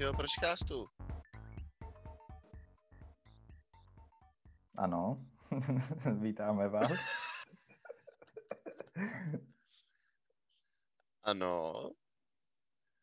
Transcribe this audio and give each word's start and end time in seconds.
našeho 0.00 0.16
proškástu. 0.16 0.86
Ano, 4.76 5.26
vítáme 6.20 6.68
vás. 6.68 6.92
Ano. 11.22 11.90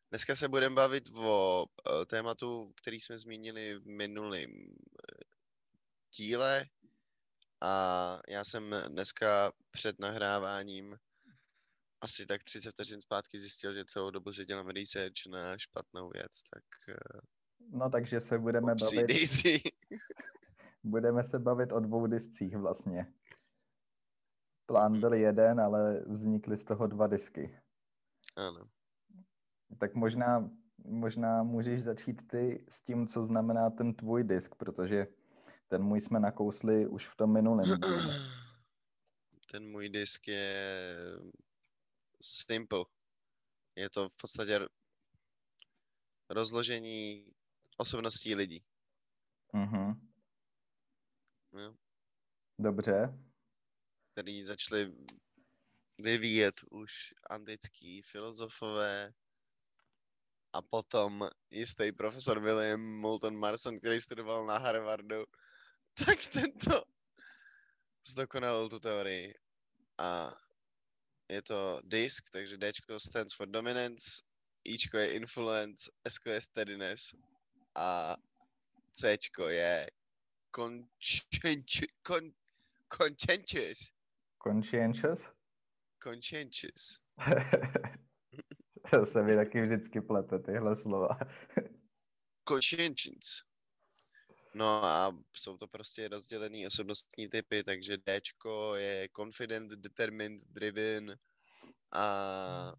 Dneska 0.09 0.35
se 0.35 0.47
budeme 0.47 0.75
bavit 0.75 1.03
o 1.17 1.65
eh, 1.65 2.05
tématu, 2.05 2.73
který 2.81 3.01
jsme 3.01 3.17
zmínili 3.17 3.79
v 3.79 3.85
minulém 3.85 4.49
eh, 4.49 5.23
díle. 6.17 6.65
A 7.61 8.19
já 8.29 8.43
jsem 8.43 8.75
dneska 8.87 9.51
před 9.71 9.99
nahráváním 9.99 10.97
asi 12.01 12.25
tak 12.25 12.43
30 12.43 12.71
vteřin 12.71 13.01
zpátky 13.01 13.37
zjistil, 13.37 13.73
že 13.73 13.85
celou 13.85 14.11
dobu 14.11 14.31
si 14.31 14.45
dělám 14.45 14.67
research 14.67 15.25
na 15.29 15.57
špatnou 15.57 16.09
věc, 16.09 16.41
tak... 16.53 16.63
eh, 16.89 17.19
No 17.69 17.89
takže 17.89 18.19
se 18.19 18.39
budeme 18.39 18.73
upsí 18.73 18.95
bavit, 18.95 19.07
daisy. 19.07 19.61
budeme 20.83 21.23
se 21.23 21.39
bavit 21.39 21.71
o 21.71 21.79
dvou 21.79 22.07
discích 22.07 22.57
vlastně. 22.57 23.13
Plán 24.65 24.99
byl 24.99 25.13
jeden, 25.13 25.59
ale 25.59 26.03
vznikly 26.07 26.57
z 26.57 26.63
toho 26.63 26.87
dva 26.87 27.07
disky. 27.07 27.59
Ano. 28.35 28.69
Tak 29.79 29.95
možná, 29.95 30.51
možná 30.85 31.43
můžeš 31.43 31.83
začít 31.83 32.27
ty 32.27 32.65
s 32.69 32.81
tím, 32.81 33.07
co 33.07 33.25
znamená 33.25 33.69
ten 33.69 33.93
tvůj 33.93 34.23
disk, 34.23 34.55
protože 34.55 35.07
ten 35.67 35.83
můj 35.83 36.01
jsme 36.01 36.19
nakousli 36.19 36.87
už 36.87 37.07
v 37.07 37.15
tom 37.15 37.33
minulém. 37.33 37.65
Ten 39.51 39.71
můj 39.71 39.89
disk 39.89 40.27
je 40.27 40.95
simple. 42.21 42.85
Je 43.75 43.89
to 43.89 44.09
v 44.09 44.15
podstatě 44.21 44.59
rozložení 46.29 47.33
osobností 47.77 48.35
lidí. 48.35 48.65
Mhm. 49.53 50.11
Jo? 51.53 51.75
Dobře. 52.59 53.19
který 54.11 54.43
začali 54.43 54.95
vyvíjet 56.01 56.55
už 56.71 57.13
antický 57.29 58.01
filozofové 58.01 59.13
a 60.53 60.61
potom 60.61 61.29
jistý 61.49 61.91
profesor 61.91 62.39
William 62.39 62.81
Moulton 62.81 63.37
Marson, 63.37 63.79
který 63.79 63.99
studoval 63.99 64.45
na 64.45 64.57
Harvardu, 64.57 65.25
tak 66.05 66.17
tento 66.33 66.83
zdokonalil 68.07 68.69
tu 68.69 68.79
teorii. 68.79 69.33
A 69.97 70.31
je 71.29 71.41
to 71.41 71.81
disk, 71.83 72.29
takže 72.29 72.57
D 72.57 72.71
stands 72.97 73.33
for 73.33 73.47
dominance, 73.47 74.23
I 74.65 74.77
je 74.93 75.13
influence, 75.15 75.91
S 76.05 76.19
je 76.25 76.41
steadiness 76.41 77.15
a 77.75 78.15
C 78.93 79.17
je 79.49 79.87
conscienti- 80.51 81.93
con- 82.03 82.33
conscientious. 82.89 83.91
Conscientious? 84.43 85.19
Conscientious. 86.03 86.99
To 88.91 89.05
se 89.05 89.23
mi 89.23 89.35
taky 89.35 89.61
vždycky 89.61 90.01
plete 90.01 90.39
tyhle 90.39 90.75
slova. 90.75 91.19
Conscientious. 92.49 93.43
No 94.57 94.85
a 94.85 95.17
jsou 95.33 95.57
to 95.57 95.67
prostě 95.67 96.07
rozdělený 96.07 96.67
osobnostní 96.67 97.29
typy, 97.29 97.63
takže 97.63 97.97
D 97.97 98.21
je 98.75 99.09
confident, 99.15 99.71
determined, 99.71 100.41
driven 100.49 101.17
a 101.91 102.73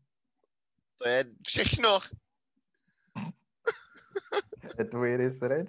to 0.96 1.08
je 1.08 1.24
všechno. 1.46 1.98
Je 4.78 4.84
tvůj 4.84 5.16
research? 5.16 5.68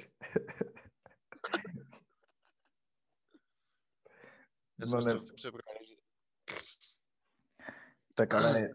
Já 4.80 4.86
No 4.86 4.88
jsem 4.88 5.00
ne- 5.08 5.14
no. 5.14 5.22
Tak 8.16 8.34
ale 8.34 8.70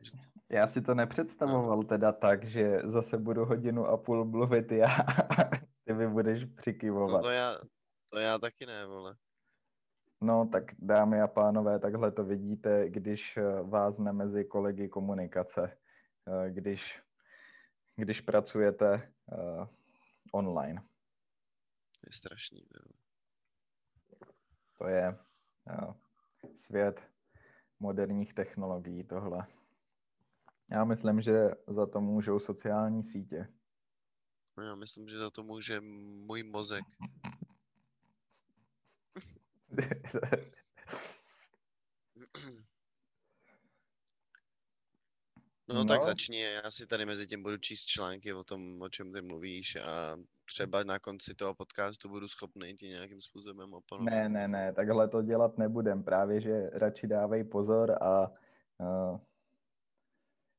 já 0.49 0.69
si 0.69 0.83
to 0.83 0.95
nepředstavoval 0.95 1.83
teda 1.83 2.13
tak, 2.13 2.45
že 2.45 2.79
zase 2.85 3.19
budu 3.19 3.45
hodinu 3.45 3.87
a 3.87 3.97
půl 3.97 4.25
mluvit 4.25 4.73
já 4.73 4.97
ty 5.85 5.95
mi 5.95 6.09
budeš 6.09 6.45
No 6.45 6.51
přikyvovat. 6.57 7.23
to 7.23 7.31
já, 7.31 7.55
to 8.09 8.19
já 8.19 8.39
taky 8.39 8.67
ne, 8.67 8.87
vole. 8.87 9.17
No 10.21 10.49
tak 10.53 10.65
dámy 10.79 11.21
a 11.21 11.29
pánové, 11.29 11.79
takhle 11.79 12.13
to 12.13 12.25
vidíte, 12.25 12.91
když 12.91 13.37
eh, 13.37 13.63
vázne 13.63 14.13
mezi 14.13 14.45
kolegy 14.45 14.89
komunikace, 14.89 15.79
eh, 16.29 16.51
když, 16.51 17.03
když 17.97 18.21
pracujete 18.21 19.13
uh, 19.33 19.67
online. 20.33 20.81
To 22.01 22.09
je 22.09 22.13
strašný, 22.13 22.61
jo. 22.61 22.93
To 24.79 24.89
je 24.89 25.19
uh, 25.83 25.95
svět 26.57 27.01
moderních 27.81 28.35
technologií 28.35 29.05
tohle. 29.05 29.47
Já 30.71 30.85
myslím, 30.85 31.21
že 31.21 31.51
za 31.67 31.87
to 31.87 32.01
můžou 32.01 32.39
sociální 32.39 33.03
sítě. 33.03 33.49
No 34.57 34.65
já 34.65 34.75
myslím, 34.75 35.09
že 35.09 35.19
za 35.19 35.31
to 35.31 35.43
může 35.43 35.81
můj 35.81 36.43
mozek. 36.43 36.85
No, 45.69 45.75
no 45.75 45.85
tak 45.85 46.01
No. 46.01 46.07
začni, 46.07 46.41
já 46.41 46.71
si 46.71 46.87
tady 46.87 47.07
mezi 47.07 47.27
tím 47.27 47.43
budu 47.43 47.57
číst 47.57 47.85
články 47.85 48.33
o 48.33 48.45
tom, 48.45 48.83
o 48.83 48.89
čem 48.89 49.13
ty 49.13 49.23
mluvíš 49.23 49.77
a 49.77 50.17
třeba 50.45 50.85
na 50.85 50.99
konci 50.99 51.35
toho 51.35 51.55
podcastu 51.55 52.09
budu 52.09 52.29
schopný 52.29 52.75
ti 52.75 52.89
nějakým 52.89 53.21
způsobem 53.21 53.75
oponovat. 53.75 54.15
Ne, 54.15 54.29
ne, 54.29 54.49
ne, 54.49 54.73
takhle 54.73 55.09
to 55.09 55.23
dělat 55.23 55.59
nebudem. 55.59 56.03
Právě, 56.03 56.41
že 56.41 56.71
radši 56.73 57.07
dávej 57.07 57.45
pozor 57.45 57.99
a 58.03 58.31
uh, 58.79 59.19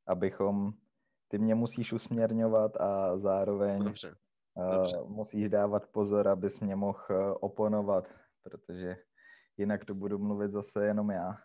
abychom, 0.07 0.73
ty 1.28 1.38
mě 1.38 1.56
musíš 1.56 1.94
usměrňovat 1.94 2.81
a 2.81 3.18
zároveň 3.18 3.84
Dobře, 3.84 4.16
uh, 4.53 5.09
musíš 5.09 5.50
dávat 5.50 5.88
pozor, 5.88 6.28
abys 6.28 6.59
mě 6.59 6.75
mohl 6.75 7.06
uh, 7.09 7.38
oponovat, 7.40 8.08
protože 8.44 8.97
jinak 9.58 9.86
to 9.86 9.94
budu 9.94 10.19
mluvit 10.19 10.52
zase 10.52 10.86
jenom 10.86 11.12
já 11.12 11.38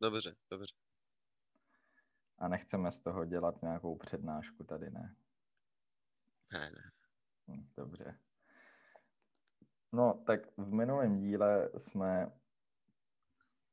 dobře, 0.00 0.36
dobře. 0.50 0.74
a 2.38 2.48
nechceme 2.48 2.92
z 2.92 3.00
toho 3.00 3.24
dělat 3.24 3.62
nějakou 3.62 3.96
přednášku 3.96 4.64
tady, 4.64 4.90
ne? 4.90 5.16
Ne, 6.52 6.70
ne. 6.70 6.92
Hm, 7.48 7.68
Dobře. 7.76 8.18
No, 9.92 10.22
tak 10.26 10.40
v 10.56 10.72
minulém 10.72 11.18
díle 11.18 11.70
jsme 11.78 12.32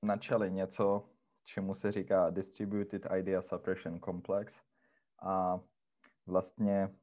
načali 0.02 0.52
něco, 0.52 1.09
čemu 1.44 1.74
se 1.74 1.92
říká 1.92 2.30
Distributed 2.30 3.08
Idea 3.18 3.42
Suppression 3.42 4.00
Complex. 4.00 4.62
A 5.21 5.59
vlastně 6.25 6.95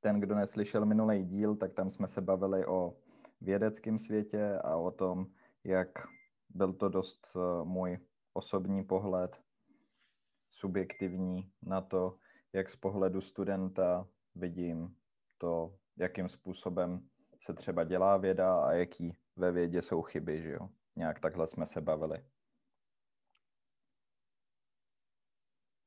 ten, 0.00 0.20
kdo 0.20 0.34
neslyšel 0.34 0.86
minulý 0.86 1.24
díl, 1.24 1.56
tak 1.56 1.74
tam 1.74 1.90
jsme 1.90 2.08
se 2.08 2.20
bavili 2.20 2.66
o 2.66 2.96
vědeckém 3.40 3.98
světě 3.98 4.58
a 4.64 4.76
o 4.76 4.90
tom, 4.90 5.26
jak 5.64 5.88
byl 6.48 6.72
to 6.72 6.88
dost 6.88 7.26
eh, 7.36 7.64
můj 7.64 7.98
osobní 8.32 8.84
pohled, 8.84 9.42
subjektivní 10.50 11.52
na 11.62 11.80
to, 11.80 12.18
jak 12.52 12.70
z 12.70 12.76
pohledu 12.76 13.20
studenta 13.20 14.08
vidím 14.34 14.96
to, 15.38 15.78
jakým 15.96 16.28
způsobem 16.28 17.08
se 17.40 17.54
třeba 17.54 17.84
dělá 17.84 18.16
věda 18.16 18.60
a 18.60 18.72
jaký 18.72 19.16
ve 19.36 19.52
vědě 19.52 19.82
jsou 19.82 20.02
chyby, 20.02 20.42
že 20.42 20.50
jo. 20.50 20.68
Nějak 20.96 21.20
takhle 21.20 21.46
jsme 21.46 21.66
se 21.66 21.80
bavili. 21.80 22.24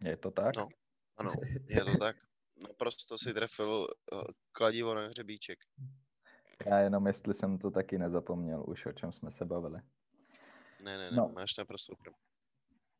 Je 0.01 0.17
to 0.17 0.31
tak? 0.31 0.55
No. 0.57 0.67
Ano, 1.19 1.31
je 1.67 1.85
to 1.85 1.97
tak. 1.97 2.15
Naprosto 2.67 3.17
si 3.17 3.33
trefil 3.33 3.69
uh, 3.69 4.21
kladivo 4.51 4.93
na 4.93 5.01
hřebíček. 5.01 5.59
Já 6.65 6.79
jenom, 6.79 7.07
jestli 7.07 7.33
jsem 7.33 7.57
to 7.57 7.71
taky 7.71 7.97
nezapomněl 7.97 8.63
už, 8.67 8.85
o 8.85 8.91
čem 8.91 9.11
jsme 9.11 9.31
se 9.31 9.45
bavili. 9.45 9.81
Ne, 10.83 10.97
ne, 10.97 11.11
ne, 11.11 11.17
No. 11.17 11.29
máš 11.35 11.57
naprosto 11.57 11.95
pravdu. 11.95 12.17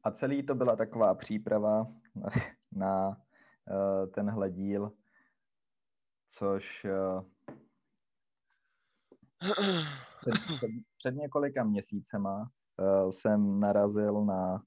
A 0.04 0.12
celý 0.12 0.44
to 0.45 0.56
byla 0.56 0.75
taková 0.75 1.16
příprava 1.16 1.88
na, 2.16 2.30
na 2.71 3.07
uh, 3.10 4.12
tenhle 4.12 4.50
díl, 4.50 4.92
což 6.27 6.86
uh, 6.86 7.24
před, 10.21 10.33
před, 10.57 10.71
před 10.98 11.16
několika 11.16 11.63
měsícema 11.63 12.51
uh, 12.77 13.12
jsem 13.12 13.60
narazil 13.60 14.25
na 14.25 14.63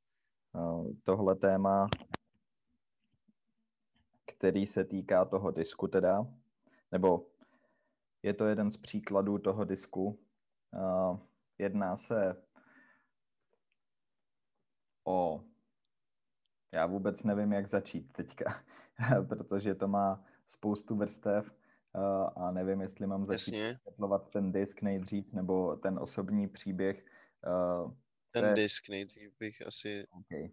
uh, 0.52 0.92
tohle 1.04 1.36
téma, 1.36 1.88
který 4.26 4.66
se 4.66 4.84
týká 4.84 5.24
toho 5.24 5.50
disku 5.50 5.88
teda, 5.88 6.26
nebo 6.92 7.26
je 8.22 8.34
to 8.34 8.46
jeden 8.46 8.70
z 8.70 8.76
příkladů 8.76 9.38
toho 9.38 9.64
disku. 9.64 10.20
Uh, 10.70 11.18
jedná 11.58 11.96
se 11.96 12.42
o 15.04 15.44
Já 16.72 16.86
vůbec 16.86 17.22
nevím, 17.22 17.52
jak 17.52 17.68
začít 17.68 18.12
teďka, 18.12 18.64
protože 19.28 19.74
to 19.74 19.88
má 19.88 20.24
spoustu 20.46 20.96
vrstev 20.96 21.50
uh, 21.50 22.44
a 22.44 22.50
nevím, 22.50 22.80
jestli 22.80 23.06
mám 23.06 23.26
začít 23.26 23.60
vysvětlovat 23.60 24.30
ten 24.30 24.52
disk 24.52 24.82
nejdřív 24.82 25.32
nebo 25.32 25.76
ten 25.76 25.98
osobní 25.98 26.48
příběh. 26.48 27.04
Uh, 27.46 27.92
ten 28.30 28.44
je... 28.44 28.54
disk 28.54 28.88
nejdřív 28.88 29.38
bych 29.38 29.66
asi... 29.66 30.06
Okay. 30.20 30.50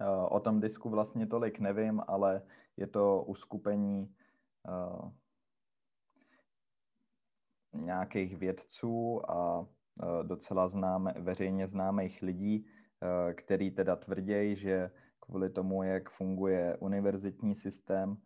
Uh, 0.00 0.06
o 0.30 0.40
tom 0.40 0.60
disku 0.60 0.90
vlastně 0.90 1.26
tolik 1.26 1.58
nevím, 1.58 2.02
ale 2.06 2.42
je 2.76 2.86
to 2.86 3.22
uskupení 3.22 4.14
uh, 4.68 5.10
nějakých 7.72 8.36
vědců 8.36 9.30
a 9.30 9.60
uh, 9.60 9.66
docela 10.22 10.68
známe, 10.68 11.14
veřejně 11.18 11.68
známých 11.68 12.22
lidí, 12.22 12.66
který 13.34 13.70
teda 13.70 13.96
tvrdějí, 13.96 14.56
že 14.56 14.90
kvůli 15.20 15.50
tomu, 15.50 15.82
jak 15.82 16.10
funguje 16.10 16.76
univerzitní 16.76 17.54
systém 17.54 18.16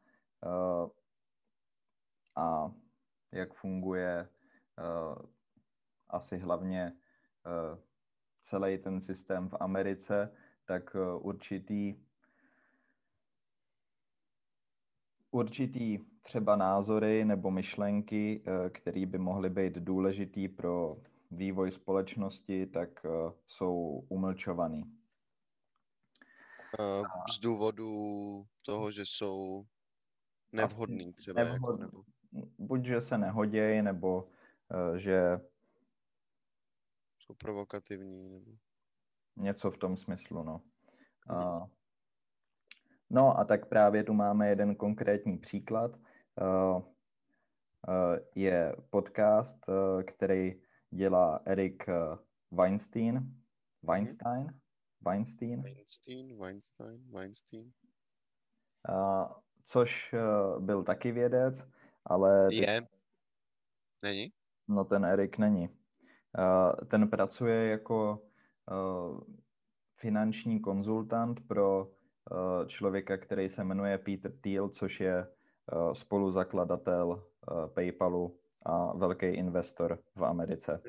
a 2.37 2.73
jak 3.33 3.55
funguje 3.55 4.29
asi 6.09 6.39
hlavně 6.39 6.93
celý 8.43 8.79
ten 8.79 9.01
systém 9.01 9.49
v 9.49 9.55
Americe, 9.61 10.37
tak 10.65 10.95
uh, 10.95 11.27
určitý 11.27 11.95
určitý 15.31 15.99
třeba 16.23 16.57
názory 16.57 17.25
nebo 17.25 17.51
myšlenky, 17.51 18.45
uh, 18.47 18.71
které 18.71 19.07
by 19.07 19.19
mohly 19.19 19.51
být 19.51 19.75
důležitý 19.75 20.49
pro 20.49 20.97
vývoj 21.31 21.71
společnosti, 21.71 22.67
tak 22.67 23.05
uh, 23.05 23.33
jsou 23.47 24.05
umlčovaný. 24.09 24.85
Z 27.35 27.39
důvodu 27.39 27.89
toho, 28.63 28.91
že 28.91 29.03
jsou 29.07 29.67
nevhodný 30.53 31.13
třeba. 31.13 31.45
Nevhod... 31.45 31.81
Jako, 31.81 31.83
nebo... 31.83 32.03
Buď, 32.59 32.85
že 32.85 33.01
se 33.01 33.19
nehodějí, 33.19 33.83
nebo 33.83 34.29
že... 34.97 35.41
Jsou 37.19 37.35
provokativní. 37.35 38.29
Nebo... 38.29 38.51
Něco 39.37 39.71
v 39.71 39.79
tom 39.79 39.97
smyslu, 39.97 40.43
no. 40.43 40.63
Mhm. 41.29 41.39
Uh, 41.39 41.67
no 43.11 43.39
a 43.39 43.45
tak 43.45 43.67
právě 43.69 44.05
tu 44.05 44.13
máme 44.13 44.49
jeden 44.49 44.75
konkrétní 44.75 45.39
příklad. 45.39 45.91
Uh, 45.91 46.77
uh, 46.77 46.83
je 48.35 48.77
podcast, 48.91 49.69
uh, 49.69 50.03
který 50.03 50.63
dělá 50.91 51.41
Erik 51.45 51.85
Weinstein. 52.51 53.41
Weinstein? 53.83 54.43
Mhm. 54.43 54.61
Weinstein? 55.01 55.63
Weinstein, 55.63 56.39
Weinstein, 56.39 57.11
Weinstein. 57.13 57.73
Uh, 58.89 59.33
což 59.65 60.13
uh, 60.13 60.63
byl 60.63 60.83
taky 60.83 61.13
vědec, 61.13 61.69
ale... 62.05 62.49
Je. 62.55 62.87
Není? 64.03 64.33
No 64.69 64.85
ten 64.85 65.05
Erik 65.05 65.39
není. 65.39 65.69
Uh, 65.69 66.89
ten 66.89 67.09
pracuje 67.11 67.67
jako 67.67 68.24
finanční 69.97 70.61
konzultant 70.61 71.47
pro 71.49 71.87
uh, 71.87 72.67
člověka, 72.67 73.17
který 73.17 73.49
se 73.49 73.65
jmenuje 73.65 73.99
Peter 73.99 74.33
Thiel, 74.41 74.69
což 74.69 75.01
je 75.01 75.27
uh, 75.27 75.93
spoluzakladatel 75.93 77.27
PayPalu 77.75 78.39
a 78.67 78.97
velký 78.97 79.27
investor 79.27 79.99
v 80.17 80.25
Americe. 80.25 80.83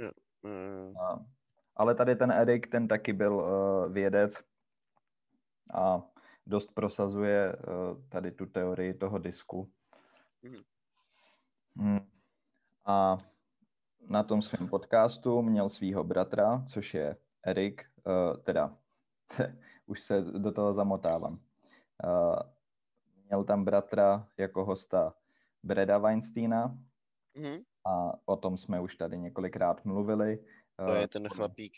Ale 1.76 1.96
tady 1.96 2.16
ten 2.16 2.32
Erik, 2.32 2.68
ten 2.68 2.88
taky 2.88 3.14
byl 3.14 3.46
vědec 3.92 4.44
a 5.74 6.02
dost 6.46 6.72
prosazuje 6.74 7.56
tady 8.10 8.32
tu 8.32 8.46
teorii 8.46 8.94
toho 8.94 9.18
disku. 9.18 9.72
Mm. 10.42 10.64
Hmm. 11.78 12.00
A 12.86 13.18
na 14.10 14.24
tom 14.24 14.42
svém 14.42 14.70
podcastu 14.70 15.42
měl 15.42 15.70
svého 15.70 16.04
bratra, 16.04 16.64
což 16.68 16.94
je 16.94 17.18
Erik, 17.46 17.86
uh, 18.04 18.44
teda 18.44 18.78
už 19.86 20.02
se 20.02 20.22
do 20.22 20.52
toho 20.52 20.74
zamotávám. 20.74 21.34
Uh, 22.04 22.40
měl 23.26 23.44
tam 23.44 23.66
bratra 23.66 24.30
jako 24.38 24.66
hosta 24.66 25.16
Breda 25.64 25.98
Weinsteina 25.98 26.68
mm. 27.38 27.58
a 27.86 28.12
o 28.26 28.36
tom 28.36 28.58
jsme 28.58 28.82
už 28.82 28.96
tady 28.96 29.18
několikrát 29.18 29.86
mluvili. 29.86 30.46
To 30.78 30.94
je 30.94 31.08
ten 31.08 31.30
chlapík, 31.30 31.74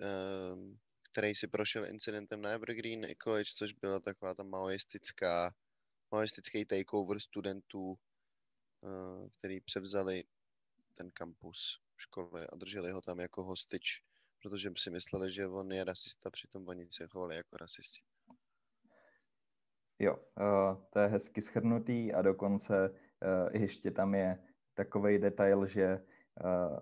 ehm, 0.00 0.78
který 1.12 1.34
si 1.34 1.48
prošel 1.48 1.86
incidentem 1.86 2.42
na 2.42 2.50
Evergreen 2.50 3.06
College, 3.22 3.50
což 3.56 3.72
byla 3.72 4.00
taková 4.00 4.34
ta 4.34 4.42
maoistická, 4.42 5.54
maoistický 6.10 6.64
takeover 6.64 7.20
studentů, 7.20 7.94
eh, 8.84 9.28
který 9.38 9.60
převzali 9.60 10.24
ten 10.94 11.10
kampus 11.10 11.80
školy 11.96 12.46
a 12.46 12.56
drželi 12.56 12.90
ho 12.90 13.00
tam 13.00 13.20
jako 13.20 13.44
hostič, 13.44 14.02
protože 14.44 14.70
si 14.76 14.90
mysleli, 14.90 15.32
že 15.32 15.46
on 15.46 15.72
je 15.72 15.84
rasista, 15.84 16.30
přitom 16.30 16.68
oni 16.68 16.86
se 16.90 17.06
chovali 17.06 17.36
jako 17.36 17.56
rasisti. 17.56 18.00
Jo, 19.98 20.16
uh, 20.16 20.84
to 20.90 20.98
je 20.98 21.06
hezky 21.06 21.42
schrnutý 21.42 22.12
a 22.12 22.22
dokonce 22.22 22.90
uh, 22.90 23.62
ještě 23.62 23.90
tam 23.90 24.14
je 24.14 24.38
takový 24.74 25.18
detail, 25.18 25.66
že 25.66 26.04
uh, 26.44 26.78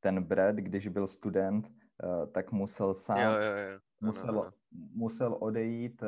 ten 0.00 0.22
Brad, 0.22 0.56
když 0.56 0.88
byl 0.88 1.06
student, 1.06 1.68
tak 2.32 2.52
musel 2.52 2.94
sám, 2.94 3.18
jo, 3.18 3.30
jo, 3.30 3.56
jo. 3.56 3.80
Musel, 4.00 4.30
ano, 4.30 4.42
ano. 4.42 4.52
musel 4.72 5.38
odejít 5.40 6.02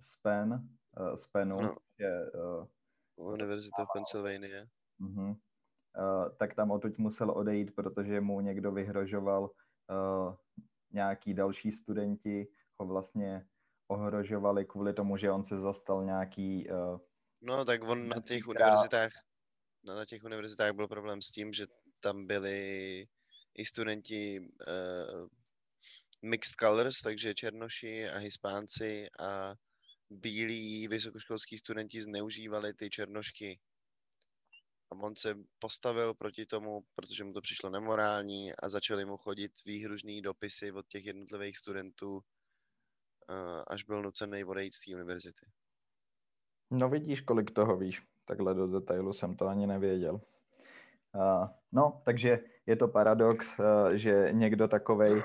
z 0.00 0.16
Penn, 0.22 0.68
z 1.14 1.26
Pennu, 1.26 1.58
ano. 1.58 1.74
je, 1.98 2.30
Univerzita 3.16 3.84
v 3.84 3.88
Pennsylvania. 3.92 4.64
Uh-huh. 5.00 5.30
Uh, 5.30 6.36
tak 6.38 6.54
tam 6.54 6.70
odtud 6.70 6.98
musel 6.98 7.30
odejít, 7.30 7.74
protože 7.74 8.20
mu 8.20 8.40
někdo 8.40 8.72
vyhrožoval, 8.72 9.50
nějaký 10.92 11.34
další 11.34 11.72
studenti 11.72 12.48
ho 12.76 12.86
vlastně 12.86 13.46
ohrožovali 13.88 14.64
kvůli 14.64 14.94
tomu, 14.94 15.16
že 15.16 15.30
on 15.30 15.44
se 15.44 15.60
zastal 15.60 16.04
nějaký... 16.04 16.70
Uh, 16.70 16.98
no, 17.40 17.64
tak 17.64 17.84
on 17.84 18.08
na 18.08 18.20
těch 18.20 18.48
univerzitách, 18.48 19.12
no, 19.84 19.94
na 19.94 20.04
těch 20.04 20.24
univerzitách 20.24 20.72
byl 20.72 20.88
problém 20.88 21.22
s 21.22 21.30
tím, 21.30 21.52
že 21.52 21.66
tam 22.00 22.26
byli 22.26 23.06
i 23.54 23.64
studenti 23.64 24.40
uh, 24.40 25.28
mixed 26.22 26.54
colors, 26.60 27.00
takže 27.02 27.34
černoši 27.34 28.08
a 28.08 28.18
hispánci 28.18 29.06
a 29.20 29.54
bílí 30.10 30.88
vysokoškolský 30.88 31.58
studenti 31.58 32.02
zneužívali 32.02 32.74
ty 32.74 32.90
černošky. 32.90 33.60
A 34.90 34.94
on 35.02 35.16
se 35.16 35.34
postavil 35.58 36.14
proti 36.14 36.46
tomu, 36.46 36.82
protože 36.94 37.24
mu 37.24 37.32
to 37.32 37.40
přišlo 37.40 37.70
nemorální 37.70 38.52
a 38.62 38.68
začaly 38.68 39.04
mu 39.04 39.16
chodit 39.16 39.52
výhružný 39.66 40.22
dopisy 40.22 40.72
od 40.72 40.86
těch 40.86 41.06
jednotlivých 41.06 41.58
studentů, 41.58 42.12
uh, 42.14 42.22
až 43.66 43.84
byl 43.84 44.02
nucený 44.02 44.44
odejít 44.44 44.74
z 44.74 44.84
té 44.84 44.94
univerzity. 44.94 45.46
No 46.70 46.88
vidíš, 46.88 47.20
kolik 47.20 47.50
toho 47.50 47.76
víš. 47.76 48.02
Takhle 48.24 48.54
do 48.54 48.66
detailu 48.66 49.12
jsem 49.12 49.36
to 49.36 49.46
ani 49.46 49.66
nevěděl. 49.66 50.20
No, 51.72 52.02
takže 52.04 52.38
je 52.66 52.76
to 52.76 52.88
paradox, 52.88 53.58
uh, 53.58 53.90
že 53.92 54.28
někdo 54.32 54.68
takovej, 54.68 55.12
uh, 55.12 55.22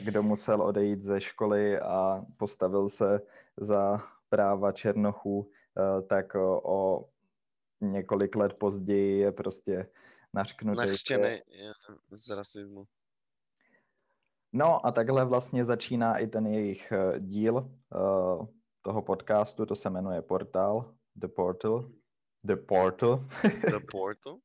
kdo 0.00 0.22
musel 0.22 0.62
odejít 0.62 1.02
ze 1.02 1.20
školy 1.20 1.80
a 1.80 2.24
postavil 2.36 2.88
se 2.88 3.20
za 3.56 4.02
práva 4.28 4.72
černochů, 4.72 5.50
tak 6.08 6.34
o 6.62 7.08
několik 7.80 8.36
let 8.36 8.54
později 8.54 9.18
je 9.18 9.32
prostě 9.32 9.90
nařknutý. 10.34 10.78
Nařčený 10.78 11.40
z 12.10 12.30
rasismu. 12.30 12.84
No 14.52 14.86
a 14.86 14.92
takhle 14.92 15.24
vlastně 15.24 15.64
začíná 15.64 16.18
i 16.18 16.26
ten 16.26 16.46
jejich 16.46 16.92
díl 17.18 17.54
uh, 17.54 18.46
toho 18.82 19.02
podcastu, 19.02 19.66
to 19.66 19.74
se 19.74 19.90
jmenuje 19.90 20.22
Portal, 20.22 20.94
The 21.16 21.28
Portal. 21.28 21.90
The 22.44 22.56
Portal. 22.56 23.24
The 23.42 23.78
Portal? 23.90 24.38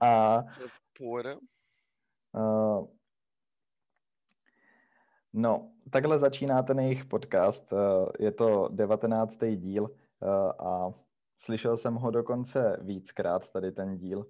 a... 0.00 0.42
The 0.42 0.68
Portal? 0.98 1.38
Uh, 2.32 2.86
no, 5.32 5.72
takhle 5.90 6.18
začíná 6.18 6.62
ten 6.62 6.80
jejich 6.80 7.04
podcast. 7.04 7.72
Uh, 7.72 7.78
je 8.18 8.32
to 8.32 8.68
devatenáctý 8.68 9.56
díl 9.56 9.82
uh, 9.82 10.66
a 10.68 10.94
slyšel 11.40 11.76
jsem 11.76 11.94
ho 11.94 12.10
dokonce 12.10 12.76
víckrát, 12.80 13.48
tady 13.48 13.72
ten 13.72 13.96
díl, 13.96 14.18
uh, 14.18 14.24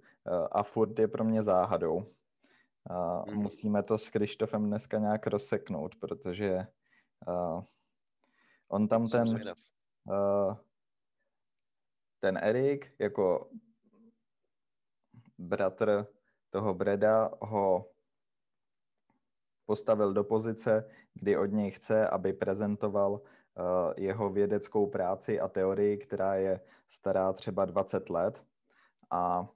a 0.52 0.62
furt 0.62 0.99
je 0.99 1.09
pro 1.09 1.25
mě 1.25 1.43
záhadou. 1.43 1.97
Uh, 1.97 3.35
mm. 3.35 3.43
Musíme 3.43 3.83
to 3.83 3.99
s 3.99 4.11
Krištofem 4.11 4.67
dneska 4.67 4.99
nějak 4.99 5.26
rozseknout, 5.26 5.97
protože 5.97 6.67
uh, 7.29 7.64
on 8.69 8.88
tam 8.88 9.09
ten... 9.09 9.29
Uh, 10.05 10.57
ten 12.21 12.37
Erik 12.37 12.93
jako 12.99 13.50
bratr 15.38 16.07
toho 16.50 16.75
Breda 16.75 17.31
ho 17.40 17.90
postavil 19.67 20.12
do 20.12 20.25
pozice, 20.25 20.90
kdy 21.14 21.37
od 21.37 21.47
něj 21.47 21.71
chce, 21.71 22.09
aby 22.09 22.33
prezentoval 22.33 23.21
jeho 23.97 24.31
vědeckou 24.31 24.87
práci 24.87 25.40
a 25.40 25.49
teorii, 25.49 25.97
která 25.97 26.35
je 26.35 26.61
stará 26.88 27.33
třeba 27.33 27.64
20 27.64 28.11
let. 28.11 28.43
A 29.11 29.49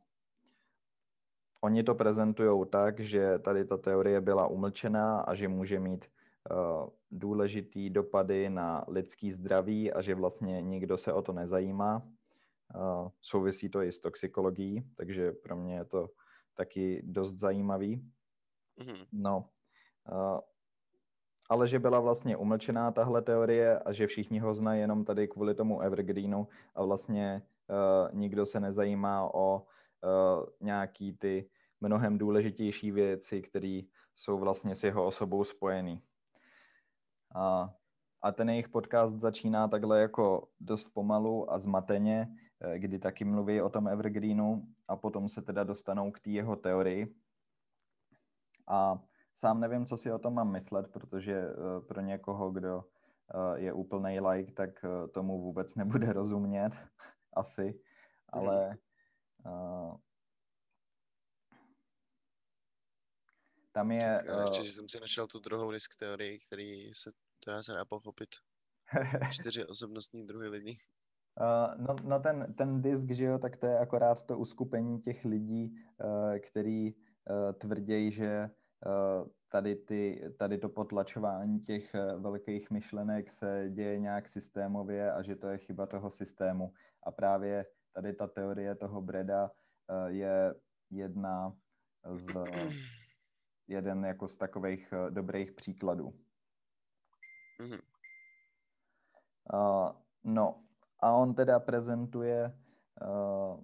oni 1.61 1.83
to 1.83 1.95
prezentují 1.95 2.67
tak, 2.71 3.01
že 3.01 3.39
tady 3.39 3.65
ta 3.65 3.77
teorie 3.77 4.21
byla 4.21 4.47
umlčená 4.47 5.21
a 5.21 5.35
že 5.35 5.49
může 5.49 5.81
mít 5.81 6.05
uh, 6.05 6.89
důležitý 7.11 7.91
dopady 7.91 8.51
na 8.51 8.85
lidský 8.89 9.33
zdraví 9.33 9.93
a 9.93 10.03
že 10.03 10.15
vlastně 10.15 10.63
nikdo 10.63 10.99
se 10.99 11.13
o 11.13 11.23
to 11.23 11.33
nezajímá. 11.33 12.03
Uh, 12.75 13.09
souvisí 13.21 13.69
to 13.69 13.83
i 13.83 13.93
s 13.93 14.01
toxikologií, 14.01 14.85
takže 14.97 15.33
pro 15.33 15.57
mě 15.57 15.75
je 15.75 15.85
to 15.85 16.11
taky 16.55 17.03
dost 17.05 17.35
zajímavý. 17.35 18.11
Mm-hmm. 18.79 19.07
No, 19.13 19.49
ale 21.51 21.69
že 21.69 21.79
byla 21.79 22.01
vlastně 22.01 22.37
umlčená 22.37 22.91
tahle 22.91 23.23
teorie 23.23 23.79
a 23.79 23.93
že 23.93 24.07
všichni 24.07 24.39
ho 24.39 24.55
znají 24.55 24.81
jenom 24.81 25.05
tady 25.05 25.29
kvůli 25.29 25.55
tomu 25.55 25.81
Evergreenu 25.81 26.49
a 26.75 26.85
vlastně 26.85 27.43
uh, 27.69 28.19
nikdo 28.19 28.47
se 28.47 28.61
nezajímá 28.61 29.35
o 29.35 29.57
uh, 29.63 30.45
nějaký 30.61 31.13
ty 31.13 31.49
mnohem 31.81 32.19
důležitější 32.19 32.91
věci, 32.91 33.43
které 33.43 33.81
jsou 34.15 34.39
vlastně 34.39 34.75
s 34.75 34.85
jeho 34.85 35.07
osobou 35.07 35.45
spojený. 35.45 36.03
A, 37.35 37.75
a 38.23 38.33
ten 38.33 38.51
jejich 38.51 38.69
podcast 38.69 39.17
začíná 39.17 39.69
takhle 39.69 40.01
jako 40.01 40.49
dost 40.61 40.89
pomalu 40.95 41.53
a 41.53 41.59
zmateně, 41.59 42.29
eh, 42.61 42.79
kdy 42.79 42.99
taky 42.99 43.25
mluví 43.25 43.61
o 43.61 43.71
tom 43.71 43.89
Evergreenu 43.89 44.63
a 44.89 44.97
potom 44.97 45.29
se 45.29 45.43
teda 45.43 45.65
dostanou 45.65 46.11
k 46.11 46.21
té 46.21 46.31
jeho 46.31 46.57
teorii. 46.57 47.15
A 48.69 49.03
sám 49.35 49.61
nevím, 49.61 49.87
co 49.87 49.97
si 49.97 50.13
o 50.13 50.19
tom 50.19 50.35
mám 50.35 50.51
myslet, 50.51 50.93
protože 50.93 51.33
eh, 51.33 51.81
pro 51.81 52.01
někoho, 52.01 52.51
kdo 52.51 52.85
eh, 53.35 53.61
je 53.61 53.73
úplný 53.73 54.21
like, 54.21 54.53
tak 54.53 54.85
tomu 55.15 55.41
vůbec 55.41 55.75
nebude 55.75 56.13
rozumět, 56.13 56.73
asi. 57.37 57.81
Ale 58.29 58.77
uh, 59.47 59.97
Tam 63.75 63.91
je... 63.91 64.23
Tak, 64.27 64.37
uh... 64.37 64.43
ještě, 64.43 64.65
že 64.65 64.73
jsem 64.73 64.89
si 64.89 65.01
našel 65.01 65.27
tu 65.27 65.39
druhou 65.39 65.73
disk 65.73 65.97
teorii, 65.99 66.39
který 66.39 66.95
se, 66.95 67.11
která 67.41 67.63
se 67.63 67.73
dá 67.73 67.85
pochopit. 67.85 68.29
Čtyři 69.33 69.67
osobnostní 69.67 70.27
druhy 70.27 70.49
lidí. 70.49 70.77
Uh, 71.41 71.87
no, 71.87 71.97
no 72.05 72.21
ten, 72.21 72.55
ten 72.55 72.83
disk, 72.83 73.11
že 73.11 73.25
jo, 73.25 73.39
tak 73.39 73.57
to 73.57 73.67
je 73.67 73.79
akorát 73.79 74.23
to 74.23 74.39
uskupení 74.39 74.99
těch 74.99 75.25
lidí, 75.25 75.75
uh, 76.05 76.39
který 76.39 76.95
uh, 76.95 77.53
tvrdějí, 77.53 78.13
že 78.13 78.51
tady, 79.49 79.77
ty, 79.77 80.33
tady 80.39 80.59
to 80.59 80.69
potlačování 80.69 81.61
těch 81.61 81.95
uh, 81.95 82.23
velkých 82.23 82.71
myšlenek 82.71 83.31
se 83.31 83.71
děje 83.71 83.99
nějak 83.99 84.29
systémově 84.29 85.13
a 85.13 85.23
že 85.23 85.37
to 85.37 85.49
je 85.49 85.59
chyba 85.59 85.87
toho 85.87 86.11
systému. 86.11 86.73
A 87.03 87.11
právě 87.11 87.67
tady 87.93 88.13
ta 88.13 88.27
teorie 88.27 88.75
toho 88.75 89.03
Breda 89.03 89.45
uh, 89.45 90.07
je 90.07 90.55
jedna 90.91 91.57
z 92.13 92.45
jeden 93.69 94.05
jako 94.05 94.29
z 94.29 94.37
takových 94.37 94.95
dobrých 95.11 95.53
příkladů. 95.53 96.15
Mm-hmm. 97.61 97.81
Uh, 99.53 99.93
no, 100.25 100.65
a 101.01 101.13
on 101.13 101.35
teda 101.35 101.61
prezentuje 101.61 102.59
uh, 103.03 103.61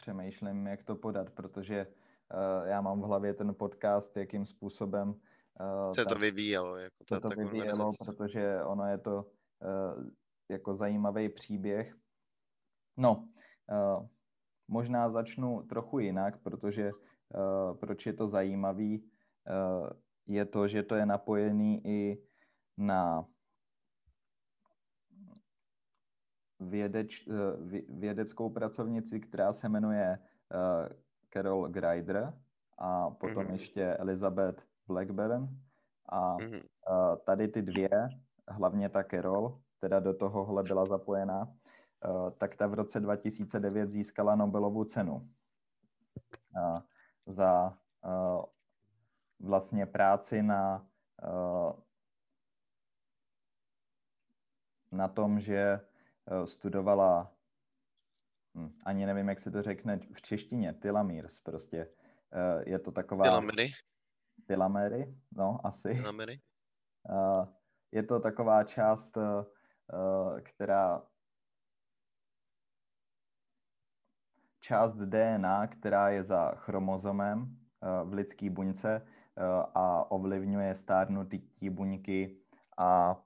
přemýšlím, 0.00 0.66
jak 0.66 0.84
to 0.84 0.96
podat, 0.96 1.30
protože 1.30 1.86
uh, 1.86 2.68
já 2.68 2.80
mám 2.80 3.00
v 3.00 3.04
hlavě 3.04 3.34
ten 3.34 3.54
podcast, 3.54 4.16
jakým 4.16 4.46
způsobem 4.46 5.08
uh, 5.08 5.92
se 5.92 6.04
to 6.04 6.14
vyvíjelo. 6.14 6.76
Jako 6.76 7.04
to, 7.04 7.20
to 7.20 7.28
vyvíjelo, 7.28 7.90
protože 8.04 8.64
ono 8.64 8.84
je 8.84 8.98
to 8.98 9.16
uh, 9.16 10.06
jako 10.48 10.74
zajímavý 10.74 11.28
příběh. 11.28 11.94
No, 12.96 13.28
uh, 13.70 14.06
Možná 14.70 15.10
začnu 15.10 15.62
trochu 15.62 15.98
jinak, 15.98 16.38
protože 16.38 16.90
uh, 16.90 17.76
proč 17.76 18.06
je 18.06 18.12
to 18.12 18.26
zajímavý, 18.26 19.02
uh, 19.02 19.90
je 20.26 20.44
to, 20.44 20.68
že 20.68 20.82
to 20.82 20.94
je 20.94 21.06
napojený 21.06 21.82
i 21.86 22.22
na 22.78 23.26
vědeč, 26.60 27.26
uh, 27.26 27.34
vědeckou 27.88 28.50
pracovnici, 28.50 29.20
která 29.20 29.52
se 29.52 29.68
jmenuje 29.68 30.18
uh, 30.18 30.88
Carol 31.32 31.68
Greider 31.68 32.34
a 32.78 33.10
potom 33.10 33.44
mm-hmm. 33.44 33.52
ještě 33.52 33.84
Elizabeth 33.86 34.62
Blackburn. 34.86 35.48
A 36.08 36.36
mm-hmm. 36.36 36.62
tady 37.24 37.48
ty 37.48 37.62
dvě, 37.62 38.08
hlavně 38.48 38.88
ta 38.88 39.02
Carol, 39.02 39.60
teda 39.80 40.00
do 40.00 40.14
tohohle 40.14 40.62
byla 40.62 40.86
zapojená, 40.86 41.48
Eh, 42.04 42.30
tak 42.38 42.56
ta 42.56 42.66
v 42.66 42.74
roce 42.74 43.00
2009 43.00 43.90
získala 43.90 44.34
Nobelovu 44.36 44.84
cenu 44.84 45.30
eh, 46.56 46.82
za 47.26 47.78
eh, 48.04 48.42
vlastně 49.40 49.86
práci 49.86 50.42
na, 50.42 50.86
na 54.92 55.08
tom, 55.08 55.40
že 55.40 55.80
studovala, 56.44 57.34
hm, 58.56 58.72
ani 58.84 59.06
nevím, 59.06 59.28
jak 59.28 59.40
se 59.40 59.50
to 59.50 59.62
řekne 59.62 59.98
v 60.14 60.22
češtině, 60.22 60.72
telomeres 60.72 61.40
prostě. 61.40 61.88
Je 62.66 62.78
to 62.78 62.92
taková... 62.92 63.24
Telomery? 63.24 63.72
Telomery, 64.46 65.14
no, 65.32 65.60
asi. 65.64 65.94
Telomery? 65.94 66.40
Je 67.92 68.02
to 68.02 68.20
taková 68.20 68.64
část, 68.64 69.18
která 70.42 71.02
část 74.60 74.94
DNA, 74.94 75.66
která 75.66 76.08
je 76.08 76.22
za 76.24 76.50
chromozomem 76.50 77.56
eh, 77.82 78.04
v 78.04 78.12
lidské 78.12 78.50
buňce 78.50 79.02
eh, 79.02 79.42
a 79.74 80.10
ovlivňuje 80.10 80.74
stárnutí 80.74 81.70
buňky 81.70 82.38
a 82.78 83.18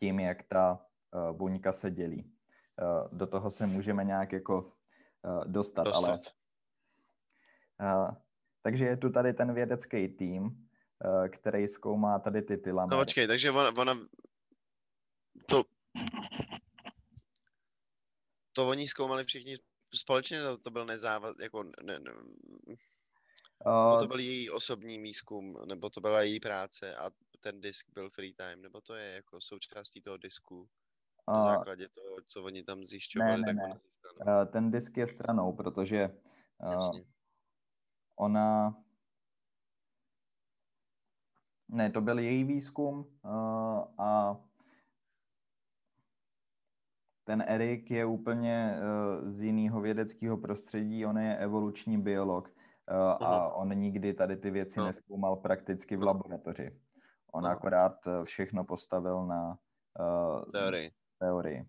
tím, 0.00 0.20
jak 0.20 0.42
ta 0.42 0.80
eh, 0.80 0.87
buňka 1.32 1.72
se 1.72 1.90
dělí. 1.90 2.32
Do 3.12 3.26
toho 3.26 3.50
se 3.50 3.66
můžeme 3.66 4.04
nějak 4.04 4.32
jako 4.32 4.72
dostat, 5.44 5.82
dostat. 5.84 6.20
ale... 7.78 8.16
Takže 8.62 8.84
je 8.84 8.96
tu 8.96 9.10
tady 9.10 9.32
ten 9.32 9.54
vědecký 9.54 10.08
tým, 10.08 10.68
který 11.32 11.68
zkoumá 11.68 12.18
tady 12.18 12.42
ty 12.42 12.56
tylamery. 12.56 12.96
No 12.96 13.04
počkej, 13.04 13.26
takže 13.26 13.50
ona, 13.50 13.72
ona 13.78 13.94
to, 15.46 15.64
to 18.52 18.68
oni 18.68 18.88
zkoumali 18.88 19.24
všichni 19.24 19.56
společně 19.94 20.42
to, 20.42 20.58
to 20.58 20.70
byl 20.70 20.86
nezávaz, 20.86 21.36
jako 21.40 21.62
ne, 21.62 21.98
ne, 21.98 22.12
uh, 23.66 23.98
to 23.98 24.06
byl 24.06 24.18
její 24.18 24.50
osobní 24.50 24.98
výzkum, 24.98 25.58
nebo 25.66 25.90
to 25.90 26.00
byla 26.00 26.22
její 26.22 26.40
práce 26.40 26.96
a 26.96 27.10
ten 27.40 27.60
disk 27.60 27.86
byl 27.92 28.10
free 28.10 28.34
time, 28.34 28.62
nebo 28.62 28.80
to 28.80 28.94
je 28.94 29.14
jako 29.14 29.40
součástí 29.40 30.00
toho 30.00 30.16
disku 30.16 30.68
na 31.32 31.42
základě 31.42 31.88
toho, 31.88 32.16
co 32.26 32.44
oni 32.44 32.62
tam 32.62 32.84
zjišťovali, 32.84 33.42
ne, 33.42 33.52
ne, 33.52 33.68
tak 34.02 34.26
ne. 34.26 34.40
Uh, 34.40 34.44
ten 34.52 34.70
disk 34.70 34.96
je 34.96 35.06
stranou, 35.06 35.52
protože 35.52 36.10
uh, 36.64 36.98
ona 38.16 38.76
ne, 41.68 41.90
to 41.90 42.00
byl 42.00 42.18
její 42.18 42.44
výzkum 42.44 42.98
uh, 42.98 43.84
a 43.98 44.40
ten 47.24 47.44
Erik 47.46 47.90
je 47.90 48.04
úplně 48.04 48.76
z 49.22 49.42
jiného 49.42 49.80
vědeckého 49.80 50.36
prostředí, 50.36 51.06
on 51.06 51.18
je 51.18 51.36
evoluční 51.36 51.98
biolog 51.98 52.50
a 53.20 53.48
on 53.48 53.74
nikdy 53.74 54.14
tady 54.14 54.36
ty 54.36 54.50
věci 54.50 54.78
no. 54.78 54.86
neskoumal 54.86 55.36
prakticky 55.36 55.96
v 55.96 56.02
laboratoři. 56.02 56.80
On 57.32 57.44
no. 57.44 57.50
akorát 57.50 57.98
všechno 58.24 58.64
postavil 58.64 59.26
na 59.26 59.58
teorii. 60.52 60.92
Teorii. 61.18 61.64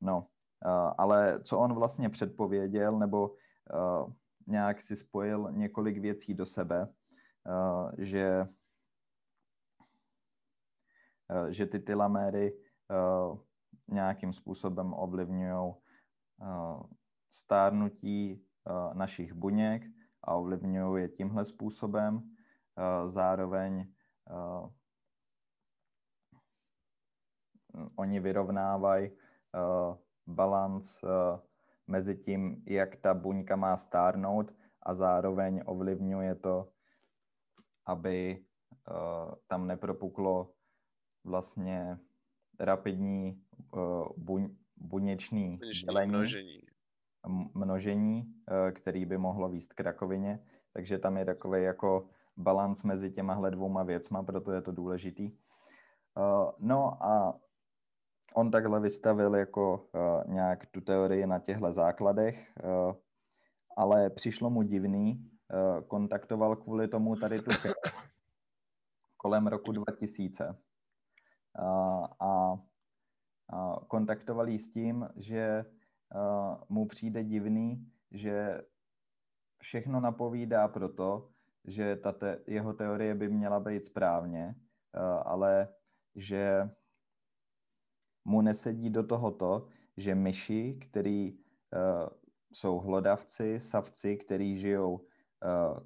No, 0.00 0.18
uh, 0.18 0.92
ale 0.98 1.40
co 1.42 1.58
on 1.58 1.74
vlastně 1.74 2.08
předpověděl, 2.08 2.98
nebo 2.98 3.28
uh, 3.28 4.12
nějak 4.46 4.80
si 4.80 4.96
spojil 4.96 5.52
několik 5.52 5.98
věcí 5.98 6.34
do 6.34 6.46
sebe, 6.46 6.86
uh, 6.86 7.90
že, 7.98 8.48
že 11.48 11.66
ty 11.66 11.80
tylaméry 11.80 12.58
nějakým 13.88 14.32
způsobem 14.32 14.94
ovlivňují 14.94 15.74
stárnutí 17.30 18.46
našich 18.92 19.32
buněk 19.32 19.82
a 20.22 20.34
ovlivňují 20.34 21.02
je 21.02 21.08
tímhle 21.08 21.44
způsobem. 21.44 22.30
Zároveň 23.06 23.92
oni 27.96 28.20
vyrovnávají 28.20 29.10
uh, 29.10 29.96
balans 30.26 31.02
uh, 31.02 31.10
mezi 31.86 32.16
tím, 32.16 32.62
jak 32.66 32.96
ta 32.96 33.14
buňka 33.14 33.56
má 33.56 33.76
stárnout 33.76 34.52
a 34.82 34.94
zároveň 34.94 35.62
ovlivňuje 35.66 36.34
to, 36.34 36.68
aby 37.86 38.44
uh, 38.90 39.34
tam 39.46 39.66
nepropuklo 39.66 40.52
vlastně 41.24 41.98
rapidní 42.60 43.42
uh, 43.72 44.08
buň, 44.16 44.48
buněčný 44.76 45.60
dělení, 45.84 46.10
množení, 46.10 46.60
množení 47.54 48.34
uh, 48.50 48.70
který 48.70 49.04
by 49.04 49.18
mohlo 49.18 49.48
výst 49.48 49.72
k 49.72 49.80
rakovině. 49.80 50.40
Takže 50.72 50.98
tam 50.98 51.16
je 51.16 51.24
takový 51.24 51.62
jako 51.62 52.08
balans 52.36 52.82
mezi 52.82 53.10
těma 53.10 53.50
dvouma 53.50 53.82
věcma, 53.82 54.22
proto 54.22 54.52
je 54.52 54.62
to 54.62 54.72
důležitý. 54.72 55.30
Uh, 55.30 56.50
no 56.58 57.02
a 57.02 57.40
on 58.34 58.50
takhle 58.50 58.80
vystavil 58.80 59.34
jako 59.34 59.88
uh, 59.94 60.34
nějak 60.34 60.66
tu 60.66 60.80
teorii 60.80 61.26
na 61.26 61.38
těchto 61.38 61.72
základech, 61.72 62.52
uh, 62.64 62.94
ale 63.76 64.10
přišlo 64.10 64.50
mu 64.50 64.62
divný, 64.62 65.30
uh, 65.52 65.80
kontaktoval 65.80 66.56
kvůli 66.56 66.88
tomu 66.88 67.16
tady 67.16 67.38
tu 67.38 67.50
kolem 69.16 69.46
roku 69.46 69.72
2000 69.72 70.48
uh, 70.48 70.54
a, 72.20 72.58
a 73.52 73.76
kontaktoval 73.88 74.48
s 74.48 74.72
tím, 74.72 75.08
že 75.16 75.64
uh, 76.14 76.60
mu 76.68 76.86
přijde 76.86 77.24
divný, 77.24 77.92
že 78.10 78.62
všechno 79.58 80.00
napovídá 80.00 80.68
proto, 80.68 81.30
že 81.64 81.96
ta 81.96 82.12
te- 82.12 82.38
jeho 82.46 82.72
teorie 82.72 83.14
by 83.14 83.28
měla 83.28 83.60
být 83.60 83.84
správně, 83.84 84.54
uh, 84.96 85.02
ale 85.24 85.68
že 86.14 86.70
mu 88.26 88.40
nesedí 88.42 88.90
do 88.90 89.02
tohoto, 89.02 89.66
že 89.96 90.14
myši, 90.14 90.78
který 90.80 91.32
uh, 91.32 91.38
jsou 92.52 92.78
hlodavci, 92.78 93.60
savci, 93.60 94.16
který 94.16 94.58
žijou 94.58 94.94
uh, 94.94 95.78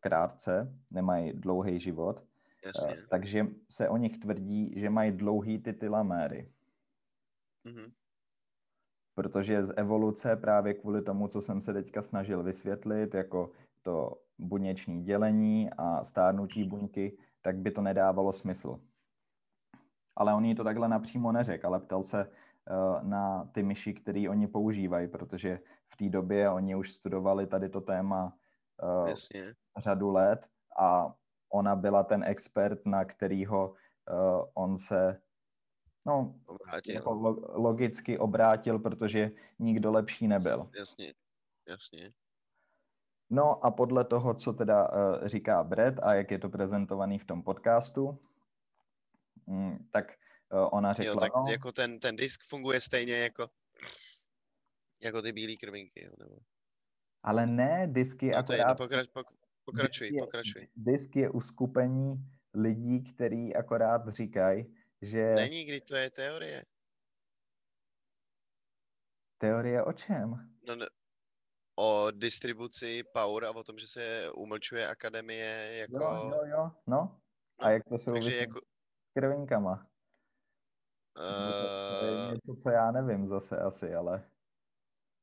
krátce, 0.00 0.76
nemají 0.90 1.32
dlouhý 1.32 1.80
život, 1.80 2.24
Jasně. 2.66 3.02
Uh, 3.02 3.08
takže 3.08 3.46
se 3.68 3.88
o 3.88 3.96
nich 3.96 4.18
tvrdí, 4.18 4.72
že 4.76 4.90
mají 4.90 5.12
dlouhý 5.12 5.58
ty 5.58 5.72
tylaméry. 5.72 6.52
Mm-hmm. 7.66 7.92
Protože 9.14 9.64
z 9.64 9.74
evoluce 9.76 10.36
právě 10.36 10.74
kvůli 10.74 11.02
tomu, 11.02 11.28
co 11.28 11.40
jsem 11.40 11.60
se 11.60 11.72
teďka 11.72 12.02
snažil 12.02 12.42
vysvětlit, 12.42 13.14
jako 13.14 13.50
to 13.82 14.22
buněční 14.38 15.02
dělení 15.02 15.70
a 15.78 16.04
stárnutí 16.04 16.64
buňky, 16.64 17.18
tak 17.42 17.56
by 17.56 17.70
to 17.70 17.82
nedávalo 17.82 18.32
smysl 18.32 18.80
ale 20.18 20.34
on 20.34 20.44
jí 20.44 20.54
to 20.54 20.64
takhle 20.64 20.88
napřímo 20.88 21.32
neřekl, 21.32 21.66
ale 21.66 21.80
ptal 21.80 22.02
se 22.02 22.26
uh, 22.26 23.08
na 23.08 23.44
ty 23.52 23.62
myši, 23.62 23.94
které 23.94 24.30
oni 24.30 24.46
používají, 24.46 25.08
protože 25.08 25.60
v 25.88 25.96
té 25.96 26.08
době 26.08 26.50
oni 26.50 26.76
už 26.76 26.92
studovali 26.92 27.46
tady 27.46 27.68
to 27.68 27.80
téma 27.80 28.32
uh, 28.82 29.08
Jasně. 29.08 29.42
řadu 29.76 30.10
let 30.10 30.46
a 30.78 31.14
ona 31.52 31.76
byla 31.76 32.02
ten 32.02 32.24
expert, 32.24 32.86
na 32.86 33.04
kterýho 33.04 33.68
uh, 33.70 34.44
on 34.54 34.78
se 34.78 35.20
no, 36.06 36.34
obrátil. 36.46 36.94
Jako 36.94 37.12
logicky 37.54 38.18
obrátil, 38.18 38.78
protože 38.78 39.30
nikdo 39.58 39.92
lepší 39.92 40.28
nebyl. 40.28 40.70
Jasně, 40.78 41.14
jasně. 41.68 42.12
No 43.30 43.64
a 43.64 43.70
podle 43.70 44.04
toho, 44.04 44.34
co 44.34 44.52
teda 44.52 44.88
uh, 44.88 45.26
říká 45.26 45.64
Brett 45.64 45.98
a 46.02 46.14
jak 46.14 46.30
je 46.30 46.38
to 46.38 46.48
prezentovaný 46.48 47.18
v 47.18 47.24
tom 47.24 47.42
podcastu, 47.42 48.18
tak 49.90 50.06
uh, 50.52 50.68
ona 50.72 50.92
řekla... 50.92 51.12
Jo, 51.12 51.20
tak 51.20 51.32
no, 51.34 51.44
jako 51.50 51.72
ten, 51.72 51.98
ten 51.98 52.16
disk 52.16 52.44
funguje 52.44 52.80
stejně 52.80 53.16
jako, 53.16 53.50
jako 55.02 55.22
ty 55.22 55.32
bílé 55.32 55.56
krvinky, 55.56 56.04
jo, 56.04 56.12
nebo... 56.18 56.36
Ale 57.22 57.46
ne, 57.46 57.88
disky 57.92 58.30
no, 58.30 58.38
akorát... 58.38 58.74
pokrač, 58.74 59.08
pok, 59.12 59.26
pokračuj, 59.64 60.10
disk 60.10 60.24
pokračuj. 60.24 60.68
Disk 60.76 61.16
je 61.16 61.30
uskupení 61.30 62.14
lidí, 62.54 63.04
který 63.04 63.56
akorát 63.56 64.08
říkají, 64.08 64.76
že... 65.02 65.34
Není, 65.34 65.64
kdy 65.64 65.80
to 65.80 65.96
je 65.96 66.10
teorie. 66.10 66.64
Teorie 69.38 69.84
o 69.84 69.92
čem? 69.92 70.50
No, 70.68 70.76
ne, 70.76 70.86
o 71.78 72.10
distribuci 72.10 73.02
Power 73.12 73.44
a 73.44 73.50
o 73.50 73.64
tom, 73.64 73.78
že 73.78 73.86
se 73.86 74.30
umlčuje 74.30 74.88
akademie 74.88 75.76
jako... 75.76 76.04
Jo, 76.04 76.30
jo, 76.34 76.44
jo, 76.44 76.70
no. 76.86 76.96
no 76.96 77.20
a 77.58 77.70
jak 77.70 77.84
to 77.88 77.98
souvisí? 77.98 78.26
Takže 78.26 78.36
jako, 78.36 78.60
krvinkama. 79.20 79.86
Uh... 81.18 82.00
To 82.00 82.06
je 82.06 82.12
eh. 82.12 82.34
něco, 82.34 82.62
co 82.62 82.70
já 82.70 82.90
nevím 82.90 83.28
zase 83.28 83.58
asi, 83.58 83.94
ale... 83.94 84.30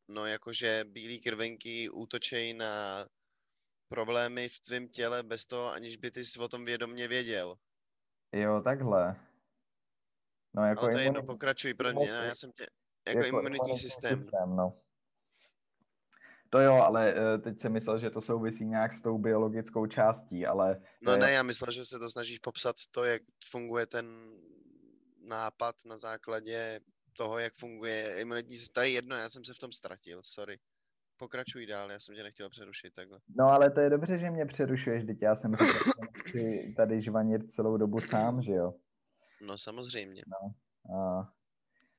No 0.08 0.25
jakože 0.25 0.84
bílé 0.88 1.17
krvinky 1.19 1.89
útočejí 1.89 2.53
na 2.53 3.05
problémy 3.89 4.49
v 4.49 4.60
tvém 4.60 4.88
těle 4.88 5.23
bez 5.23 5.45
toho, 5.45 5.71
aniž 5.71 5.97
by 5.97 6.12
ty 6.12 6.25
jsi 6.25 6.39
o 6.39 6.47
tom 6.47 6.65
vědomně 6.65 7.08
věděl. 7.08 7.55
Jo, 8.34 8.62
takhle. 8.62 9.15
No 10.53 10.65
jako 10.65 10.81
Ale 10.81 10.91
to 10.91 10.97
je 10.97 11.03
jedno, 11.03 11.23
pokračuj 11.23 11.73
pro 11.73 11.93
mě, 11.93 12.10
já 12.10 12.36
jsem 12.36 12.51
tě, 12.51 12.65
jako, 13.08 13.19
jako 13.19 13.39
imunitní 13.39 13.77
systém. 13.77 14.21
systém 14.21 14.55
no. 14.55 14.81
To 16.49 16.60
jo, 16.60 16.73
ale 16.73 17.13
uh, 17.13 17.41
teď 17.41 17.60
jsem 17.60 17.73
myslel, 17.73 17.99
že 17.99 18.10
to 18.10 18.21
souvisí 18.21 18.65
nějak 18.65 18.93
s 18.93 19.01
tou 19.01 19.17
biologickou 19.17 19.86
částí, 19.86 20.45
ale... 20.45 20.81
No 21.01 21.17
ne, 21.17 21.31
já 21.31 21.43
myslel, 21.43 21.71
že 21.71 21.86
se 21.86 21.99
to 21.99 22.10
snažíš 22.10 22.39
popsat 22.39 22.75
to, 22.91 23.03
jak 23.03 23.21
funguje 23.49 23.86
ten 23.86 24.05
nápad 25.27 25.75
na 25.86 25.97
základě 25.97 26.79
toho, 27.17 27.39
jak 27.39 27.53
funguje 27.53 28.21
imunitní 28.21 28.58
systém. 28.58 28.81
To 28.81 28.86
je 28.86 28.89
jedno, 28.89 29.15
já 29.15 29.29
jsem 29.29 29.45
se 29.45 29.53
v 29.53 29.60
tom 29.60 29.71
ztratil, 29.71 30.19
sorry. 30.23 30.60
Pokračuj 31.17 31.65
dál, 31.65 31.91
já 31.91 31.99
jsem 31.99 32.15
tě 32.15 32.23
nechtěl 32.23 32.49
přerušit 32.49 32.93
takhle. 32.93 33.19
No 33.38 33.45
ale 33.45 33.71
to 33.71 33.79
je 33.79 33.89
dobře, 33.89 34.19
že 34.19 34.31
mě 34.31 34.45
přerušuješ, 34.45 35.05
teď 35.05 35.21
já 35.21 35.36
jsem 35.36 35.51
tady 36.75 37.01
žvanit 37.01 37.51
celou 37.51 37.77
dobu 37.77 37.99
sám, 37.99 38.41
že 38.41 38.51
jo? 38.51 38.73
No 39.47 39.58
samozřejmě. 39.58 40.21
No, 40.27 40.51
a 40.95 41.29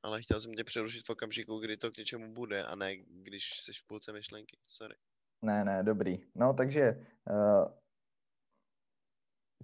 ale 0.07 0.21
chtěl 0.21 0.39
jsem 0.39 0.53
tě 0.53 0.63
přerušit 0.63 1.05
v 1.05 1.09
okamžiku, 1.09 1.59
kdy 1.59 1.77
to 1.77 1.91
k 1.91 1.97
něčemu 1.97 2.33
bude, 2.33 2.63
a 2.63 2.75
ne 2.75 2.95
když 2.97 3.61
jsi 3.61 3.71
v 3.73 3.87
půlce 3.87 4.13
myšlenky. 4.13 4.57
Sorry. 4.67 4.95
Ne, 5.41 5.65
ne, 5.65 5.83
dobrý. 5.83 6.19
No, 6.35 6.53
takže 6.53 7.05
uh, 7.29 7.67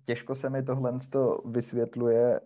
těžko 0.04 0.36
se 0.36 0.50
mi 0.50 0.64
tohle 0.64 1.00
to 1.12 1.42
vysvětluje 1.46 2.42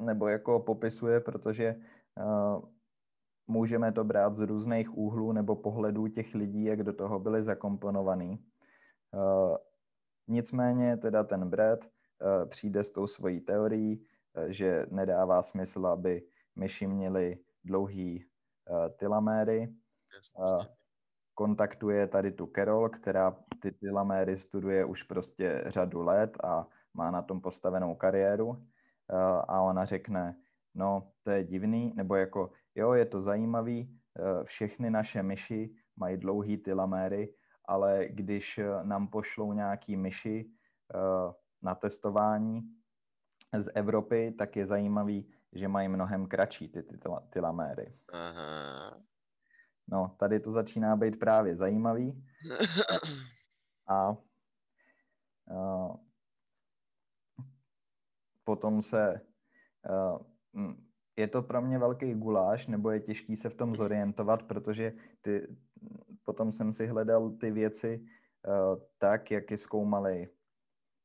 nebo 0.00 0.28
jako 0.28 0.60
popisuje, 0.60 1.20
protože 1.20 1.74
uh, 2.20 2.64
můžeme 3.46 3.92
to 3.92 4.04
brát 4.04 4.34
z 4.34 4.40
různých 4.40 4.96
úhlů 4.96 5.32
nebo 5.32 5.56
pohledů 5.56 6.08
těch 6.08 6.34
lidí, 6.34 6.64
jak 6.64 6.82
do 6.82 6.92
toho 6.92 7.18
byli 7.18 7.42
zakomponovaný. 7.42 8.46
Uh, 9.12 9.56
nicméně 10.28 10.96
teda 10.96 11.24
ten 11.24 11.50
Brad 11.50 11.84
uh, 11.84 12.48
přijde 12.48 12.84
s 12.84 12.90
tou 12.90 13.06
svojí 13.06 13.40
teorií, 13.40 14.06
uh, 14.36 14.44
že 14.48 14.86
nedává 14.90 15.42
smysl, 15.42 15.86
aby 15.86 16.33
myši 16.56 16.86
měly 16.86 17.38
dlouhý 17.64 18.24
uh, 18.70 18.88
tylaméry. 18.96 19.74
Uh, 20.38 20.64
kontaktuje 21.34 22.06
tady 22.06 22.32
tu 22.32 22.46
Carol, 22.46 22.88
která 22.88 23.36
ty 23.62 23.72
tylaméry 23.72 24.38
studuje 24.38 24.84
už 24.84 25.02
prostě 25.02 25.64
řadu 25.66 26.02
let 26.02 26.36
a 26.44 26.66
má 26.94 27.10
na 27.10 27.22
tom 27.22 27.40
postavenou 27.40 27.94
kariéru. 27.94 28.48
Uh, 28.48 28.56
a 29.48 29.60
ona 29.60 29.84
řekne, 29.84 30.36
no 30.74 31.12
to 31.22 31.30
je 31.30 31.44
divný, 31.44 31.92
nebo 31.96 32.14
jako 32.14 32.50
jo, 32.74 32.92
je 32.92 33.06
to 33.06 33.20
zajímavý, 33.20 34.00
uh, 34.18 34.44
všechny 34.44 34.90
naše 34.90 35.22
myši 35.22 35.74
mají 35.96 36.16
dlouhý 36.16 36.58
tylaméry, 36.58 37.34
ale 37.64 38.08
když 38.10 38.60
nám 38.82 39.08
pošlou 39.08 39.52
nějaký 39.52 39.96
myši 39.96 40.44
uh, 40.94 41.32
na 41.62 41.74
testování 41.74 42.62
z 43.58 43.70
Evropy, 43.74 44.34
tak 44.38 44.56
je 44.56 44.66
zajímavý, 44.66 45.32
že 45.54 45.68
mají 45.68 45.88
mnohem 45.88 46.26
kratší 46.26 46.68
ty, 46.68 46.82
ty 46.82 46.98
tylaméry. 47.30 47.94
Aha. 48.12 49.00
No, 49.88 50.16
tady 50.18 50.40
to 50.40 50.50
začíná 50.50 50.96
být 50.96 51.18
právě 51.18 51.56
zajímavý. 51.56 52.24
A, 53.88 54.08
a 54.08 54.16
potom 58.44 58.82
se 58.82 59.20
a, 59.90 60.18
je 61.16 61.28
to 61.28 61.42
pro 61.42 61.62
mě 61.62 61.78
velký 61.78 62.14
guláš, 62.14 62.66
nebo 62.66 62.90
je 62.90 63.00
těžký 63.00 63.36
se 63.36 63.48
v 63.48 63.54
tom 63.54 63.76
zorientovat, 63.76 64.42
protože 64.42 64.92
ty, 65.20 65.56
potom 66.24 66.52
jsem 66.52 66.72
si 66.72 66.86
hledal 66.86 67.30
ty 67.30 67.50
věci 67.50 68.00
uh, 68.00 68.82
tak, 68.98 69.30
jak 69.30 69.50
je 69.50 69.58
zkoumali 69.58 70.28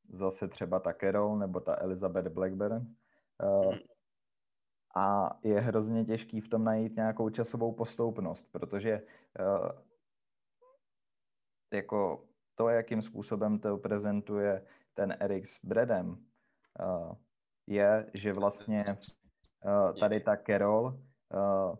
zase 0.09 0.47
třeba 0.47 0.79
ta 0.79 0.93
Carol 0.93 1.37
nebo 1.37 1.59
ta 1.59 1.81
Elizabeth 1.81 2.27
Blackburn. 2.27 2.95
Uh, 3.43 3.75
a 4.95 5.29
je 5.43 5.59
hrozně 5.59 6.05
těžký 6.05 6.41
v 6.41 6.47
tom 6.47 6.63
najít 6.63 6.95
nějakou 6.95 7.29
časovou 7.29 7.71
postoupnost, 7.71 8.51
protože 8.51 9.01
uh, 9.39 9.69
jako 11.73 12.27
to, 12.55 12.69
jakým 12.69 13.01
způsobem 13.01 13.59
to 13.59 13.77
prezentuje 13.77 14.65
ten 14.93 15.17
Erik 15.19 15.47
s 15.47 15.65
Bredem, 15.65 16.09
uh, 16.09 17.15
je, 17.67 18.11
že 18.13 18.33
vlastně 18.33 18.83
uh, 19.65 19.93
tady 19.93 20.19
ta 20.19 20.37
Carol 20.37 20.85
uh, 20.85 21.75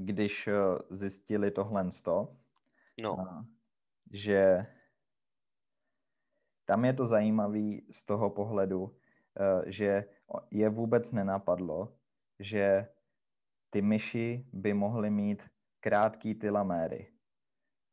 když 0.00 0.48
eh, 0.48 0.54
zjistili 0.90 1.50
tohle 1.50 1.84
no. 3.02 3.46
že 4.12 4.66
tam 6.64 6.84
je 6.84 6.92
to 6.92 7.06
zajímavé 7.06 7.78
z 7.90 8.04
toho 8.04 8.30
pohledu, 8.30 8.96
eh, 8.96 8.99
že 9.66 10.04
je 10.50 10.68
vůbec 10.68 11.12
nenapadlo, 11.12 11.96
že 12.38 12.88
ty 13.70 13.82
myši 13.82 14.46
by 14.52 14.74
mohly 14.74 15.10
mít 15.10 15.42
krátký 15.80 16.34
tylaméry. 16.34 17.12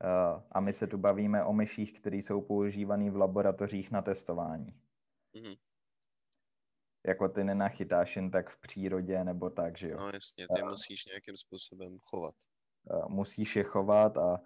Eh, 0.03 0.43
a 0.51 0.60
my 0.60 0.73
se 0.73 0.88
tu 0.88 0.97
bavíme 0.97 1.43
o 1.43 1.53
myších, 1.53 1.99
které 1.99 2.17
jsou 2.17 2.41
používané 2.41 3.12
v 3.12 3.15
laboratořích 3.15 3.91
na 3.91 4.01
testování. 4.01 4.81
Mm-hmm. 5.36 5.57
Jako 7.07 7.29
ty 7.29 7.43
nenachytáš 7.43 8.15
jen 8.15 8.31
tak 8.31 8.49
v 8.49 8.60
přírodě 8.60 9.23
nebo 9.23 9.49
tak, 9.49 9.77
že 9.77 9.89
jo? 9.89 9.97
No 9.99 10.05
jasně, 10.05 10.47
ty 10.55 10.62
uh, 10.62 10.69
musíš 10.69 11.05
nějakým 11.05 11.38
způsobem 11.38 11.97
chovat. 11.99 12.36
Musíš 13.07 13.55
je 13.55 13.63
chovat 13.63 14.17
a 14.17 14.41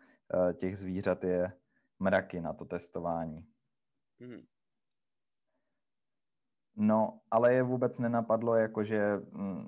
těch 0.54 0.78
zvířat 0.78 1.24
je 1.24 1.54
mraky 2.00 2.42
na 2.42 2.54
to 2.54 2.66
testování. 2.66 3.48
Mm-hmm. 4.22 4.46
No, 6.76 7.20
ale 7.32 7.54
je 7.54 7.64
vůbec 7.64 8.00
nenapadlo, 8.00 8.56
jakože 8.56 9.20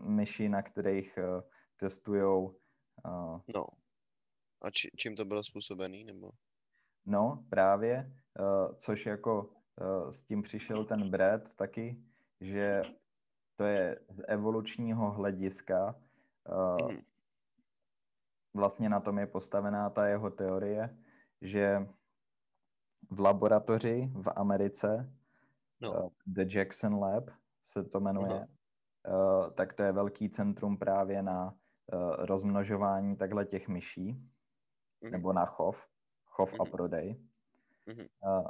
myši, 0.01 0.49
na 0.49 0.61
kterých 0.61 1.17
uh, 1.17 1.41
testujou... 1.77 2.45
Uh, 3.05 3.39
no. 3.55 3.65
A 4.61 4.69
či, 4.71 4.89
čím 4.97 5.15
to 5.15 5.25
bylo 5.25 5.43
způsobený, 5.43 6.03
nebo? 6.03 6.31
No, 7.05 7.45
právě, 7.49 8.13
uh, 8.39 8.75
což 8.75 9.05
jako 9.05 9.43
uh, 9.43 10.11
s 10.11 10.23
tím 10.23 10.41
přišel 10.41 10.85
ten 10.85 11.09
Brad 11.09 11.41
taky, 11.55 12.03
že 12.41 12.81
to 13.55 13.63
je 13.63 13.99
z 14.09 14.23
evolučního 14.27 15.11
hlediska 15.11 15.95
uh, 16.49 16.91
mm. 16.91 16.97
vlastně 18.53 18.89
na 18.89 18.99
tom 18.99 19.19
je 19.19 19.27
postavená 19.27 19.89
ta 19.89 20.07
jeho 20.07 20.29
teorie, 20.29 20.97
že 21.41 21.87
v 23.09 23.19
laboratoři 23.19 24.11
v 24.13 24.31
Americe, 24.35 25.13
no. 25.81 25.91
uh, 25.91 26.09
The 26.25 26.45
Jackson 26.57 26.99
Lab 26.99 27.29
se 27.63 27.83
to 27.83 27.99
jmenuje, 27.99 28.36
uh, 28.36 29.49
tak 29.53 29.73
to 29.73 29.83
je 29.83 29.91
velký 29.91 30.29
centrum 30.29 30.77
právě 30.77 31.21
na 31.21 31.45
uh, 31.93 32.15
rozmnožování 32.17 33.15
takhle 33.15 33.45
těch 33.45 33.67
myší, 33.67 34.12
mm. 34.12 35.12
nebo 35.12 35.33
na 35.33 35.45
chov, 35.45 35.88
chov 36.25 36.53
mm. 36.53 36.62
a 36.62 36.63
mhm. 36.63 36.71
prodej. 36.71 37.21
Mm. 37.86 38.05
Uh, 38.39 38.47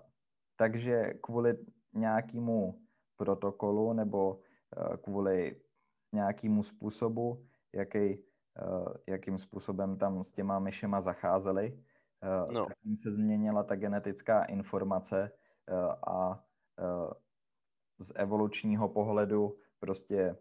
takže 0.56 1.14
kvůli 1.22 1.58
nějakému 1.94 2.82
protokolu 3.18 3.94
nebo 3.94 4.40
kvůli 5.04 5.62
nějakému 6.12 6.64
způsobu, 6.64 7.46
jaký, 7.74 8.24
jakým 9.08 9.38
způsobem 9.38 9.98
tam 9.98 10.24
s 10.24 10.32
těma 10.32 10.60
myšema 10.60 11.02
zacházeli, 11.02 11.84
no. 12.54 12.68
se 13.04 13.12
změnila 13.12 13.64
ta 13.64 13.76
genetická 13.76 14.44
informace 14.44 15.32
a 16.08 16.44
z 18.00 18.12
evolučního 18.16 18.90
pohledu 18.90 19.58
prostě 19.80 20.38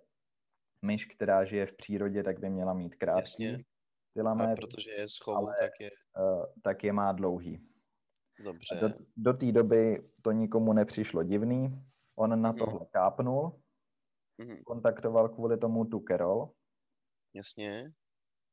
myš, 0.83 1.07
která 1.07 1.45
žije 1.45 1.67
v 1.67 1.77
přírodě, 1.77 2.23
tak 2.23 2.41
by 2.41 2.51
měla 2.51 2.73
mít 2.73 2.95
krátký 2.95 3.45
Jasně. 3.45 3.65
A 4.31 4.55
protože 4.57 4.91
je 4.91 5.09
schovu, 5.09 5.47
tak 5.61 5.71
je... 5.81 5.91
Uh, 6.19 6.45
tak 6.63 6.85
je 6.85 6.93
má 6.93 7.13
dlouhý. 7.13 7.69
Dobře. 8.45 8.79
Do, 8.81 8.89
do 9.17 9.33
té 9.33 9.53
doby 9.53 10.11
to 10.23 10.33
nikomu 10.33 10.73
nepřišlo 10.73 11.23
divný, 11.23 11.85
On 12.17 12.43
na 12.43 12.53
mm-hmm. 12.53 12.59
tohle 12.59 12.87
kápnul, 12.91 13.61
mm-hmm. 14.41 14.63
kontaktoval 14.65 15.29
kvůli 15.29 15.59
tomu 15.59 15.85
tu 15.85 16.05
Carol. 16.09 16.51
Jasně. 17.35 17.93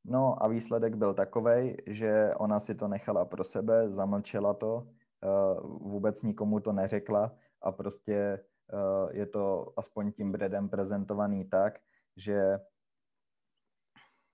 No 0.05 0.43
a 0.43 0.47
výsledek 0.47 0.95
byl 0.95 1.13
takový, 1.13 1.77
že 1.87 2.31
ona 2.35 2.59
si 2.59 2.75
to 2.75 2.87
nechala 2.87 3.25
pro 3.25 3.43
sebe, 3.43 3.89
zamlčela 3.89 4.53
to, 4.53 4.75
uh, 4.75 5.91
vůbec 5.91 6.21
nikomu 6.21 6.59
to 6.59 6.71
neřekla 6.71 7.35
a 7.61 7.71
prostě 7.71 8.43
uh, 8.73 9.15
je 9.15 9.25
to 9.25 9.73
aspoň 9.77 10.11
tím 10.11 10.31
Bredem 10.31 10.69
prezentovaný 10.69 11.45
tak, 11.45 11.79
že 12.17 12.59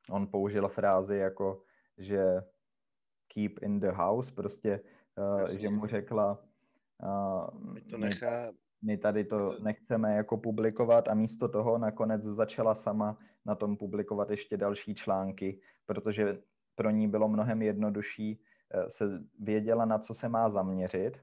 on 0.10 0.28
použil 0.28 0.68
frázi 0.68 1.18
jako, 1.18 1.64
že 1.98 2.42
keep 3.34 3.60
in 3.62 3.80
the 3.80 3.92
house, 3.92 4.32
prostě, 4.32 4.82
uh, 5.18 5.46
že 5.60 5.70
mu 5.70 5.88
řekla, 5.88 6.44
uh, 7.04 7.78
to 7.90 7.98
nechá, 7.98 8.52
my 8.82 8.98
tady 8.98 9.24
to 9.24 9.60
nechceme 9.60 10.16
jako 10.16 10.38
publikovat 10.38 11.08
a 11.08 11.14
místo 11.14 11.48
toho 11.48 11.78
nakonec 11.78 12.24
začala 12.24 12.76
sama 12.76 13.18
na 13.46 13.56
tom 13.56 13.78
publikovat 13.78 14.30
ještě 14.30 14.58
další 14.58 14.96
články, 14.96 15.60
protože 15.86 16.42
pro 16.76 16.90
ní 16.90 17.08
bylo 17.08 17.28
mnohem 17.28 17.62
jednodušší 17.62 18.42
eh, 18.72 18.90
se 18.90 19.06
věděla, 19.40 19.86
na 19.86 20.00
co 20.00 20.14
se 20.14 20.30
má 20.30 20.50
zaměřit, 20.50 21.22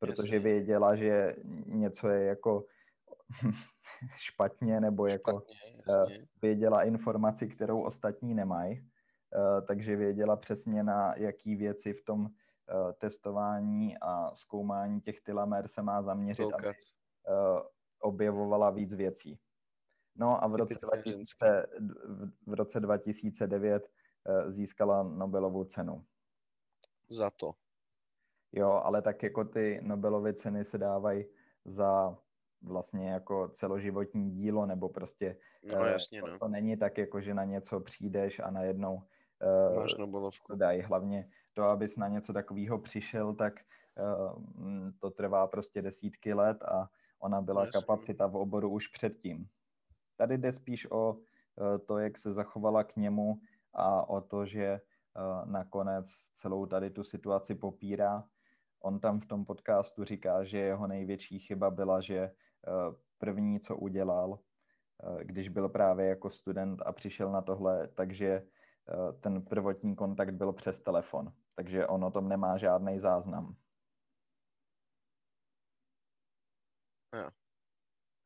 protože 0.00 0.36
Jasně. 0.36 0.50
věděla, 0.50 0.96
že 0.96 1.36
něco 1.66 2.08
je 2.08 2.24
jako 2.24 2.64
špatně, 4.18 4.80
nebo 4.80 5.06
jako 5.06 5.30
špatně, 5.30 5.56
jako 5.88 6.22
věděla 6.42 6.82
informaci, 6.82 7.48
kterou 7.48 7.82
ostatní 7.82 8.34
nemají, 8.34 8.78
eh, 8.78 9.62
takže 9.62 9.96
věděla 9.96 10.36
přesně 10.36 10.82
na 10.82 11.14
jaký 11.16 11.56
věci 11.56 11.92
v 11.92 12.04
tom 12.04 12.30
Eh, 12.70 12.92
testování 12.92 13.98
a 13.98 14.34
zkoumání 14.34 15.00
těch 15.00 15.20
tylamer 15.20 15.68
se 15.68 15.82
má 15.82 16.02
zaměřit, 16.02 16.42
Koukat. 16.42 16.60
aby 16.60 16.76
objevovala 18.00 18.70
víc 18.70 18.94
věcí. 18.94 19.40
No 20.16 20.44
a 20.44 20.46
v 20.46 20.54
roce, 20.54 20.74
2000, 20.82 21.66
v 22.46 22.54
roce 22.54 22.80
2009 22.80 23.82
uh, 23.82 24.50
získala 24.52 25.02
Nobelovu 25.02 25.64
cenu. 25.64 26.04
Za 27.08 27.30
to. 27.30 27.52
Jo, 28.52 28.70
ale 28.70 29.02
tak 29.02 29.22
jako 29.22 29.44
ty 29.44 29.80
Nobelovy 29.82 30.34
ceny 30.34 30.64
se 30.64 30.78
dávají 30.78 31.24
za 31.64 32.18
vlastně 32.62 33.10
jako 33.10 33.48
celoživotní 33.48 34.30
dílo, 34.30 34.66
nebo 34.66 34.88
prostě 34.88 35.36
no, 35.74 35.84
jasně, 35.84 36.20
to, 36.20 36.26
no. 36.26 36.38
to 36.38 36.48
není 36.48 36.76
tak, 36.76 36.98
jako 36.98 37.20
že 37.20 37.34
na 37.34 37.44
něco 37.44 37.80
přijdeš 37.80 38.40
a 38.40 38.50
najednou 38.50 38.94
uh, 38.94 39.76
Máš 39.76 39.94
Nobelovku. 39.94 40.56
dají 40.56 40.82
hlavně 40.82 41.30
to, 41.52 41.62
abys 41.62 41.96
na 41.96 42.08
něco 42.08 42.32
takového 42.32 42.78
přišel, 42.78 43.34
tak 43.34 43.54
uh, 44.00 44.40
to 44.98 45.10
trvá 45.10 45.46
prostě 45.46 45.82
desítky 45.82 46.34
let 46.34 46.62
a 46.62 46.90
ona 47.18 47.40
byla 47.40 47.64
Jasně. 47.64 47.80
kapacita 47.80 48.26
v 48.26 48.36
oboru 48.36 48.70
už 48.70 48.88
předtím. 48.88 49.48
Tady 50.16 50.38
jde 50.38 50.52
spíš 50.52 50.90
o 50.90 51.16
to, 51.86 51.98
jak 51.98 52.18
se 52.18 52.32
zachovala 52.32 52.84
k 52.84 52.96
němu 52.96 53.40
a 53.74 54.08
o 54.08 54.20
to, 54.20 54.46
že 54.46 54.80
nakonec 55.44 56.06
celou 56.34 56.66
tady 56.66 56.90
tu 56.90 57.04
situaci 57.04 57.54
popírá. 57.54 58.24
On 58.80 59.00
tam 59.00 59.20
v 59.20 59.26
tom 59.26 59.44
podcastu 59.44 60.04
říká, 60.04 60.44
že 60.44 60.58
jeho 60.58 60.86
největší 60.86 61.38
chyba 61.38 61.70
byla, 61.70 62.00
že 62.00 62.30
první, 63.18 63.60
co 63.60 63.76
udělal, 63.76 64.38
když 65.22 65.48
byl 65.48 65.68
právě 65.68 66.06
jako 66.06 66.30
student 66.30 66.82
a 66.86 66.92
přišel 66.92 67.32
na 67.32 67.42
tohle, 67.42 67.88
takže 67.88 68.42
ten 69.20 69.42
prvotní 69.42 69.96
kontakt 69.96 70.34
byl 70.34 70.52
přes 70.52 70.80
telefon 70.80 71.32
takže 71.60 71.86
on 71.86 72.04
o 72.04 72.10
tom 72.10 72.28
nemá 72.28 72.58
žádný 72.58 73.00
záznam. 73.00 73.56
Jo, 77.16 77.28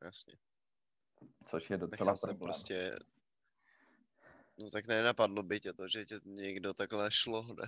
jasně. 0.03 0.33
Což 1.45 1.69
je 1.69 1.77
docela 1.77 2.11
Nechal 2.11 2.17
se 2.17 2.33
prostě... 2.33 2.95
No 4.57 4.69
tak 4.69 4.87
nenapadlo 4.87 5.43
by 5.43 5.59
tě 5.59 5.73
to, 5.73 5.87
že 5.87 6.05
tě 6.05 6.19
někdo 6.25 6.73
takhle 6.73 7.11
šlo, 7.11 7.43
ne? 7.43 7.67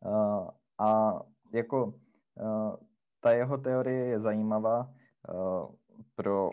Uh, 0.00 0.50
a 0.78 1.12
jako 1.52 1.84
uh, 1.84 2.76
ta 3.20 3.32
jeho 3.32 3.58
teorie 3.58 4.04
je 4.04 4.20
zajímavá 4.20 4.94
uh, 5.34 5.74
pro... 6.14 6.50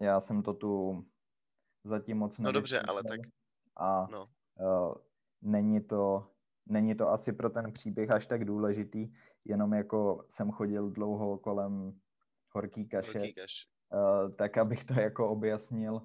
Já 0.00 0.20
jsem 0.20 0.42
to 0.42 0.54
tu 0.54 1.04
zatím 1.84 2.18
moc 2.18 2.38
No 2.38 2.52
dobře, 2.52 2.80
ale 2.80 3.02
tak... 3.04 3.20
A 3.76 4.06
no. 4.10 4.26
uh, 4.60 4.94
není 5.42 5.80
to 5.80 6.30
není 6.70 6.94
to 6.94 7.10
asi 7.10 7.32
pro 7.32 7.50
ten 7.50 7.72
příběh 7.72 8.10
až 8.10 8.26
tak 8.26 8.44
důležitý, 8.44 9.12
jenom 9.44 9.72
jako 9.72 10.24
jsem 10.30 10.50
chodil 10.50 10.90
dlouho 10.90 11.38
kolem 11.38 12.00
horký 12.50 12.88
kaše, 12.88 13.18
horký 13.18 13.34
kaš. 13.34 13.66
uh, 13.92 14.34
tak 14.34 14.58
abych 14.58 14.84
to 14.84 15.00
jako 15.00 15.28
objasnil. 15.28 15.94
Uh, 15.94 16.02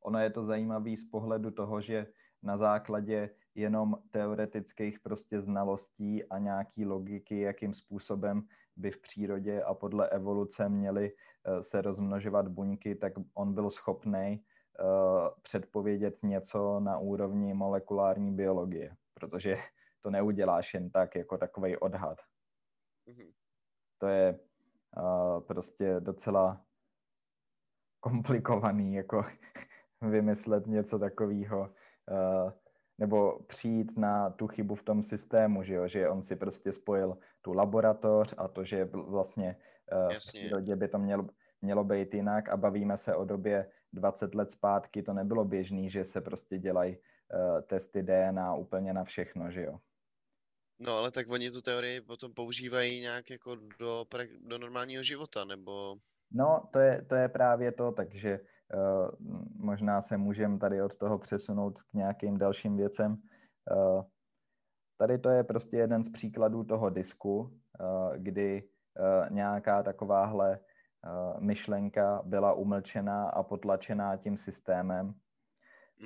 ono 0.00 0.18
je 0.18 0.30
to 0.30 0.44
zajímavý 0.44 0.96
z 0.96 1.04
pohledu 1.10 1.50
toho, 1.50 1.80
že 1.80 2.06
na 2.42 2.56
základě 2.56 3.30
jenom 3.54 3.96
teoretických 4.10 5.00
prostě 5.00 5.40
znalostí 5.40 6.24
a 6.24 6.38
nějaký 6.38 6.86
logiky, 6.86 7.40
jakým 7.40 7.74
způsobem 7.74 8.42
by 8.76 8.90
v 8.90 9.00
přírodě 9.00 9.62
a 9.62 9.74
podle 9.74 10.08
evoluce 10.08 10.68
měly 10.68 11.12
uh, 11.12 11.60
se 11.60 11.82
rozmnožovat 11.82 12.48
buňky, 12.48 12.94
tak 12.94 13.12
on 13.34 13.54
byl 13.54 13.70
schopný 13.70 14.44
uh, 14.80 15.28
předpovědět 15.42 16.18
něco 16.22 16.80
na 16.80 16.98
úrovni 16.98 17.54
molekulární 17.54 18.32
biologie 18.32 18.96
protože 19.20 19.56
to 20.00 20.10
neuděláš 20.10 20.74
jen 20.74 20.90
tak, 20.90 21.14
jako 21.14 21.38
takový 21.38 21.76
odhad. 21.76 22.18
Mm-hmm. 23.08 23.32
To 23.98 24.06
je 24.06 24.40
uh, 24.96 25.40
prostě 25.40 25.96
docela 26.00 26.64
komplikovaný, 28.00 28.94
jako 28.94 29.24
vymyslet 30.10 30.66
něco 30.66 30.98
takového. 30.98 31.60
Uh, 31.60 32.52
nebo 33.00 33.38
přijít 33.46 33.98
na 33.98 34.30
tu 34.30 34.46
chybu 34.46 34.74
v 34.74 34.82
tom 34.82 35.02
systému, 35.02 35.62
že 35.62 35.74
jo, 35.74 35.88
že 35.88 36.08
on 36.08 36.22
si 36.22 36.36
prostě 36.36 36.72
spojil 36.72 37.18
tu 37.42 37.52
laboratoř 37.52 38.34
a 38.36 38.48
to, 38.48 38.64
že 38.64 38.84
vlastně 38.84 39.56
uh, 39.92 40.08
v 40.08 40.18
přírodě 40.18 40.76
by 40.76 40.88
to 40.88 40.98
mělo, 40.98 41.26
mělo 41.62 41.84
být 41.84 42.14
jinak 42.14 42.48
a 42.48 42.56
bavíme 42.56 42.98
se 42.98 43.14
o 43.14 43.24
době 43.24 43.70
20 43.92 44.34
let 44.34 44.50
zpátky, 44.50 45.02
to 45.02 45.12
nebylo 45.12 45.44
běžný, 45.44 45.90
že 45.90 46.04
se 46.04 46.20
prostě 46.20 46.58
dělají 46.58 46.96
uh, 46.96 47.60
testy 47.60 48.02
DNA 48.02 48.54
úplně 48.54 48.92
na 48.92 49.04
všechno, 49.04 49.50
že 49.50 49.62
jo. 49.62 49.78
No 50.80 50.96
ale 50.96 51.10
tak 51.10 51.30
oni 51.30 51.50
tu 51.50 51.60
teorii 51.60 52.00
potom 52.00 52.34
používají 52.34 53.00
nějak 53.00 53.30
jako 53.30 53.56
do, 53.78 54.04
do 54.40 54.58
normálního 54.58 55.02
života, 55.02 55.44
nebo... 55.44 55.96
No, 56.32 56.62
to 56.72 56.78
je, 56.78 57.04
to 57.08 57.14
je 57.14 57.28
právě 57.28 57.72
to, 57.72 57.92
takže 57.92 58.40
uh, 58.40 58.46
možná 59.56 60.00
se 60.00 60.16
můžeme 60.16 60.58
tady 60.58 60.82
od 60.82 60.96
toho 60.96 61.18
přesunout 61.18 61.82
k 61.82 61.94
nějakým 61.94 62.38
dalším 62.38 62.76
věcem. 62.76 63.16
Uh, 63.70 64.02
tady 64.98 65.18
to 65.18 65.28
je 65.28 65.44
prostě 65.44 65.76
jeden 65.76 66.04
z 66.04 66.10
příkladů 66.10 66.64
toho 66.64 66.90
disku, 66.90 67.38
uh, 67.40 67.50
kdy 68.16 68.68
nějaká 69.30 69.82
takováhle 69.82 70.58
myšlenka 71.38 72.22
byla 72.24 72.52
umlčená 72.52 73.28
a 73.28 73.42
potlačená 73.42 74.16
tím 74.16 74.36
systémem. 74.36 75.14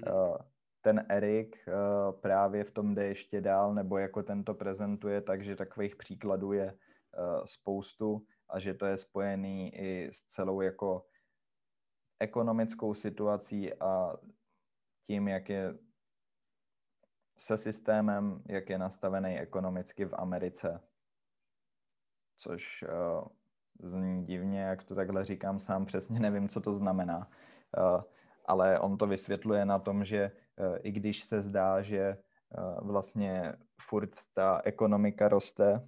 Uh, 0.07 0.37
ten 0.81 1.07
Erik 1.09 1.57
právě 2.21 2.65
v 2.65 2.71
tom 2.71 2.95
jde 2.95 3.07
ještě 3.07 3.41
dál, 3.41 3.75
nebo 3.75 3.99
jako 3.99 4.23
tento 4.23 4.55
prezentuje, 4.55 5.21
takže 5.21 5.57
takových 5.57 5.97
příkladů 5.97 6.53
je 6.53 6.75
spoustu 7.45 8.23
a 8.49 8.59
že 8.59 8.75
to 8.75 8.87
je 8.87 8.97
spojený 8.97 9.75
i 9.75 10.09
s 10.13 10.23
celou 10.25 10.61
jako 10.61 11.07
ekonomickou 12.25 12.95
situací 12.95 13.75
a 13.75 14.17
tím, 15.07 15.29
jak 15.29 15.49
je 15.49 15.75
se 17.39 17.59
systémem, 17.59 18.43
jak 18.49 18.71
je 18.71 18.79
nastavený 18.79 19.39
ekonomicky 19.39 20.05
v 20.05 20.15
Americe. 20.15 20.81
Což 22.37 22.85
uh, 22.85 23.29
zní 23.91 24.25
divně, 24.25 24.61
jak 24.61 24.85
to 24.85 24.95
takhle 24.95 25.25
říkám, 25.25 25.61
sám 25.61 25.85
přesně 25.91 26.21
nevím, 26.21 26.49
co 26.49 26.61
to 26.61 26.75
znamená. 26.75 27.29
Uh, 27.79 28.03
ale 28.47 28.81
on 28.81 28.97
to 28.99 29.07
vysvětluje 29.07 29.65
na 29.65 29.79
tom, 29.79 30.05
že 30.05 30.31
uh, 30.57 30.77
i 30.83 30.93
když 30.93 31.25
se 31.25 31.43
zdá, 31.43 31.83
že 31.83 32.17
uh, 32.59 32.87
vlastně 32.87 33.53
furt 33.89 34.11
ta 34.35 34.61
ekonomika 34.65 35.29
roste, 35.29 35.81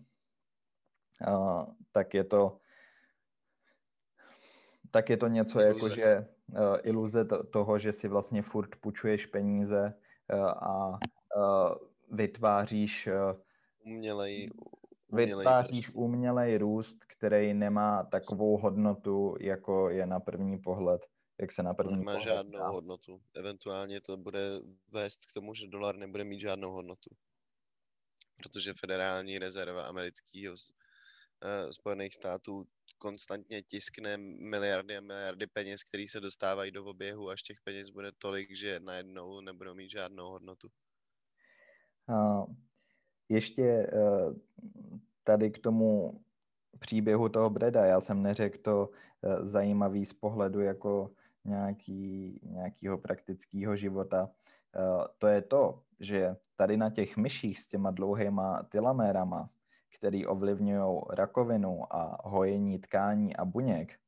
uh, 1.29 1.65
tak 1.93 2.15
je 2.15 2.25
to 2.25 2.59
tak 4.91 5.11
je 5.11 5.17
to 5.17 5.29
něco 5.29 5.61
iluze. 5.61 5.75
jako, 5.75 5.95
že 5.95 6.27
uh, 6.49 6.59
iluze 6.83 7.25
to, 7.25 7.45
toho, 7.45 7.79
že 7.79 7.93
si 7.93 8.09
vlastně 8.09 8.43
furt 8.43 8.77
půjčuješ 8.77 9.27
peníze 9.27 9.95
uh, 10.33 10.41
a 10.49 10.89
uh, 10.89 11.75
vytváříš 12.11 13.07
uh, 13.07 13.41
umělej, 13.93 14.51
umělej 15.09 15.37
vytváříš 15.37 15.87
růst. 15.87 15.97
umělej 15.97 16.59
růst, 16.59 16.97
který 17.19 17.55
nemá 17.55 18.05
takovou 18.05 18.59
hodnotu, 18.59 19.37
jako 19.41 19.91
je 19.91 20.07
na 20.07 20.21
první 20.21 20.59
pohled, 20.59 21.07
jak 21.41 21.53
se 21.53 21.63
na 21.63 21.75
první 21.75 21.97
Nemá 21.97 22.13
pohled 22.13 22.29
žádnou 22.29 22.59
dá. 22.59 22.69
hodnotu. 22.69 23.21
Eventuálně 23.35 24.01
to 24.01 24.17
bude 24.17 24.61
vést 24.93 25.27
k 25.27 25.33
tomu, 25.35 25.55
že 25.55 25.67
dolar 25.67 25.97
nebude 25.97 26.25
mít 26.25 26.41
žádnou 26.41 26.73
hodnotu. 26.73 27.11
Protože 28.43 28.75
federální 28.81 29.39
rezerva 29.39 29.83
amerického 29.83 30.55
uh, 30.55 31.71
Spojených 31.71 32.15
států 32.15 32.65
konstantně 32.99 33.63
tiskne 33.63 34.17
miliardy 34.17 34.97
a 34.97 35.01
miliardy 35.01 35.47
peněz, 35.47 35.83
které 35.83 36.05
se 36.09 36.21
dostávají 36.21 36.71
do 36.71 36.85
oběhu, 36.85 37.31
až 37.31 37.43
těch 37.43 37.59
peněz 37.65 37.91
bude 37.91 38.13
tolik, 38.19 38.57
že 38.57 38.81
najednou 38.81 39.41
nebudou 39.41 39.75
mít 39.75 39.91
žádnou 39.91 40.31
hodnotu. 40.31 40.69
Uh, 42.09 42.47
ještě 43.29 43.91
uh, 43.93 44.37
tady 45.25 45.51
k 45.51 45.59
tomu 45.59 46.21
příběhu 46.79 47.29
toho 47.29 47.51
Breda, 47.51 47.85
já 47.85 48.01
jsem 48.01 48.23
neřekl 48.23 48.59
to 48.63 48.89
uh, 48.89 49.49
zajímavý 49.49 50.07
z 50.07 50.13
pohledu 50.13 50.61
jako 50.61 51.11
nějaký, 51.45 52.41
nějakého 52.43 52.99
praktického 52.99 53.77
života. 53.77 54.25
Uh, 54.25 55.05
to 55.19 55.27
je 55.27 55.43
to, 55.43 55.83
že 56.01 56.37
tady 56.57 56.77
na 56.77 56.91
těch 56.91 57.17
myších 57.17 57.61
s 57.61 57.69
těma 57.69 57.91
dlouhýma 57.91 58.63
tylamérama 58.63 59.51
který 59.99 60.27
ovlivňují 60.27 61.01
rakovinu 61.11 61.95
a 61.95 62.29
hojení 62.29 62.79
tkání 62.79 63.37
a 63.37 63.45
buněk. 63.45 63.99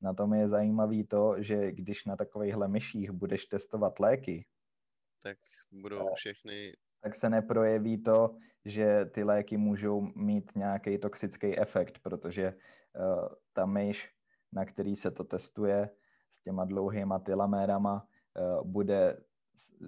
Na 0.00 0.14
tom 0.14 0.34
je 0.34 0.48
zajímavý 0.48 1.04
to, 1.04 1.42
že 1.42 1.72
když 1.72 2.04
na 2.04 2.16
takovýchhle 2.16 2.68
myších 2.68 3.10
budeš 3.10 3.46
testovat 3.46 4.00
léky, 4.00 4.46
tak 5.22 5.38
budou 5.72 6.14
všechny... 6.14 6.72
Tak 7.00 7.14
se 7.14 7.30
neprojeví 7.30 8.02
to, 8.02 8.36
že 8.64 9.04
ty 9.04 9.24
léky 9.24 9.56
můžou 9.56 10.00
mít 10.00 10.56
nějaký 10.56 10.98
toxický 10.98 11.58
efekt, 11.58 11.98
protože 11.98 12.54
uh, 12.54 13.28
ta 13.52 13.66
myš, 13.66 14.10
na 14.52 14.64
který 14.64 14.96
se 14.96 15.10
to 15.10 15.24
testuje 15.24 15.90
s 16.34 16.42
těma 16.42 16.64
dlouhýma 16.64 17.18
tylamérama, 17.18 18.06
uh, 18.38 18.66
bude, 18.70 19.24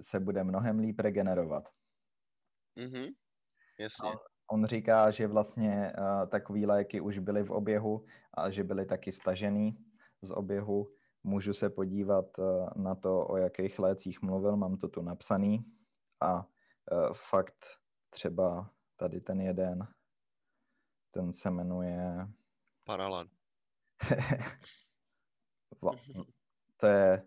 se 0.03 0.21
bude 0.21 0.45
mnohem 0.45 0.79
líp 0.79 1.01
regenerovat. 1.01 1.69
Mhm, 2.77 3.07
jasně. 3.79 4.11
A 4.11 4.34
On 4.51 4.67
říká, 4.67 5.11
že 5.11 5.27
vlastně 5.27 5.93
uh, 5.99 6.29
takové 6.29 6.67
léky 6.67 7.01
už 7.01 7.19
byly 7.19 7.43
v 7.43 7.51
oběhu 7.51 8.07
a 8.35 8.51
že 8.51 8.65
byly 8.65 8.87
taky 8.87 9.13
stažený 9.13 9.79
z 10.23 10.31
oběhu. 10.31 10.93
Můžu 11.25 11.55
se 11.55 11.71
podívat 11.71 12.39
uh, 12.39 12.69
na 12.77 12.95
to, 12.95 13.27
o 13.27 13.37
jakých 13.37 13.79
lécích 13.79 14.23
mluvil, 14.23 14.57
mám 14.57 14.77
to 14.77 14.89
tu 14.89 15.03
napsaný. 15.03 15.65
A 16.21 16.37
uh, 16.37 16.45
fakt 17.13 17.67
třeba 18.11 18.71
tady 18.97 19.21
ten 19.21 19.41
jeden, 19.41 19.89
ten 21.11 21.33
se 21.33 21.51
jmenuje... 21.51 22.29
Paralan. 22.85 23.27
to 26.77 26.87
je 26.87 27.23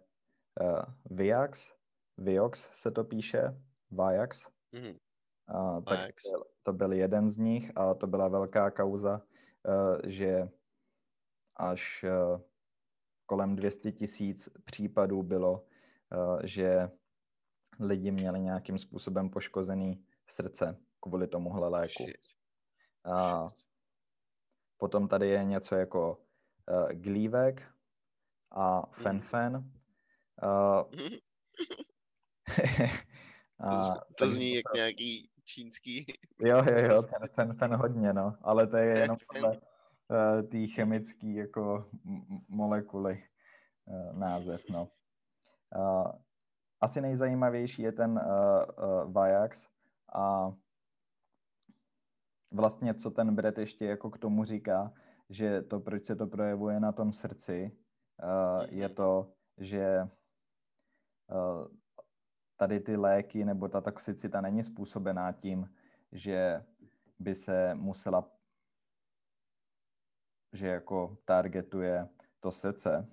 uh, 0.62 0.82
Viax, 1.18 1.74
Viox 2.18 2.68
se 2.74 2.92
to 2.92 3.04
píše, 3.04 3.62
Viax. 3.92 4.44
Mm-hmm. 4.74 5.00
A, 5.48 5.82
tak 5.82 6.16
to 6.64 6.74
byl 6.74 6.94
jeden 6.94 7.32
z 7.32 7.38
nich 7.38 7.72
a 7.76 7.94
to 7.94 8.08
byla 8.08 8.28
velká 8.28 8.72
kauza, 8.72 9.22
eh, 9.22 10.12
že 10.12 10.50
až 11.56 12.04
eh, 12.04 12.42
kolem 13.26 13.56
200 13.56 13.92
tisíc 13.92 14.50
případů 14.66 15.24
bylo, 15.24 15.66
eh, 16.12 16.48
že 16.48 16.90
lidi 17.80 18.12
měli 18.12 18.40
nějakým 18.40 18.78
způsobem 18.78 19.30
poškozený 19.30 20.06
srdce 20.30 20.78
kvůli 21.00 21.28
tomuhle 21.28 21.70
léku. 21.70 22.06
A 23.14 23.50
potom 24.78 25.08
tady 25.08 25.30
je 25.30 25.44
něco 25.44 25.76
jako 25.76 26.18
glívek 26.94 27.62
a 28.52 28.80
mhm. 28.80 29.04
fenfen. 29.04 29.72
a, 33.60 33.96
to 34.18 34.28
zní 34.28 34.56
jak 34.56 34.74
nějaký 34.76 35.30
čínský. 35.48 36.06
Jo, 36.40 36.58
jo, 36.58 36.78
jo, 36.90 37.02
ten, 37.02 37.30
ten, 37.36 37.58
ten 37.58 37.76
hodně, 37.76 38.14
no, 38.14 38.38
ale 38.42 38.68
to 38.68 38.78
je 38.78 39.00
jenom 39.00 39.18
podle 39.28 39.58
uh, 39.58 40.50
té 40.50 40.68
chemické 40.68 41.28
jako 41.28 41.90
molekuly 42.48 43.24
uh, 43.86 44.20
název, 44.20 44.64
no. 44.70 44.88
Uh, 45.76 46.12
asi 46.82 47.02
nejzajímavější 47.02 47.82
je 47.82 47.92
ten 47.92 48.12
uh, 48.12 48.20
uh, 48.20 49.12
Vajax 49.12 49.68
a 50.14 50.52
vlastně 52.52 52.94
co 52.94 53.12
ten 53.12 53.36
Brett 53.36 53.58
ještě 53.58 53.86
jako 53.86 54.10
k 54.10 54.18
tomu 54.18 54.44
říká, 54.44 54.94
že 55.30 55.62
to, 55.62 55.80
proč 55.80 56.06
se 56.06 56.16
to 56.16 56.28
projevuje 56.28 56.80
na 56.80 56.92
tom 56.92 57.14
srdci, 57.14 57.72
uh, 58.24 58.66
je 58.70 58.90
to, 58.90 59.34
že 59.58 60.08
uh, 61.32 61.68
tady 62.58 62.80
ty 62.80 62.96
léky 62.96 63.46
nebo 63.46 63.68
ta 63.68 63.82
toxicita 63.82 64.42
není 64.42 64.64
způsobená 64.64 65.32
tím, 65.32 65.74
že 66.12 66.66
by 67.20 67.36
se 67.36 67.76
musela, 67.76 68.32
že 70.54 70.68
jako 70.68 71.18
targetuje 71.26 72.10
to 72.40 72.52
srdce, 72.52 73.10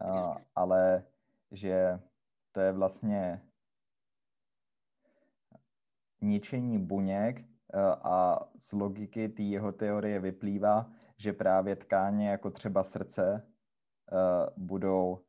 a, 0.00 0.34
ale 0.54 1.04
že 1.50 2.00
to 2.52 2.60
je 2.60 2.72
vlastně 2.72 3.42
ničení 6.20 6.78
buněk 6.78 7.44
a 8.02 8.40
z 8.58 8.72
logiky 8.72 9.28
té 9.28 9.42
jeho 9.42 9.72
teorie 9.72 10.20
vyplývá, 10.20 10.90
že 11.16 11.32
právě 11.32 11.76
tkáně 11.76 12.30
jako 12.30 12.50
třeba 12.50 12.82
srdce 12.82 13.46
budou 14.56 15.24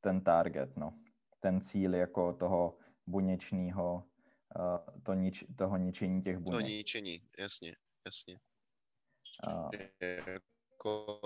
ten 0.00 0.20
target, 0.20 0.76
no. 0.76 0.98
Ten 1.40 1.60
cíl 1.60 1.94
jako 1.94 2.32
toho 2.32 2.76
buněčního, 3.06 4.04
uh, 4.58 5.02
to 5.02 5.14
nič, 5.14 5.44
toho 5.56 5.76
ničení 5.76 6.22
těch 6.22 6.38
buněk. 6.38 6.60
To 6.60 6.66
ničení, 6.66 7.22
jasně, 7.38 7.76
jasně. 8.06 8.40
Uh, 9.46 9.70
jako... 10.26 11.18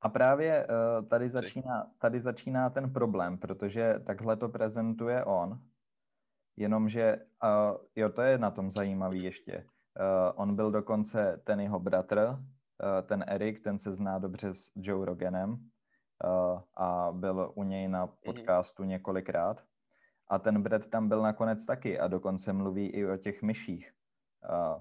A 0.00 0.08
právě 0.08 0.66
uh, 0.66 1.08
tady, 1.08 1.28
začíná, 1.28 1.90
tady 1.98 2.20
začíná 2.20 2.70
ten 2.70 2.92
problém, 2.92 3.38
protože 3.38 3.94
takhle 4.06 4.36
to 4.36 4.48
prezentuje 4.48 5.24
on, 5.24 5.62
jenomže, 6.56 7.16
uh, 7.44 7.86
jo, 7.96 8.08
to 8.08 8.22
je 8.22 8.38
na 8.38 8.50
tom 8.50 8.70
zajímavý 8.70 9.22
ještě. 9.22 9.66
Uh, 10.00 10.40
on 10.42 10.56
byl 10.56 10.70
dokonce 10.70 11.40
ten 11.44 11.60
jeho 11.60 11.80
bratr, 11.80 12.18
uh, 12.18 12.38
ten 13.06 13.24
Erik, 13.28 13.62
ten 13.64 13.78
se 13.78 13.94
zná 13.94 14.18
dobře 14.18 14.54
s 14.54 14.72
Joe 14.76 15.06
Roganem 15.06 15.70
a 16.74 17.08
byl 17.12 17.52
u 17.54 17.62
něj 17.62 17.88
na 17.88 18.04
mhm. 18.04 18.14
podcastu 18.24 18.84
několikrát. 18.84 19.64
A 20.28 20.38
ten 20.38 20.62
Brad 20.62 20.86
tam 20.86 21.08
byl 21.08 21.22
nakonec 21.22 21.66
taky 21.66 21.98
a 21.98 22.08
dokonce 22.08 22.52
mluví 22.52 22.86
i 22.86 23.06
o 23.06 23.16
těch 23.16 23.42
myších. 23.42 23.92
Uh, 24.50 24.80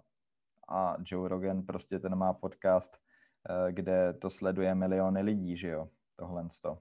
a 0.70 0.98
Joe 1.06 1.30
Rogan 1.30 1.62
prostě 1.62 2.00
ten 2.00 2.16
má 2.16 2.34
podcast 2.34 2.98
Eh, 3.50 3.72
kde 3.72 4.14
to 4.14 4.30
sleduje 4.30 4.76
miliony 4.76 5.22
lidí, 5.22 5.58
že 5.58 5.68
jo, 5.68 5.90
tohle 6.16 6.48
to. 6.62 6.78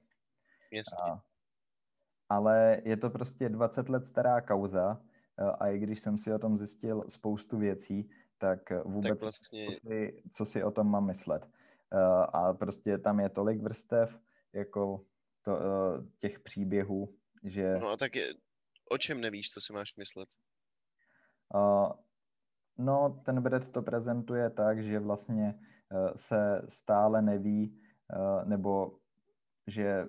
Ale 2.29 2.81
je 2.85 2.97
to 2.97 3.11
prostě 3.11 3.49
20 3.49 3.89
let 3.89 4.07
stará 4.07 4.41
kauza 4.41 5.01
eh, 5.39 5.45
a 5.45 5.69
i 5.69 5.79
když 5.79 6.01
jsem 6.01 6.19
si 6.19 6.33
o 6.33 6.39
tom 6.39 6.57
zjistil 6.57 7.05
spoustu 7.09 7.59
věcí, 7.59 8.11
tak 8.39 8.71
vůbec 8.85 9.09
tak 9.09 9.21
vlastně... 9.21 9.67
co, 9.67 9.73
si, 9.73 10.23
co 10.33 10.45
si 10.45 10.65
o 10.65 10.71
tom 10.71 10.91
mám 10.91 11.07
myslet. 11.07 11.49
Eh, 11.93 12.27
a 12.33 12.53
prostě 12.53 12.99
tam 12.99 13.21
je 13.21 13.29
tolik 13.29 13.63
vrstev, 13.63 14.19
jako 14.53 15.05
to, 15.43 15.59
těch 16.19 16.41
příběhů, 16.41 17.15
že... 17.45 17.79
No 17.79 17.89
a 17.89 17.97
tak 17.97 18.17
je, 18.17 18.35
o 18.91 18.99
čem 18.99 19.21
nevíš, 19.21 19.51
co 19.51 19.61
si 19.61 19.73
máš 19.73 19.97
myslet? 19.97 20.29
Uh, 21.55 21.93
no, 22.79 23.23
ten 23.25 23.43
Brad 23.43 23.69
to 23.69 23.83
prezentuje 23.83 24.51
tak, 24.51 24.83
že 24.83 24.99
vlastně 24.99 25.59
Eh, 25.93 26.13
se 26.17 26.63
stále 26.69 27.23
neví, 27.23 27.83
eh, 28.13 28.45
nebo 28.45 28.99
že 29.67 30.07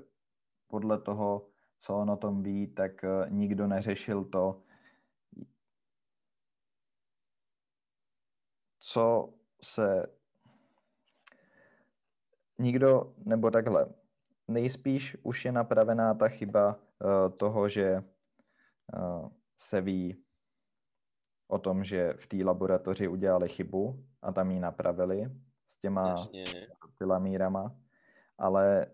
podle 0.67 1.01
toho, 1.01 1.49
co 1.79 1.95
on 1.97 2.09
o 2.09 2.17
tom 2.17 2.43
ví, 2.43 2.67
tak 2.73 3.03
eh, 3.03 3.29
nikdo 3.29 3.67
neřešil 3.67 4.25
to, 4.25 4.63
co 8.79 9.33
se 9.63 10.05
nikdo, 12.57 13.15
nebo 13.17 13.51
takhle, 13.51 13.93
nejspíš 14.53 15.17
už 15.23 15.45
je 15.45 15.51
napravená 15.51 16.13
ta 16.13 16.27
chyba 16.27 16.79
toho, 17.37 17.69
že 17.69 18.03
se 19.57 19.81
ví 19.81 20.23
o 21.47 21.59
tom, 21.59 21.83
že 21.83 22.13
v 22.13 22.27
té 22.27 22.37
laboratoři 22.43 23.07
udělali 23.07 23.49
chybu 23.49 24.05
a 24.21 24.31
tam 24.31 24.51
ji 24.51 24.59
napravili 24.59 25.31
s 25.67 25.77
těma 25.77 26.15
filamírama, 26.97 27.75
ale 28.37 28.87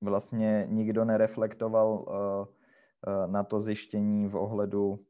vlastně 0.00 0.66
nikdo 0.68 1.04
nereflektoval 1.04 1.88
uh, 1.88 2.04
uh, 2.06 2.46
na 3.32 3.44
to 3.44 3.60
zjištění 3.60 4.28
v 4.28 4.36
ohledu, 4.36 5.06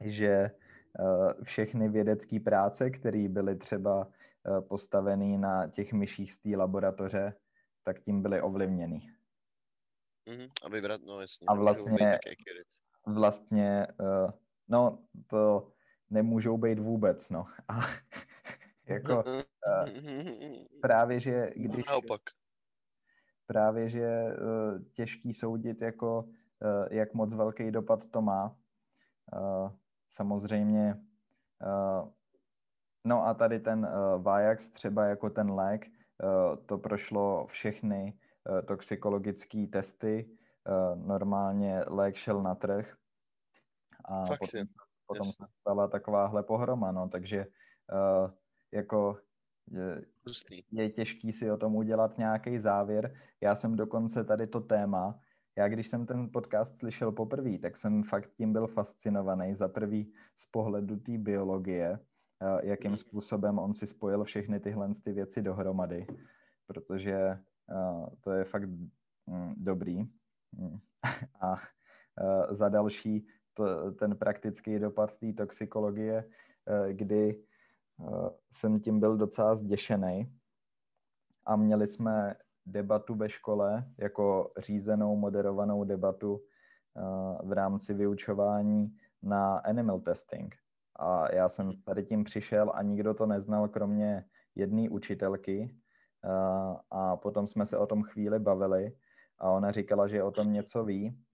že 0.00 0.50
uh, 0.98 1.32
všechny 1.42 1.88
vědecké 1.88 2.40
práce, 2.40 2.90
které 2.90 3.28
byly 3.28 3.56
třeba 3.56 4.06
uh, 4.06 4.60
postaveny 4.60 5.38
na 5.38 5.68
těch 5.68 5.92
myších 5.92 6.32
z 6.32 6.38
té 6.38 6.56
laboratoře, 6.56 7.34
tak 7.84 8.00
tím 8.00 8.22
byly 8.22 8.40
ovlivněny. 8.40 9.14
Mm-hmm. 10.26 10.50
A 10.64 10.68
vybrat, 10.68 11.00
no 11.06 11.20
jasně. 11.20 11.46
A 11.48 11.54
vlastně, 11.54 12.18
vlastně 13.06 13.86
uh, 14.00 14.30
no 14.68 14.98
to 15.26 15.72
nemůžou 16.10 16.58
být 16.58 16.78
vůbec, 16.78 17.28
no. 17.28 17.46
A 17.68 17.80
jako 18.86 19.24
uh, 19.24 19.88
právě, 20.80 21.20
že 21.20 21.50
když... 21.56 21.86
Naopak. 21.86 22.20
Právě, 23.46 23.90
že 23.90 24.24
uh, 24.24 24.82
těžký 24.92 25.34
soudit, 25.34 25.82
jako 25.82 26.22
uh, 26.22 26.86
jak 26.90 27.14
moc 27.14 27.34
velký 27.34 27.70
dopad 27.70 28.04
to 28.10 28.22
má. 28.22 28.56
Uh, 29.32 29.70
samozřejmě 30.10 31.04
uh, 31.66 32.08
No 33.04 33.26
a 33.26 33.34
tady 33.34 33.60
ten 33.60 33.78
uh, 33.78 34.22
Vajax, 34.22 34.70
třeba 34.70 35.04
jako 35.04 35.30
ten 35.30 35.50
lék, 35.50 35.86
to 36.66 36.78
prošlo 36.78 37.46
všechny 37.46 38.12
uh, 38.50 38.66
toxikologické 38.66 39.66
testy. 39.66 40.30
Uh, 40.68 41.06
normálně 41.06 41.84
lék 41.86 42.14
šel 42.14 42.42
na 42.42 42.54
trh 42.54 42.96
a 44.04 44.24
Fakt 44.24 44.38
potom, 44.38 44.66
potom 45.06 45.26
se 45.26 45.44
stala 45.60 45.88
takováhle 45.88 46.42
pohroma, 46.42 46.92
no, 46.92 47.08
takže 47.08 47.46
jako 48.72 49.18
je, 49.70 50.62
je 50.70 50.90
těžký 50.90 51.32
si 51.32 51.50
o 51.50 51.56
tom 51.56 51.76
udělat 51.76 52.18
nějaký 52.18 52.58
závěr. 52.58 53.14
Já 53.40 53.56
jsem 53.56 53.76
dokonce 53.76 54.24
tady 54.24 54.46
to 54.46 54.60
téma, 54.60 55.20
já 55.58 55.68
když 55.68 55.88
jsem 55.88 56.06
ten 56.06 56.30
podcast 56.32 56.78
slyšel 56.78 57.12
poprvé, 57.12 57.58
tak 57.58 57.76
jsem 57.76 58.02
fakt 58.02 58.30
tím 58.36 58.52
byl 58.52 58.66
fascinovaný. 58.66 59.54
Za 59.54 59.68
prvý 59.68 60.12
z 60.36 60.46
pohledu 60.46 60.96
té 60.96 61.18
biologie, 61.18 61.90
eh, 61.92 61.98
jakým 62.62 62.96
způsobem 62.96 63.58
on 63.58 63.74
si 63.74 63.86
spojil 63.86 64.24
všechny 64.24 64.60
tyhle 64.60 64.94
ty 65.04 65.12
věci 65.12 65.42
dohromady, 65.42 66.06
protože 66.66 67.14
eh, 67.16 68.06
to 68.20 68.30
je 68.32 68.44
fakt 68.44 68.68
mm, 69.26 69.54
dobrý. 69.56 69.98
Mm. 70.52 70.78
A 71.40 71.56
eh, 71.56 72.54
za 72.54 72.68
další 72.68 73.26
to, 73.54 73.92
ten 73.92 74.16
praktický 74.16 74.78
dopad 74.78 75.18
té 75.18 75.32
toxikologie, 75.32 76.24
kdy 76.92 77.44
Eh, 78.00 78.30
jsem 78.52 78.80
tím 78.80 79.00
byl 79.00 79.16
docela 79.16 79.56
zděšený 79.56 80.36
a 81.46 81.56
měli 81.56 81.88
jsme 81.88 82.34
debatu 82.66 83.14
ve 83.14 83.28
škole, 83.28 83.84
jako 83.98 84.52
řízenou, 84.58 85.16
moderovanou 85.16 85.84
debatu 85.84 86.40
eh, 86.96 87.46
v 87.46 87.52
rámci 87.52 87.94
vyučování 87.94 88.96
na 89.22 89.58
animal 89.58 90.00
testing. 90.00 90.56
A 91.00 91.34
já 91.34 91.48
jsem 91.48 91.72
s 91.72 91.78
tady 91.78 92.04
tím 92.04 92.24
přišel 92.24 92.72
a 92.74 92.82
nikdo 92.82 93.14
to 93.14 93.26
neznal, 93.26 93.68
kromě 93.68 94.24
jedné 94.54 94.90
učitelky. 94.90 95.76
A 96.90 97.16
potom 97.16 97.46
jsme 97.46 97.66
se 97.66 97.78
o 97.78 97.86
tom 97.86 98.02
chvíli 98.02 98.38
bavili 98.38 98.96
a 99.38 99.50
ona 99.50 99.72
říkala, 99.72 100.08
že 100.08 100.22
o 100.22 100.30
tom 100.30 100.52
něco 100.52 100.84
ví, 100.84 101.24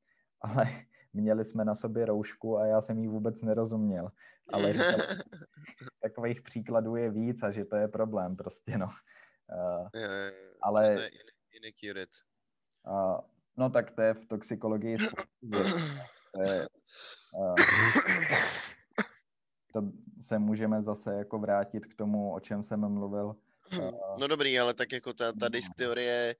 ale 0.41 0.65
měli 1.13 1.45
jsme 1.45 1.65
na 1.65 1.75
sobě 1.75 2.07
roušku 2.07 2.59
a 2.59 2.67
já 2.67 2.81
jsem 2.81 2.99
jí 2.99 3.09
vůbec 3.09 3.43
nerozuměl. 3.43 4.11
Ale 4.53 4.73
říkala, 4.73 5.05
takových 6.03 6.43
příkladů 6.43 6.97
je 6.97 7.11
víc 7.11 7.43
a 7.43 7.51
že 7.51 7.65
to 7.65 7.77
je 7.77 7.89
problém 7.89 8.37
prostě, 8.37 8.79
no. 8.79 8.89
Ale... 10.63 10.95
To 10.95 11.01
je 11.01 11.11
inaccurate. 11.53 12.19
No 13.57 13.71
tak 13.71 13.91
to 13.91 14.03
je 14.03 14.15
v 14.15 14.27
toxikologii 14.27 14.97
to, 16.35 16.43
je, 16.43 16.67
uh, 17.35 17.55
to 19.77 19.93
se 20.21 20.39
můžeme 20.39 20.83
zase 20.83 21.15
jako 21.15 21.39
vrátit 21.39 21.87
k 21.87 21.95
tomu, 21.95 22.35
o 22.35 22.41
čem 22.41 22.63
jsem 22.63 22.81
mluvil. 22.81 23.37
Uh, 23.79 23.91
no 24.19 24.27
dobrý, 24.27 24.59
ale 24.59 24.75
tak 24.75 24.93
jako 24.93 25.13
ta, 25.13 25.33
ta 25.33 25.49
disk 25.49 25.75
teorie, 25.77 26.37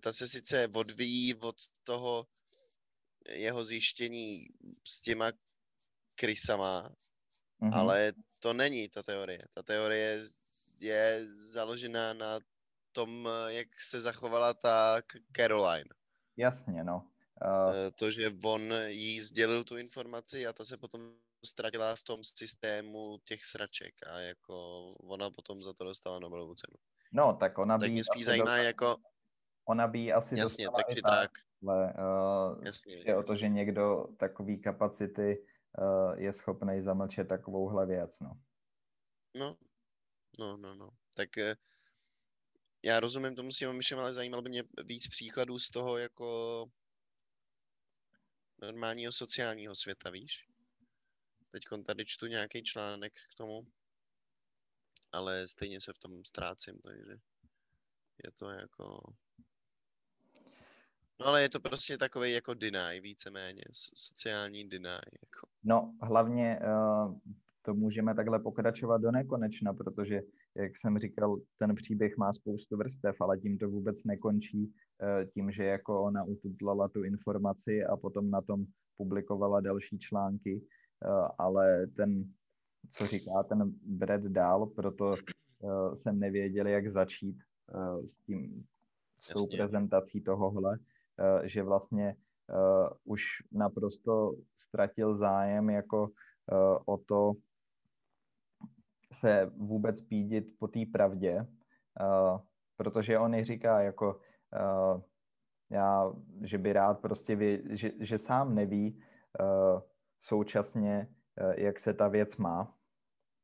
ta 0.00 0.12
se 0.12 0.28
sice 0.28 0.68
odvíjí 0.74 1.34
od 1.34 1.56
toho 1.84 2.26
jeho 3.28 3.64
zjištění 3.64 4.46
s 4.88 5.00
těma 5.00 5.32
krysama, 6.14 6.90
mm-hmm. 7.60 7.74
ale 7.74 8.12
to 8.40 8.52
není 8.52 8.88
ta 8.88 9.02
teorie. 9.02 9.38
Ta 9.54 9.62
teorie 9.62 10.22
je 10.80 11.26
založená 11.52 12.12
na 12.12 12.40
tom, 12.92 13.28
jak 13.46 13.68
se 13.80 14.00
zachovala 14.00 14.54
ta 14.54 15.02
Caroline. 15.36 15.90
Jasně, 16.36 16.84
no. 16.84 17.10
Uh... 17.44 17.72
To, 17.94 18.10
že 18.10 18.32
on 18.44 18.72
jí 18.86 19.20
sdělil 19.20 19.64
tu 19.64 19.76
informaci 19.76 20.46
a 20.46 20.52
ta 20.52 20.64
se 20.64 20.76
potom 20.76 21.00
ztratila 21.46 21.96
v 21.96 22.02
tom 22.02 22.24
systému 22.24 23.18
těch 23.24 23.44
sraček 23.44 23.94
a 24.06 24.18
jako 24.18 24.86
ona 24.90 25.30
potom 25.30 25.62
za 25.62 25.72
to 25.72 25.84
dostala 25.84 26.18
Nobelovu 26.18 26.54
cenu. 26.54 26.76
No, 27.12 27.36
tak 27.40 27.58
ona 27.58 27.78
by... 27.78 27.80
Tak 27.80 27.92
mě 27.92 28.04
spíš 28.04 28.24
zajímá 28.24 28.44
dostala, 28.44 28.62
jako... 28.62 28.96
Ona 29.64 29.88
by 29.88 30.12
asi 30.12 30.38
Jasně, 30.38 30.68
takže 30.76 31.02
tak. 31.02 31.12
tak. 31.20 31.30
Ale 31.68 31.94
uh, 31.94 32.64
jasně, 32.64 32.94
je 32.94 32.98
jasně. 32.98 33.16
o 33.16 33.22
to, 33.22 33.36
že 33.36 33.48
někdo 33.48 34.06
takový 34.18 34.60
kapacity 34.60 35.46
uh, 35.78 36.18
je 36.18 36.32
schopný 36.32 36.82
zamlčet 36.82 37.28
takovouhle 37.28 37.86
věc, 37.86 38.20
no. 38.20 38.40
No, 39.34 39.56
no, 40.38 40.56
no, 40.56 40.74
no. 40.74 40.90
Tak 41.14 41.28
uh, 41.36 41.54
já 42.82 43.00
rozumím 43.00 43.36
tomu 43.36 43.52
s 43.52 43.72
myšem, 43.72 43.98
ale 43.98 44.14
zajímalo 44.14 44.42
by 44.42 44.50
mě 44.50 44.62
víc 44.84 45.08
příkladů 45.08 45.58
z 45.58 45.70
toho 45.70 45.98
jako 45.98 46.66
normálního 48.58 49.12
sociálního 49.12 49.74
světa, 49.74 50.10
víš? 50.10 50.46
Teď 51.48 51.62
tady 51.86 52.06
čtu 52.06 52.26
nějaký 52.26 52.62
článek 52.62 53.12
k 53.12 53.34
tomu, 53.34 53.66
ale 55.12 55.48
stejně 55.48 55.80
se 55.80 55.92
v 55.92 55.98
tom 55.98 56.24
ztrácím, 56.24 56.78
takže 56.78 57.16
je 58.24 58.30
to 58.38 58.50
jako 58.50 59.14
No 61.20 61.26
ale 61.26 61.42
je 61.42 61.48
to 61.48 61.60
prostě 61.60 61.98
takový 61.98 62.32
jako 62.32 62.54
deny, 62.54 63.00
víceméně, 63.00 63.62
sociální 63.72 64.68
deny. 64.68 64.88
Jako. 65.22 65.48
No 65.64 65.94
hlavně 66.02 66.58
uh, 66.60 67.18
to 67.62 67.74
můžeme 67.74 68.14
takhle 68.14 68.38
pokračovat 68.38 68.98
do 68.98 69.10
nekonečna, 69.10 69.74
protože 69.74 70.22
jak 70.54 70.76
jsem 70.76 70.98
říkal, 70.98 71.40
ten 71.58 71.74
příběh 71.74 72.16
má 72.16 72.32
spoustu 72.32 72.76
vrstev, 72.76 73.16
ale 73.20 73.38
tím 73.38 73.58
to 73.58 73.68
vůbec 73.68 74.04
nekončí 74.04 74.72
eh, 75.02 75.26
tím, 75.26 75.52
že 75.52 75.64
jako 75.64 76.02
ona 76.02 76.24
ututlala 76.24 76.88
tu 76.88 77.04
informaci 77.04 77.84
a 77.84 77.96
potom 77.96 78.30
na 78.30 78.40
tom 78.40 78.64
publikovala 78.96 79.60
další 79.60 79.98
články, 79.98 80.62
ale 81.38 81.86
ten, 81.86 82.24
co 82.90 83.06
říká 83.06 83.42
ten 83.48 83.72
Brad 83.82 84.22
dál, 84.22 84.66
proto 84.66 85.14
eh, 85.14 85.96
jsem 85.96 86.18
nevěděl, 86.18 86.66
jak 86.66 86.92
začít 86.92 87.36
s 88.06 88.14
tím, 88.14 88.64
s 89.18 89.32
tou 89.32 89.40
Jasně. 89.40 89.56
prezentací 89.56 90.20
tohohle, 90.20 90.78
že 91.44 91.62
vlastně 91.62 92.16
už 93.04 93.22
naprosto 93.52 94.32
ztratil 94.56 95.16
zájem 95.16 95.70
jako 95.70 96.10
o 96.86 96.98
to, 96.98 97.32
se 99.12 99.50
vůbec 99.56 100.00
pídit 100.00 100.46
po 100.58 100.68
té 100.68 100.80
pravdě, 100.92 101.46
protože 102.76 103.18
on 103.18 103.34
i 103.34 103.44
říká 103.44 103.80
jako 103.80 104.20
já, 105.70 106.12
že 106.42 106.58
by 106.58 106.72
rád 106.72 107.00
prostě 107.00 107.36
ví, 107.36 107.58
že, 107.70 107.92
že 108.00 108.18
sám 108.18 108.54
neví 108.54 109.02
současně, 110.18 111.08
uh, 111.40 111.52
jak 111.56 111.78
se 111.78 111.94
ta 111.94 112.08
věc 112.08 112.36
má 112.36 112.74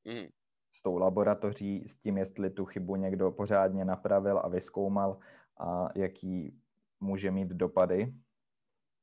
mm. 0.05 0.29
s 0.71 0.83
tou 0.83 0.97
laboratoří, 0.97 1.89
s 1.89 1.97
tím, 1.97 2.19
jestli 2.19 2.51
tu 2.51 2.65
chybu 2.65 2.97
někdo 2.97 3.33
pořádně 3.33 3.85
napravil 3.85 4.39
a 4.39 4.49
vyskoumal 4.49 5.19
a 5.61 5.89
jaký 5.95 6.61
může 7.01 7.31
mít 7.31 7.49
dopady 7.49 8.15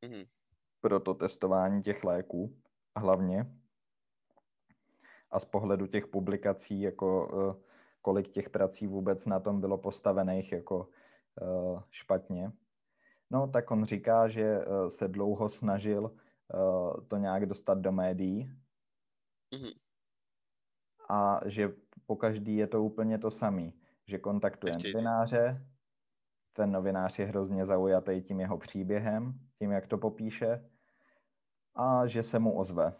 mm. 0.07 0.23
pro 0.81 0.99
to 0.99 1.13
testování 1.13 1.83
těch 1.83 2.03
léků 2.03 2.57
hlavně 2.95 3.59
a 5.31 5.39
z 5.39 5.45
pohledu 5.45 5.87
těch 5.87 6.07
publikací, 6.07 6.81
jako 6.81 7.31
eh, 7.33 7.63
kolik 8.01 8.27
těch 8.27 8.49
prací 8.49 8.87
vůbec 8.87 9.25
na 9.25 9.39
tom 9.39 9.61
bylo 9.61 9.77
postavených 9.77 10.51
jako 10.51 10.89
eh, 11.41 11.81
špatně. 11.91 12.51
No, 13.29 13.47
tak 13.47 13.71
on 13.71 13.85
říká, 13.85 14.27
že 14.27 14.43
eh, 14.43 14.89
se 14.89 15.07
dlouho 15.07 15.49
snažil 15.49 16.11
to 17.07 17.17
nějak 17.17 17.45
dostat 17.45 17.77
do 17.77 17.91
médií 17.91 18.51
mm-hmm. 19.53 19.79
a 21.09 21.41
že 21.45 21.71
po 22.05 22.15
každý 22.15 22.55
je 22.55 22.67
to 22.67 22.83
úplně 22.83 23.17
to 23.17 23.31
samý, 23.31 23.73
že 24.07 24.17
kontaktuje 24.17 24.73
novináře, 24.83 25.65
ten 26.53 26.71
novinář 26.71 27.19
je 27.19 27.25
hrozně 27.25 27.65
zaujatý 27.65 28.21
tím 28.21 28.39
jeho 28.39 28.57
příběhem, 28.57 29.39
tím, 29.59 29.71
jak 29.71 29.87
to 29.87 29.97
popíše, 29.97 30.69
a 31.75 32.07
že 32.07 32.23
se 32.23 32.39
mu 32.39 32.57
ozve 32.57 32.93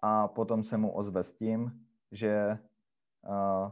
a 0.00 0.28
potom 0.28 0.64
se 0.64 0.76
mu 0.76 0.92
ozve 0.92 1.24
s 1.24 1.32
tím, 1.32 1.86
že 2.12 2.58
uh, 3.28 3.70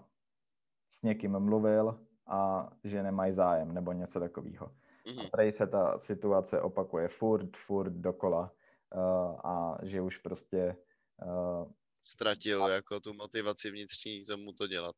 s 0.90 1.02
někým 1.02 1.38
mluvil 1.38 2.00
a 2.26 2.70
že 2.84 3.02
nemají 3.02 3.32
zájem 3.32 3.74
nebo 3.74 3.92
něco 3.92 4.20
takového. 4.20 4.74
Mm-hmm. 5.06 5.26
A 5.26 5.36
tady 5.36 5.52
se 5.52 5.66
ta 5.66 5.98
situace 5.98 6.60
opakuje 6.60 7.08
furt, 7.08 7.56
furt 7.56 7.92
dokola 7.92 8.52
uh, 8.94 9.40
a 9.46 9.78
že 9.82 10.00
už 10.00 10.18
prostě... 10.18 10.76
Uh, 11.24 11.72
Ztratil 12.02 12.64
a... 12.64 12.68
jako 12.68 13.00
tu 13.00 13.14
motivaci 13.14 13.70
vnitřní 13.70 14.24
k 14.24 14.26
tomu 14.26 14.52
to 14.52 14.66
dělat. 14.66 14.96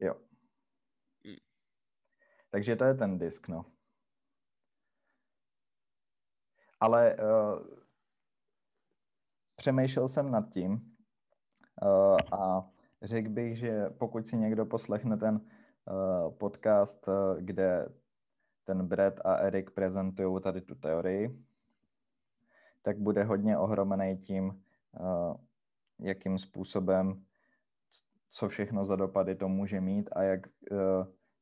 Jo. 0.00 0.14
Mm. 1.24 1.36
Takže 2.50 2.76
to 2.76 2.84
je 2.84 2.94
ten 2.94 3.18
disk, 3.18 3.48
no. 3.48 3.64
Ale 6.80 7.16
uh, 7.16 7.66
přemýšlel 9.56 10.08
jsem 10.08 10.30
nad 10.30 10.50
tím 10.52 10.96
uh, 11.82 12.16
a 12.40 12.70
řekl 13.02 13.28
bych, 13.28 13.58
že 13.58 13.90
pokud 13.90 14.26
si 14.26 14.36
někdo 14.36 14.66
poslechne 14.66 15.16
ten 15.16 15.34
uh, 15.34 16.34
podcast, 16.38 17.08
uh, 17.08 17.36
kde 17.40 17.88
ten 18.64 18.86
Brad 18.86 19.14
a 19.24 19.34
Erik 19.34 19.70
prezentují 19.70 20.42
tady 20.42 20.60
tu 20.60 20.74
teorii, 20.74 21.44
tak 22.82 22.98
bude 22.98 23.24
hodně 23.24 23.58
ohromený 23.58 24.16
tím, 24.16 24.64
uh, 25.00 25.36
jakým 25.98 26.38
způsobem, 26.38 27.24
co 28.30 28.48
všechno 28.48 28.84
za 28.84 28.96
dopady 28.96 29.34
to 29.34 29.48
může 29.48 29.80
mít 29.80 30.10
a 30.12 30.22
jak 30.22 30.40
uh, 30.46 30.78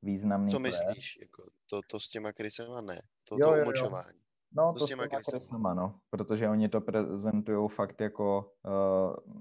významný 0.03 0.51
Co 0.51 0.59
myslíš? 0.59 1.19
Jako 1.21 1.43
to, 1.71 1.81
to 1.91 2.01
s 2.01 2.09
těma 2.09 2.33
krysema 2.33 2.81
ne. 2.81 3.03
To, 3.25 3.37
jo, 3.41 3.47
to 3.47 3.57
jo, 3.57 3.63
umočování. 3.63 4.19
Jo. 4.19 4.25
No, 4.53 4.73
to, 4.73 4.79
to 4.79 4.87
s 4.87 4.89
těma 4.89 5.07
kreslama, 5.07 5.75
no, 5.75 6.01
protože 6.11 6.49
oni 6.49 6.69
to 6.69 6.81
prezentují 6.81 7.69
fakt 7.69 8.01
jako, 8.01 8.53
uh, 8.65 9.37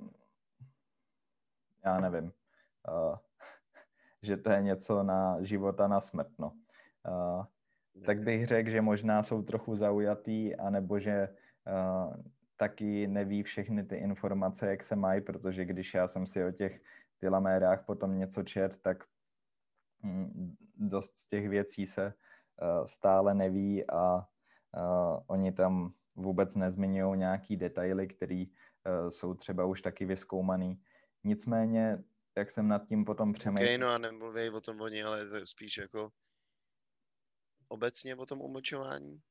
já 1.86 2.00
nevím, 2.00 2.34
uh, 2.90 3.18
že 4.22 4.38
to 4.38 4.50
je 4.52 4.62
něco 4.62 5.04
na 5.04 5.44
života 5.44 5.88
na 5.88 6.00
smrt, 6.00 6.40
no. 6.40 6.54
Uh, 7.08 7.46
tak 8.06 8.22
bych 8.22 8.46
řekl, 8.46 8.70
že 8.70 8.82
možná 8.82 9.24
jsou 9.24 9.42
trochu 9.42 9.76
zaujatý, 9.76 10.56
anebo 10.56 11.00
že 11.00 11.30
uh, 11.30 12.14
taky 12.58 13.08
neví 13.08 13.44
všechny 13.44 13.84
ty 13.84 13.96
informace, 13.96 14.70
jak 14.70 14.84
se 14.84 14.96
mají, 14.96 15.22
protože 15.22 15.66
když 15.66 15.94
já 15.94 16.08
jsem 16.08 16.26
si 16.26 16.46
o 16.46 16.52
těch 16.52 16.82
telamérách 17.20 17.86
potom 17.86 18.20
něco 18.20 18.44
čet, 18.44 18.82
tak 18.82 19.04
mm, 20.04 20.56
dost 20.76 21.18
z 21.18 21.28
těch 21.28 21.50
věcí 21.50 21.88
se 21.88 22.14
uh, 22.62 22.86
stále 22.86 23.34
neví 23.34 23.90
a 23.90 24.28
Uh, 24.78 25.20
oni 25.28 25.52
tam 25.52 25.94
vůbec 26.16 26.56
nezmiňují 26.56 27.20
nějaký 27.20 27.58
detaily, 27.58 28.08
které 28.08 28.46
uh, 28.46 29.10
jsou 29.10 29.34
třeba 29.34 29.66
už 29.66 29.82
taky 29.82 30.06
vyskoumaný. 30.06 30.82
Nicméně, 31.24 32.04
jak 32.38 32.52
jsem 32.52 32.68
nad 32.68 32.86
tím 32.86 33.06
potom 33.06 33.34
přemýšlel... 33.34 33.68
Okay, 33.68 33.78
no 33.78 33.88
a 33.88 33.98
nemluví 33.98 34.50
o 34.50 34.62
tom 34.62 34.82
oni, 34.82 35.04
ale 35.04 35.46
spíš 35.46 35.78
jako 35.78 36.10
obecně 37.70 38.16
o 38.16 38.26
tom 38.26 38.42
umlčování? 38.42 39.22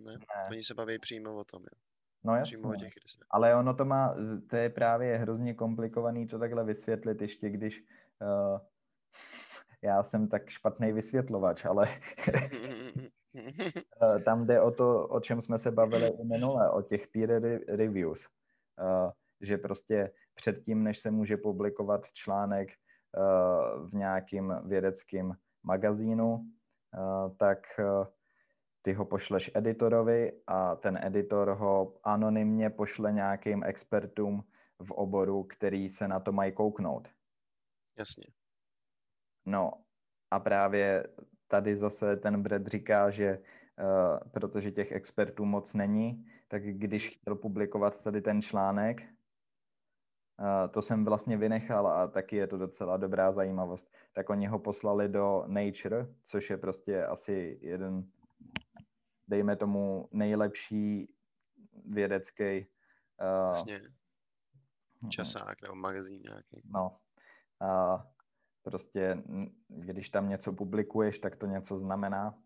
Ne? 0.00 0.12
ne. 0.12 0.18
Oni 0.50 0.64
se 0.64 0.74
baví 0.74 0.98
přímo 0.98 1.36
o 1.36 1.44
tom, 1.44 1.62
jo. 1.62 1.78
No 2.24 2.36
jasně, 2.36 2.58
o 2.58 2.74
těch 2.74 2.92
ale 3.30 3.56
ono 3.56 3.74
to 3.74 3.84
má, 3.84 4.14
to 4.50 4.56
je 4.56 4.70
právě 4.70 5.18
hrozně 5.18 5.54
komplikovaný 5.54 6.26
to 6.26 6.38
takhle 6.38 6.64
vysvětlit, 6.64 7.22
ještě 7.22 7.50
když 7.50 7.84
uh, 8.20 8.60
já 9.82 10.02
jsem 10.02 10.28
tak 10.28 10.48
špatný 10.48 10.92
vysvětlovač, 10.92 11.64
ale 11.64 11.88
Eh, 14.02 14.20
tam 14.24 14.46
jde 14.46 14.60
o 14.60 14.70
to, 14.70 15.08
o 15.08 15.20
čem 15.20 15.40
jsme 15.40 15.58
se 15.58 15.70
bavili 15.70 16.08
i 16.08 16.24
minule, 16.24 16.70
o 16.70 16.82
těch 16.82 17.08
peer 17.08 17.60
reviews. 17.68 18.26
Eh, 18.78 19.12
že 19.40 19.58
prostě 19.58 20.12
předtím, 20.34 20.84
než 20.84 20.98
se 20.98 21.10
může 21.10 21.36
publikovat 21.36 22.12
článek 22.12 22.68
eh, 22.68 23.20
v 23.90 23.92
nějakým 23.92 24.54
vědeckém 24.64 25.32
magazínu, 25.62 26.44
tak 27.36 27.58
ty 28.82 28.92
ho 28.92 29.04
pošleš 29.04 29.50
editorovi 29.54 30.32
a 30.46 30.76
ten 30.76 30.98
editor 31.02 31.48
ho 31.50 31.94
anonymně 32.04 32.70
pošle 32.70 33.12
nějakým 33.12 33.64
expertům 33.64 34.44
v 34.82 34.90
oboru, 34.90 35.44
který 35.44 35.88
se 35.88 36.08
na 36.08 36.20
to 36.20 36.32
mají 36.32 36.52
kouknout. 36.52 37.08
Jasně. 37.98 38.24
No 39.46 39.72
a 40.30 40.40
právě 40.40 41.04
tady 41.48 41.76
zase 41.76 42.16
ten 42.16 42.42
Brad 42.42 42.66
říká, 42.66 43.10
že 43.10 43.38
uh, 43.38 44.30
protože 44.30 44.70
těch 44.70 44.92
expertů 44.92 45.44
moc 45.44 45.74
není, 45.74 46.26
tak 46.48 46.62
když 46.62 47.08
chtěl 47.08 47.34
publikovat 47.34 48.00
tady 48.02 48.22
ten 48.22 48.42
článek, 48.42 49.02
to 50.70 50.82
jsem 50.82 51.04
vlastně 51.04 51.36
vynechal 51.36 51.86
a 51.86 52.06
taky 52.08 52.36
je 52.36 52.46
to 52.46 52.58
docela 52.58 52.96
dobrá 52.96 53.32
zajímavost, 53.32 53.92
tak 54.12 54.30
oni 54.30 54.46
ho 54.46 54.58
poslali 54.58 55.08
do 55.08 55.44
Nature, 55.46 56.06
což 56.22 56.50
je 56.50 56.56
prostě 56.56 57.04
asi 57.04 57.58
jeden, 57.62 58.04
dejme 59.28 59.56
tomu, 59.56 60.08
nejlepší 60.12 61.14
vědecký 61.84 62.66
uh, 63.20 63.44
vlastně. 63.44 63.78
časák 65.08 65.62
nebo 65.62 65.74
magazín 65.74 66.22
nějaký. 66.22 66.62
No. 66.64 66.98
Uh, 67.62 68.02
Prostě, 68.62 69.22
když 69.68 70.08
tam 70.08 70.28
něco 70.28 70.52
publikuješ, 70.52 71.18
tak 71.18 71.36
to 71.36 71.46
něco 71.46 71.76
znamená. 71.76 72.38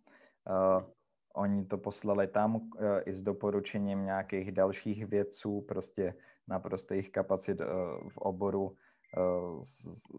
Uh, 0.51 0.91
oni 1.35 1.67
to 1.67 1.79
poslali 1.79 2.27
tam 2.27 2.55
uh, 2.57 2.71
i 3.05 3.15
s 3.15 3.23
doporučením 3.23 4.05
nějakých 4.05 4.53
dalších 4.53 5.07
vědců, 5.07 5.61
prostě 5.61 6.15
naprosto 6.49 6.95
jejich 6.95 7.11
kapacit 7.11 7.61
uh, 7.61 7.67
v 8.09 8.19
oboru 8.19 8.65
uh, 8.65 9.63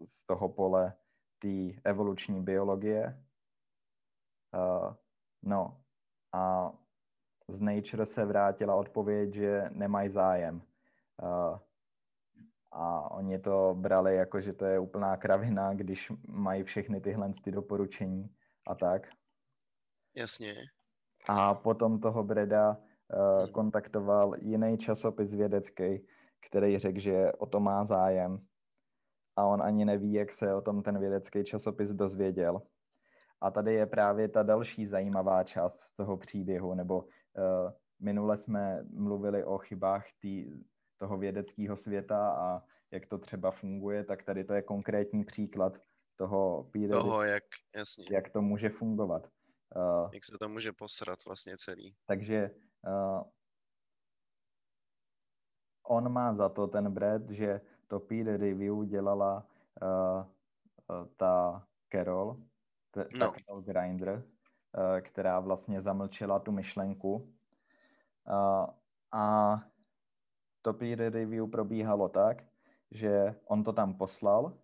z, 0.04 0.26
toho 0.26 0.48
pole 0.48 0.92
té 1.38 1.80
evoluční 1.84 2.42
biologie. 2.42 3.24
Uh, 4.54 4.94
no 5.42 5.80
a 6.32 6.72
z 7.48 7.60
Nature 7.60 8.06
se 8.06 8.24
vrátila 8.24 8.74
odpověď, 8.74 9.34
že 9.34 9.70
nemají 9.70 10.10
zájem. 10.10 10.62
A 12.72 13.10
oni 13.10 13.38
to 13.38 13.74
brali 13.78 14.16
jako, 14.16 14.40
že 14.40 14.52
to 14.52 14.64
je 14.64 14.78
úplná 14.78 15.16
kravina, 15.16 15.74
když 15.74 16.12
mají 16.28 16.62
všechny 16.62 17.00
tyhle 17.00 17.32
ty 17.44 17.50
doporučení 17.50 18.36
a 18.66 18.74
tak. 18.74 19.08
Jasně. 20.16 20.54
A 21.28 21.54
potom 21.54 22.00
toho 22.00 22.24
Breda 22.24 22.76
uh, 22.76 23.50
kontaktoval 23.50 24.34
jiný 24.38 24.78
časopis 24.78 25.34
vědecký, 25.34 26.06
který 26.46 26.78
řekl, 26.78 26.98
že 27.00 27.32
o 27.32 27.46
to 27.46 27.60
má 27.60 27.84
zájem 27.84 28.46
a 29.36 29.44
on 29.44 29.62
ani 29.62 29.84
neví, 29.84 30.12
jak 30.12 30.32
se 30.32 30.54
o 30.54 30.60
tom 30.60 30.82
ten 30.82 30.98
vědecký 30.98 31.44
časopis 31.44 31.90
dozvěděl. 31.90 32.62
A 33.40 33.50
tady 33.50 33.74
je 33.74 33.86
právě 33.86 34.28
ta 34.28 34.42
další 34.42 34.86
zajímavá 34.86 35.44
část 35.44 35.90
toho 35.96 36.16
příběhu, 36.16 36.74
nebo 36.74 36.98
uh, 36.98 37.70
minule 38.00 38.36
jsme 38.36 38.84
mluvili 38.92 39.44
o 39.44 39.58
chybách 39.58 40.06
tý, 40.20 40.46
toho 40.98 41.18
vědeckého 41.18 41.76
světa 41.76 42.30
a 42.30 42.62
jak 42.90 43.06
to 43.06 43.18
třeba 43.18 43.50
funguje, 43.50 44.04
tak 44.04 44.22
tady 44.22 44.44
to 44.44 44.52
je 44.52 44.62
konkrétní 44.62 45.24
příklad 45.24 45.78
toho 46.16 46.70
peer 46.72 46.90
Toho, 46.90 47.22
jak, 47.22 47.44
jasně. 47.76 48.04
jak 48.12 48.30
to 48.30 48.42
může 48.42 48.68
fungovat. 48.68 49.22
Uh, 49.76 50.10
Jak 50.12 50.24
se 50.24 50.38
to 50.40 50.48
může 50.48 50.72
posrat 50.72 51.18
vlastně 51.26 51.54
celý. 51.56 51.96
takže 52.06 52.50
uh, 52.86 53.22
on 55.84 56.12
má 56.12 56.34
za 56.34 56.48
to, 56.48 56.66
ten 56.66 56.92
Brad, 56.92 57.30
že 57.30 57.60
to 57.88 58.00
peer 58.00 58.26
review 58.26 58.84
dělala 58.84 59.46
uh, 59.82 60.24
uh, 61.00 61.06
ta 61.16 61.66
Carol, 61.92 62.36
t- 62.90 63.04
ta 63.18 63.26
No. 63.26 63.32
Carol 63.32 63.62
Grinder, 63.62 64.14
uh, 64.14 65.00
která 65.00 65.40
vlastně 65.40 65.82
zamlčela 65.82 66.38
tu 66.38 66.52
myšlenku. 66.52 67.14
Uh, 67.14 68.66
a 69.12 69.60
to 70.62 70.72
peer 70.74 70.98
review 71.12 71.50
probíhalo 71.50 72.08
tak, 72.08 72.42
že 72.90 73.34
on 73.44 73.64
to 73.64 73.72
tam 73.72 73.94
poslal, 73.94 74.58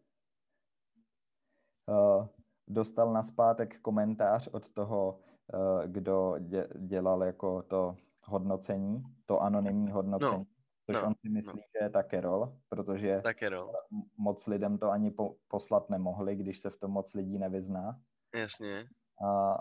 uh, 1.89 2.27
dostal 2.69 3.13
na 3.13 3.23
zpátek 3.23 3.81
komentář 3.81 4.49
od 4.49 4.69
toho, 4.69 5.21
uh, 5.55 5.85
kdo 5.87 6.35
dě, 6.39 6.69
dělal 6.79 7.23
jako 7.25 7.63
to 7.63 7.97
hodnocení, 8.27 9.03
to 9.27 9.41
anonymní 9.41 9.91
hodnocení, 9.91 10.47
což 10.93 11.03
no, 11.03 11.09
on 11.09 11.15
si 11.15 11.29
myslí, 11.29 11.61
že 11.61 11.85
je 11.85 11.91
ta 11.91 12.03
Carol, 12.03 12.59
protože 12.69 13.21
Tak 13.25 13.43
no, 13.51 13.73
m- 13.93 14.03
moc 14.17 14.47
lidem 14.47 14.79
to 14.79 14.91
ani 14.91 15.11
po, 15.11 15.37
poslat 15.49 15.91
nemohli, 15.91 16.37
když 16.37 16.59
se 16.59 16.71
v 16.71 16.77
tom 16.77 16.91
moc 16.91 17.15
lidí 17.15 17.39
nevyzná. 17.39 18.01
jasně. 18.35 18.89
A, 19.27 19.59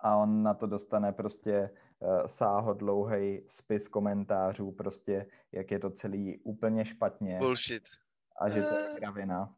a 0.00 0.16
on 0.16 0.42
na 0.42 0.54
to 0.54 0.66
dostane 0.66 1.12
prostě 1.12 1.70
uh, 1.98 2.26
sáhodlouhej 2.26 3.44
spis 3.46 3.88
komentářů, 3.88 4.72
prostě 4.72 5.26
jak 5.52 5.70
je 5.70 5.78
to 5.78 5.90
celý 5.90 6.38
úplně 6.38 6.84
špatně 6.84 7.38
Bullshit. 7.38 7.82
a 8.40 8.48
že 8.48 8.62
to 8.62 8.74
je 8.74 8.88
kravina. 8.98 9.54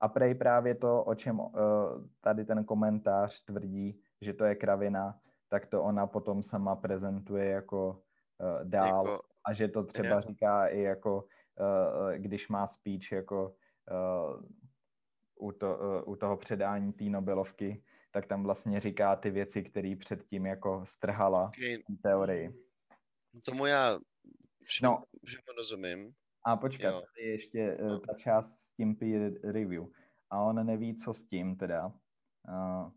A 0.00 0.08
prej 0.08 0.34
právě 0.34 0.74
to, 0.74 1.04
o 1.04 1.14
čem 1.14 1.40
uh, 1.40 1.50
tady 2.20 2.44
ten 2.44 2.64
komentář 2.64 3.44
tvrdí, 3.44 4.00
že 4.20 4.32
to 4.34 4.44
je 4.44 4.54
kravina, 4.54 5.20
tak 5.48 5.66
to 5.66 5.82
ona 5.82 6.06
potom 6.06 6.42
sama 6.42 6.76
prezentuje 6.76 7.44
jako 7.50 8.02
uh, 8.40 8.68
dál 8.68 9.06
Jako, 9.06 9.22
a 9.46 9.52
že 9.52 9.68
to 9.68 9.84
třeba 9.84 10.08
jo. 10.14 10.20
říká 10.20 10.66
i 10.66 10.80
jako, 10.80 11.22
uh, 11.22 12.12
když 12.14 12.48
má 12.48 12.66
speech 12.66 13.12
jako 13.12 13.56
uh, 13.90 14.42
u, 15.48 15.52
to, 15.52 15.78
u 16.06 16.16
toho 16.16 16.36
předání 16.36 16.92
té 16.92 17.04
Nobelovky, 17.04 17.84
tak 18.10 18.26
tam 18.26 18.42
vlastně 18.42 18.80
říká 18.80 19.16
ty 19.16 19.30
věci, 19.30 19.62
které 19.62 19.94
předtím 19.98 20.46
jako 20.46 20.84
strhala 20.84 21.44
okay. 21.44 21.76
teorii. 22.02 22.64
Tomu 23.44 23.66
já 23.66 23.98
všemu, 24.62 24.92
No. 24.92 25.04
všemu 25.24 25.42
rozumím. 25.56 26.14
A 26.46 26.56
počkat, 26.56 26.88
Jo. 26.88 27.00
tady 27.00 27.26
je 27.26 27.32
ještě 27.32 27.78
No. 27.82 28.00
ta 28.00 28.14
část 28.14 28.58
s 28.58 28.70
tím 28.70 28.96
peer 28.96 29.32
review. 29.52 29.84
A 30.30 30.40
on 30.40 30.66
neví, 30.66 30.96
co 30.96 31.14
s 31.14 31.22
tím 31.22 31.56
teda. 31.56 31.86
Uh, 32.48 32.90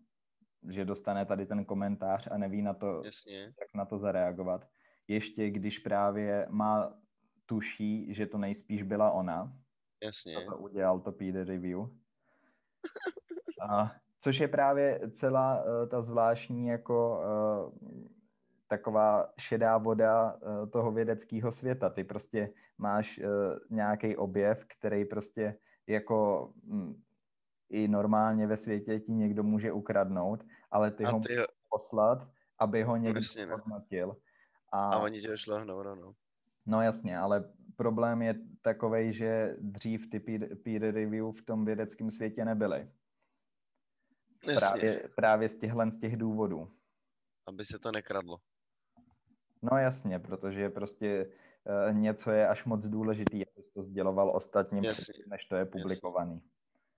že 0.70 0.86
dostane 0.86 1.26
tady 1.26 1.46
ten 1.46 1.66
komentář 1.66 2.28
a 2.32 2.38
neví 2.38 2.62
na 2.62 2.74
to, 2.74 3.02
Jasně. 3.06 3.40
jak 3.40 3.74
na 3.76 3.86
to 3.86 3.98
zareagovat. 4.00 4.68
Ještě 5.08 5.50
když 5.50 5.80
právě 5.80 6.48
má 6.50 6.94
tuší, 7.46 8.14
že 8.14 8.26
to 8.26 8.38
nejspíš 8.38 8.84
byla 8.84 9.12
ona, 9.12 9.54
Jasně. 10.04 10.46
to 10.46 10.58
udělal 10.58 11.00
to 11.00 11.12
peer 11.12 11.48
review. 11.48 11.80
A, 13.70 13.92
což 14.20 14.40
je 14.40 14.48
právě 14.48 15.02
celá 15.12 15.64
uh, 15.64 15.90
ta 15.90 16.02
zvláštní 16.02 16.68
jako 16.68 17.20
uh, 17.20 17.98
taková 18.68 19.34
šedá 19.40 19.78
voda 19.78 20.34
uh, 20.34 20.70
toho 20.70 20.92
vědeckého 20.92 21.52
světa. 21.52 21.90
Ty 21.90 22.04
prostě 22.04 22.54
máš 22.78 23.20
uh, 23.20 23.26
nějaký 23.70 24.18
objev, 24.18 24.66
který 24.66 25.06
prostě 25.06 25.60
jako 25.88 26.50
mm, 26.64 27.02
i 27.70 27.88
normálně 27.88 28.48
ve 28.48 28.58
světě 28.58 29.00
ti 29.00 29.12
někdo 29.12 29.44
může 29.44 29.72
ukradnout, 29.72 30.44
ale 30.72 30.92
ty 30.92 31.04
A 31.04 31.10
ho 31.10 31.20
ty, 31.20 31.36
poslat, 31.70 32.28
aby 32.60 32.84
ho 32.84 32.98
někdo 32.98 33.22
no. 33.50 33.58
hodnotil. 33.58 34.18
A 34.72 35.00
oni 35.00 35.22
tě 35.22 35.38
šlohnou, 35.38 35.84
no, 35.84 35.96
no. 35.96 36.14
No 36.66 36.82
jasně, 36.82 37.18
ale 37.18 37.54
problém 37.76 38.22
je 38.22 38.36
takový, 38.62 39.14
že 39.14 39.56
dřív 39.60 40.10
ty 40.10 40.20
peer, 40.20 40.56
peer 40.56 40.82
review 40.82 41.32
v 41.32 41.42
tom 41.42 41.66
vědeckém 41.66 42.12
světě 42.12 42.46
nebyly. 42.46 42.92
Jasně, 44.48 44.82
Právě, 44.82 45.10
právě 45.16 45.50
z 45.50 45.58
těchhle 45.58 45.92
z 45.92 46.00
těch 46.00 46.18
důvodů. 46.18 46.72
aby 47.48 47.66
se 47.66 47.80
to 47.80 47.92
nekradlo. 47.92 48.38
No 49.62 49.78
jasně, 49.78 50.20
protože 50.20 50.70
prostě 50.70 51.32
uh, 51.90 51.96
něco 51.98 52.32
je 52.32 52.48
až 52.48 52.66
moc 52.66 52.88
důležitý, 52.88 53.46
aby 53.46 53.64
to 53.74 53.82
sděloval 53.82 54.36
ostatním, 54.36 54.84
Jasně, 54.84 55.02
předtím, 55.02 55.30
než 55.30 55.46
to 55.46 55.56
je 55.56 55.66
publikovaný. 55.66 56.42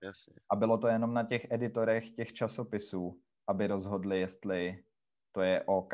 Jasně. 0.04 0.34
A 0.50 0.56
bylo 0.56 0.78
to 0.78 0.88
jenom 0.88 1.14
na 1.14 1.24
těch 1.24 1.52
editorech 1.52 2.10
těch 2.10 2.34
časopisů, 2.34 3.22
aby 3.48 3.68
rozhodli, 3.68 4.20
jestli 4.20 4.84
to 5.32 5.42
je 5.42 5.64
OK, 5.64 5.94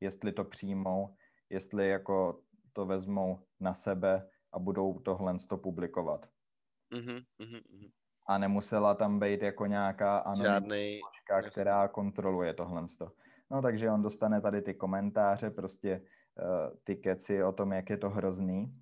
jestli 0.00 0.32
to 0.32 0.44
přijmou, 0.44 1.14
jestli 1.50 1.88
jako 1.88 2.42
to 2.72 2.86
vezmou 2.86 3.38
na 3.60 3.74
sebe 3.74 4.28
a 4.52 4.58
budou 4.58 4.98
tohle 4.98 5.36
to 5.48 5.56
publikovat. 5.56 6.28
Mhm, 6.90 7.20
mhm, 7.38 7.60
mhm. 7.70 7.88
A 8.26 8.38
nemusela 8.38 8.94
tam 8.94 9.18
být 9.18 9.42
jako 9.42 9.66
nějaká 9.66 10.18
anonymní 10.18 11.00
složka, 11.00 11.34
jasně. 11.36 11.50
která 11.50 11.88
kontroluje 11.88 12.54
tohle. 12.54 12.86
No 13.50 13.62
takže 13.62 13.90
on 13.90 14.02
dostane 14.02 14.40
tady 14.40 14.62
ty 14.62 14.74
komentáře, 14.74 15.50
prostě 15.50 16.00
uh, 16.00 16.76
ty 16.84 16.96
keci 16.96 17.42
o 17.42 17.52
tom, 17.52 17.72
jak 17.72 17.90
je 17.90 17.96
to 17.96 18.10
hrozný. 18.10 18.74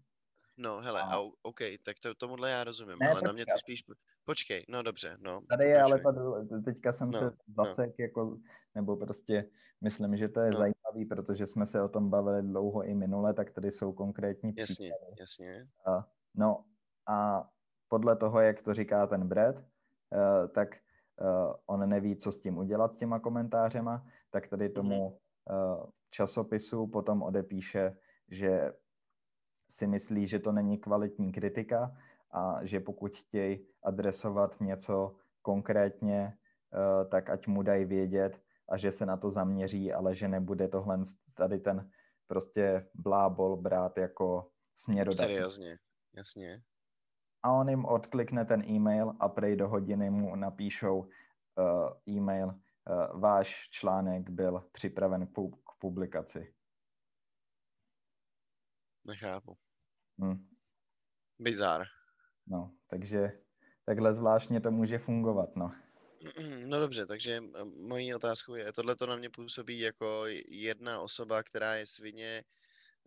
no 0.56 0.80
hele, 0.80 1.00
A- 1.02 1.04
a, 1.04 1.18
OK, 1.42 1.60
tak 1.84 1.96
to, 2.02 2.14
tomuhle 2.14 2.50
já 2.50 2.64
rozumím, 2.64 2.98
Ne, 3.00 3.10
ale 3.10 3.22
na 3.22 3.32
mě 3.32 3.46
to 3.46 3.58
spíš, 3.58 3.84
počkej, 4.24 4.64
no 4.68 4.82
dobře, 4.82 5.16
no. 5.20 5.40
Tady 5.48 5.64
je 5.64 5.82
ale 5.82 5.98
pokračuj. 5.98 6.48
ta, 6.48 6.60
teďka 6.64 6.92
jsem 6.92 7.10
No, 7.10 7.18
se 7.18 7.30
zasek, 7.56 7.98
jako, 7.98 8.36
nebo 8.74 8.96
prostě 8.96 9.50
myslím, 9.80 10.16
že 10.16 10.28
to 10.28 10.40
je 10.40 10.50
No. 10.50 10.58
Zajímavý, 10.88 11.04
protože 11.04 11.46
jsme 11.46 11.66
se 11.66 11.82
o 11.82 11.88
tom 11.88 12.10
bavili 12.10 12.42
dlouho 12.42 12.84
i 12.84 12.94
minule, 12.94 13.34
tak 13.34 13.50
tady 13.50 13.70
jsou 13.70 13.92
konkrétní 13.92 14.54
Jasně, 14.56 14.74
příklady. 14.74 15.16
jasně. 15.20 15.68
A, 15.86 16.08
no 16.34 16.64
a 17.08 17.48
podle 17.88 18.16
toho, 18.16 18.40
jak 18.40 18.62
to 18.62 18.74
říká 18.74 19.06
ten 19.06 19.28
Brad, 19.28 19.56
uh, 19.56 19.62
tak 20.54 20.68
uh, 21.20 21.54
on 21.66 21.88
neví, 21.88 22.16
co 22.16 22.32
s 22.32 22.38
tím 22.38 22.58
udělat, 22.58 22.92
s 22.92 22.96
těma 22.96 23.20
komentářema, 23.20 24.06
tak 24.30 24.48
tady 24.48 24.68
tomu 24.68 25.08
uh, 25.08 25.86
časopisu 26.10 26.86
potom 26.86 27.22
odepíše, 27.22 27.96
že 28.28 28.72
si 29.70 29.86
myslí, 29.86 30.26
že 30.26 30.38
to 30.38 30.52
není 30.52 30.78
kvalitní 30.78 31.32
kritika 31.32 31.96
a 32.30 32.64
že 32.64 32.80
pokud 32.80 33.16
chtějí 33.16 33.66
adresovat 33.82 34.60
něco 34.60 35.16
konkrétně, 35.42 36.38
tak 37.10 37.30
ať 37.30 37.46
mu 37.46 37.62
dají 37.62 37.84
vědět 37.84 38.40
a 38.68 38.76
že 38.76 38.92
se 38.92 39.06
na 39.06 39.16
to 39.16 39.30
zaměří, 39.30 39.92
ale 39.92 40.14
že 40.14 40.28
nebude 40.28 40.68
tohle 40.68 41.02
tady 41.34 41.58
ten 41.58 41.90
prostě 42.26 42.90
blábol 42.94 43.56
brát 43.56 43.98
jako 43.98 44.50
směrodatný. 44.76 45.34
Seriózně, 45.34 45.76
jasně. 46.16 46.62
A 47.42 47.52
on 47.52 47.68
jim 47.68 47.84
odklikne 47.84 48.44
ten 48.44 48.64
e-mail 48.64 49.12
a 49.20 49.28
prej 49.28 49.56
do 49.56 49.68
hodiny 49.68 50.10
mu 50.10 50.36
napíšou 50.36 50.98
uh, 50.98 51.08
e-mail, 52.08 52.48
uh, 52.48 53.20
váš 53.20 53.68
článek 53.70 54.30
byl 54.30 54.68
připraven 54.72 55.26
k, 55.26 55.30
pu- 55.30 55.56
k 55.56 55.78
publikaci. 55.78 56.54
Nechápu. 59.06 59.56
Hm. 60.20 60.48
Bizar. 61.38 61.86
No, 62.46 62.74
takže 62.86 63.32
takhle 63.84 64.14
zvláštně 64.14 64.60
to 64.60 64.70
může 64.70 64.98
fungovat, 64.98 65.56
no. 65.56 65.74
No 66.66 66.80
dobře, 66.80 67.06
takže 67.06 67.40
mojí 67.88 68.14
otázkou 68.14 68.54
je, 68.54 68.72
tohle 68.72 68.96
to 68.96 69.06
na 69.06 69.16
mě 69.16 69.30
působí 69.30 69.80
jako 69.80 70.22
jedna 70.48 71.00
osoba, 71.00 71.42
která 71.42 71.74
je 71.74 71.86
svině, 71.86 72.44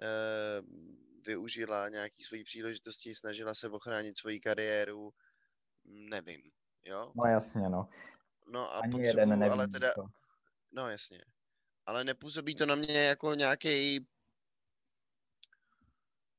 eh, 0.01 0.62
využila 1.26 1.89
nějaký 1.89 2.24
svojí 2.24 2.43
příležitosti, 2.43 3.16
snažila 3.16 3.55
se 3.55 3.70
ochránit 3.70 4.18
svoji 4.18 4.39
kariéru, 4.39 5.14
nevím, 5.86 6.41
jo? 6.86 7.12
No 7.16 7.26
jasně, 7.26 7.70
no. 7.70 7.89
Ani 7.89 8.51
No 8.51 8.72
a 8.74 8.82
jeden 8.86 8.91
potřebuju, 8.91 9.39
neví, 9.39 9.51
ale 9.51 9.68
teda, 9.68 9.93
to. 9.93 10.07
no 10.72 10.89
jasně, 10.89 11.22
ale 11.86 12.03
nepůsobí 12.03 12.55
to 12.55 12.66
na 12.66 12.76
mě 12.76 12.99
jako 12.99 13.34
nějaký 13.34 14.07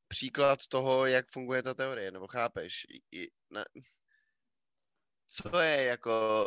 příklad 0.08 0.66
toho, 0.66 1.06
jak 1.06 1.28
funguje 1.28 1.62
ta 1.62 1.74
teorie, 1.74 2.10
nebo 2.10 2.26
chápeš? 2.26 2.86
I- 2.88 3.18
i- 3.22 3.30
na, 3.50 3.64
co 5.32 5.60
je 5.60 5.84
jako 5.84 6.46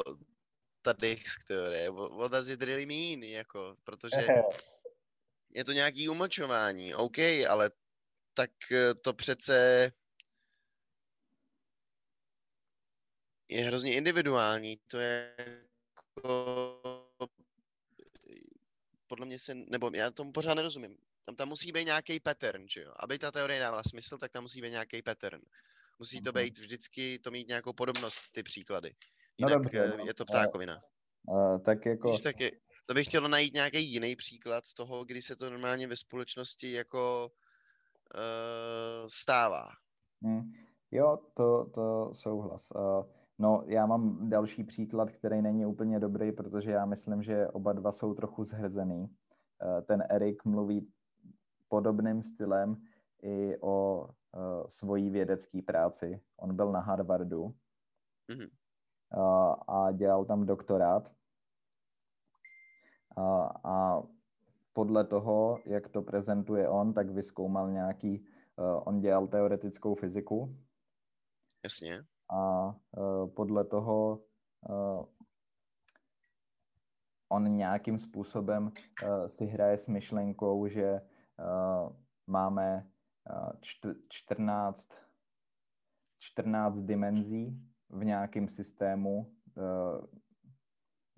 ta 0.81 0.93
disk 0.93 1.43
teorie? 1.43 1.91
What 1.91 2.31
does 2.31 2.47
it 2.47 2.61
really 2.61 2.86
mean? 2.86 3.23
Jako, 3.23 3.75
protože 3.83 4.27
je 5.49 5.63
to 5.63 5.71
nějaký 5.71 6.09
umlčování, 6.09 6.95
OK, 6.95 7.17
ale 7.49 7.71
tak 8.33 8.51
eh, 8.71 8.93
to 8.93 9.13
přece 9.13 9.91
je 13.47 13.63
hrozně 13.65 13.95
individuální. 13.95 14.77
To 14.88 14.99
je 14.99 15.36
jako, 15.97 16.81
podle 19.07 19.25
mě 19.25 19.39
se, 19.39 19.55
nebo 19.55 19.91
já 19.93 20.11
tomu 20.11 20.31
pořád 20.31 20.53
nerozumím. 20.53 20.97
Tam, 21.25 21.36
tam 21.36 21.49
musí 21.49 21.71
být 21.71 21.86
nějaký 21.86 22.19
pattern, 22.19 22.67
že 22.69 22.81
jo? 22.81 22.93
Aby 22.99 23.19
ta 23.19 23.31
teorie 23.31 23.59
dávala 23.59 23.83
smysl, 23.83 24.17
tak 24.17 24.31
tam 24.31 24.43
musí 24.43 24.61
být 24.61 24.69
nějaký 24.69 25.01
pattern. 25.01 25.41
Musí 25.99 26.21
to 26.21 26.31
být 26.31 26.57
vždycky, 26.57 27.19
to 27.19 27.31
mít 27.31 27.47
nějakou 27.47 27.73
podobnost, 27.73 28.31
ty 28.31 28.43
příklady. 28.43 28.89
No 29.41 29.47
Jinak 29.47 29.63
dobře, 29.63 29.79
eh, 29.79 29.97
no. 29.97 30.05
je 30.05 30.13
to 30.13 30.25
ptákovina. 30.25 30.77
Uh, 31.27 31.59
tak 31.61 31.85
jako... 31.85 32.11
Víš, 32.11 32.21
tak 32.21 32.39
je, 32.39 32.51
to 32.87 32.93
bych 32.93 33.07
chtěl 33.07 33.29
najít 33.29 33.53
nějaký 33.53 33.91
jiný 33.91 34.15
příklad 34.15 34.63
toho, 34.77 35.05
kdy 35.05 35.21
se 35.21 35.35
to 35.35 35.49
normálně 35.49 35.87
ve 35.87 35.97
společnosti 35.97 36.71
jako 36.71 37.31
uh, 38.15 39.07
stává. 39.07 39.67
Hmm. 40.23 40.51
Jo, 40.91 41.17
to, 41.33 41.65
to 41.73 42.11
souhlas. 42.13 42.71
Uh, 42.71 43.05
no, 43.39 43.63
já 43.67 43.85
mám 43.85 44.29
další 44.29 44.63
příklad, 44.63 45.11
který 45.11 45.41
není 45.41 45.65
úplně 45.65 45.99
dobrý, 45.99 46.31
protože 46.31 46.71
já 46.71 46.85
myslím, 46.85 47.23
že 47.23 47.47
oba 47.47 47.73
dva 47.73 47.91
jsou 47.91 48.13
trochu 48.13 48.43
zhrzený. 48.43 49.01
Uh, 49.01 49.81
ten 49.87 50.03
Erik 50.09 50.45
mluví 50.45 50.87
podobným 51.69 52.23
stylem 52.23 52.75
i 53.23 53.57
o 53.61 54.07
uh, 54.36 54.67
svojí 54.67 55.09
vědecké 55.09 55.61
práci. 55.61 56.21
On 56.38 56.55
byl 56.55 56.71
na 56.71 56.79
Harvardu 56.79 57.55
Mhm. 58.31 58.47
uh, 59.17 59.55
a 59.67 59.91
dělal 59.91 60.25
tam 60.25 60.45
doktorát. 60.45 61.11
A, 63.17 63.51
a 63.63 64.03
podle 64.73 65.03
toho, 65.03 65.57
jak 65.65 65.89
to 65.89 66.01
prezentuje 66.01 66.69
on, 66.69 66.93
tak 66.93 67.09
vyskoumal 67.09 67.71
nějaký, 67.71 68.27
on 68.86 68.99
dělal 68.99 69.27
teoretickou 69.27 69.95
fyziku 69.95 70.57
Jasně. 71.63 72.03
a 72.36 72.75
podle 73.36 73.63
toho 73.65 74.23
on 77.29 77.55
nějakým 77.55 77.99
způsobem 77.99 78.71
si 79.27 79.45
hraje 79.45 79.77
s 79.77 79.88
myšlenkou, 79.88 80.67
že 80.67 81.01
máme 82.27 82.91
14, 84.09 84.89
14 86.19 86.80
dimenzí 86.82 87.61
v 87.89 88.05
nějakém 88.05 88.47
systému 88.47 89.36
uh, 89.55 90.05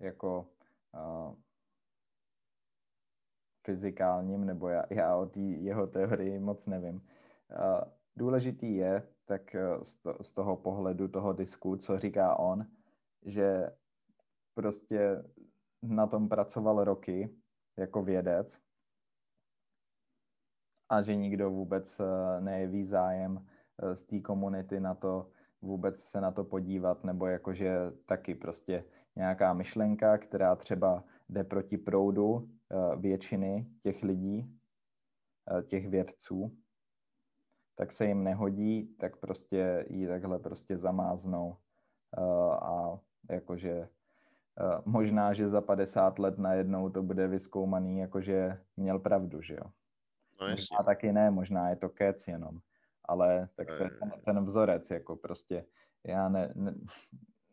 jako 0.00 0.50
uh, 0.94 1.34
fyzikálním, 3.66 4.44
nebo 4.44 4.68
já, 4.68 4.84
já 4.90 5.16
o 5.16 5.26
té 5.26 5.40
jeho 5.40 5.86
teorii 5.86 6.38
moc 6.38 6.66
nevím. 6.66 6.94
Uh, 6.96 7.80
důležitý 8.16 8.74
je, 8.74 9.08
tak 9.24 9.56
z 10.20 10.32
toho 10.32 10.56
pohledu 10.56 11.08
toho 11.08 11.32
disku, 11.32 11.76
co 11.76 11.98
říká 11.98 12.38
on, 12.38 12.66
že 13.22 13.76
prostě 14.54 15.24
na 15.82 16.06
tom 16.06 16.28
pracoval 16.28 16.84
roky 16.84 17.36
jako 17.76 18.02
vědec 18.02 18.67
a 20.88 21.02
že 21.02 21.16
nikdo 21.16 21.50
vůbec 21.50 22.00
uh, 22.00 22.06
nejeví 22.44 22.84
zájem 22.84 23.36
uh, 23.36 23.92
z 23.92 24.04
té 24.04 24.20
komunity 24.20 24.80
na 24.80 24.94
to 24.94 25.30
vůbec 25.62 25.98
se 25.98 26.20
na 26.20 26.30
to 26.30 26.44
podívat, 26.44 27.04
nebo 27.04 27.26
jakože 27.26 27.78
taky 28.06 28.34
prostě 28.34 28.84
nějaká 29.16 29.52
myšlenka, 29.52 30.18
která 30.18 30.56
třeba 30.56 31.04
jde 31.28 31.44
proti 31.44 31.78
proudu 31.78 32.30
uh, 32.30 32.46
většiny 33.00 33.66
těch 33.80 34.02
lidí, 34.02 34.54
těch 35.66 35.88
vědců, 35.88 36.56
tak 37.74 37.92
se 37.92 38.06
jim 38.06 38.24
nehodí, 38.24 38.96
tak 39.00 39.16
prostě 39.16 39.86
ji 39.90 40.06
takhle 40.06 40.38
prostě 40.38 40.76
zamáznou 40.76 41.56
a 42.62 42.98
jakože 43.30 43.88
možná, 44.84 45.32
že 45.32 45.48
za 45.48 45.60
50 45.60 46.18
let 46.18 46.38
najednou 46.38 46.90
to 46.90 47.02
bude 47.02 47.28
vyskoumaný, 47.28 47.98
jakože 47.98 48.60
měl 48.76 48.98
pravdu, 48.98 49.42
že 49.42 49.54
jo. 49.54 49.70
No 50.40 50.46
jasně. 50.46 50.74
Možná 50.78 50.84
taky 50.84 51.12
ne, 51.12 51.30
možná 51.30 51.70
je 51.70 51.76
to 51.76 51.88
kec 51.88 52.28
jenom, 52.28 52.58
ale 53.04 53.48
tak 53.56 53.66
to 53.66 53.82
je 53.84 53.90
ten, 53.90 54.12
ten 54.24 54.44
vzorec, 54.44 54.90
jako 54.90 55.16
prostě 55.16 55.64
já 56.04 56.28
ne, 56.28 56.52
ne, 56.54 56.74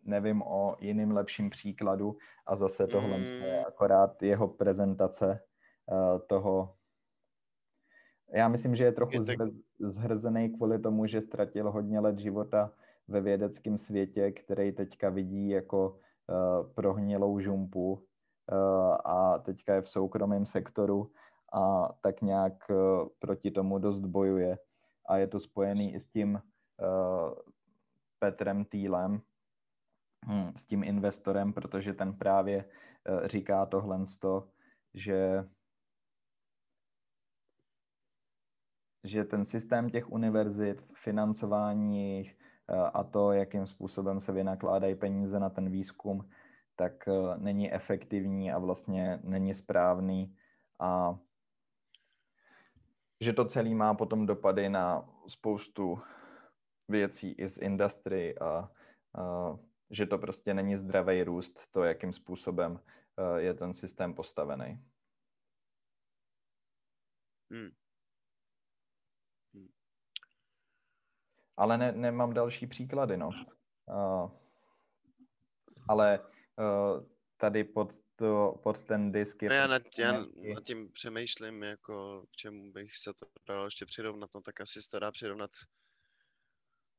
nevím 0.03 0.41
o 0.41 0.75
jiným 0.79 1.11
lepším 1.11 1.49
příkladu 1.49 2.17
a 2.45 2.55
zase 2.55 2.87
tohle 2.87 3.17
Mm. 3.17 3.23
je 3.23 3.65
akorát 3.65 4.23
jeho 4.23 4.47
prezentace 4.47 5.39
uh, 5.91 6.19
toho. 6.27 6.75
Já 8.33 8.47
myslím, 8.47 8.75
že 8.75 8.83
je 8.83 8.91
trochu 8.91 9.13
Je 9.13 9.19
tak- 9.21 9.37
zhr, 9.37 9.49
zhrzený 9.79 10.49
kvůli 10.49 10.79
tomu, 10.79 11.05
že 11.05 11.21
ztratil 11.21 11.71
hodně 11.71 11.99
let 11.99 12.19
života 12.19 12.71
ve 13.07 13.21
vědeckém 13.21 13.77
světě, 13.77 14.31
který 14.31 14.71
teďka 14.71 15.09
vidí 15.09 15.49
jako 15.49 15.89
uh, 15.89 16.73
prohnilou 16.73 17.39
žumpu 17.39 17.93
uh, 17.93 18.97
a 19.05 19.39
teďka 19.45 19.75
je 19.75 19.81
v 19.81 19.89
soukromém 19.89 20.45
sektoru 20.45 21.11
a 21.53 21.93
tak 22.01 22.21
nějak 22.21 22.53
uh, 22.69 23.07
proti 23.19 23.51
tomu 23.51 23.79
dost 23.79 23.99
bojuje. 23.99 24.57
A 25.09 25.17
je 25.17 25.27
to 25.27 25.39
spojený 25.39 25.93
i 25.93 25.99
s 25.99 26.07
tím 26.07 26.33
uh, 26.33 27.33
Petrem 28.19 28.65
Týlem, 28.65 29.21
hm, 30.27 30.51
s 30.55 30.63
tím 30.63 30.83
investorem, 30.83 31.53
protože 31.53 31.93
ten 31.93 32.13
právě 32.13 32.65
uh, 33.09 33.27
říká 33.27 33.65
tohle, 33.65 34.03
že 34.93 35.45
že 39.05 39.23
ten 39.23 39.45
systém 39.45 39.89
těch 39.89 40.11
univerzit, 40.11 40.81
financování 40.93 42.31
eh, 42.69 42.75
a 42.75 43.03
to, 43.03 43.31
jakým 43.31 43.67
způsobem 43.67 44.19
se 44.19 44.31
vynakládají 44.31 44.95
peníze 44.95 45.39
na 45.39 45.49
ten 45.49 45.69
výzkum, 45.69 46.29
tak 46.75 47.07
eh, 47.07 47.37
není 47.37 47.73
efektivní 47.73 48.51
a 48.51 48.59
vlastně 48.59 49.19
není 49.23 49.53
správný 49.53 50.35
a 50.79 51.19
že 53.21 53.33
to 53.33 53.45
celé 53.45 53.69
má 53.69 53.93
potom 53.93 54.25
dopady 54.25 54.69
na 54.69 55.09
spoustu 55.27 56.01
věcí 56.87 57.31
i 57.31 57.47
z 57.47 57.57
industry 57.57 58.37
a, 58.39 58.45
a 58.45 58.69
že 59.89 60.05
to 60.05 60.17
prostě 60.17 60.53
není 60.53 60.77
zdravý 60.77 61.23
růst, 61.23 61.59
to, 61.71 61.83
jakým 61.83 62.13
způsobem 62.13 62.79
eh, 63.17 63.41
je 63.41 63.53
ten 63.53 63.73
systém 63.73 64.13
postavený. 64.13 64.79
Hmm. 67.51 67.71
Ale 71.57 71.77
ne, 71.77 71.91
nemám 71.91 72.33
další 72.33 72.67
příklady, 72.67 73.17
no. 73.17 73.29
Uh, 73.87 74.31
ale 75.87 76.19
uh, 76.19 77.05
tady 77.37 77.63
pod, 77.63 77.93
to, 78.15 78.55
pod 78.63 78.79
ten 78.79 79.11
disk 79.11 79.41
je... 79.41 79.49
No 79.49 79.55
já, 79.55 79.67
nad, 79.67 79.81
já 79.97 80.11
nad 80.53 80.63
tím 80.63 80.91
přemýšlím, 80.91 81.63
jako 81.63 82.25
k 82.31 82.35
čemu 82.35 82.71
bych 82.71 82.97
se 82.97 83.13
to 83.13 83.25
dalo 83.47 83.65
ještě 83.65 83.85
přirovnat, 83.85 84.29
no 84.35 84.41
tak 84.41 84.61
asi 84.61 84.81
se 84.81 84.89
to 84.89 84.99
dá 84.99 85.11
přirovnat 85.11 85.51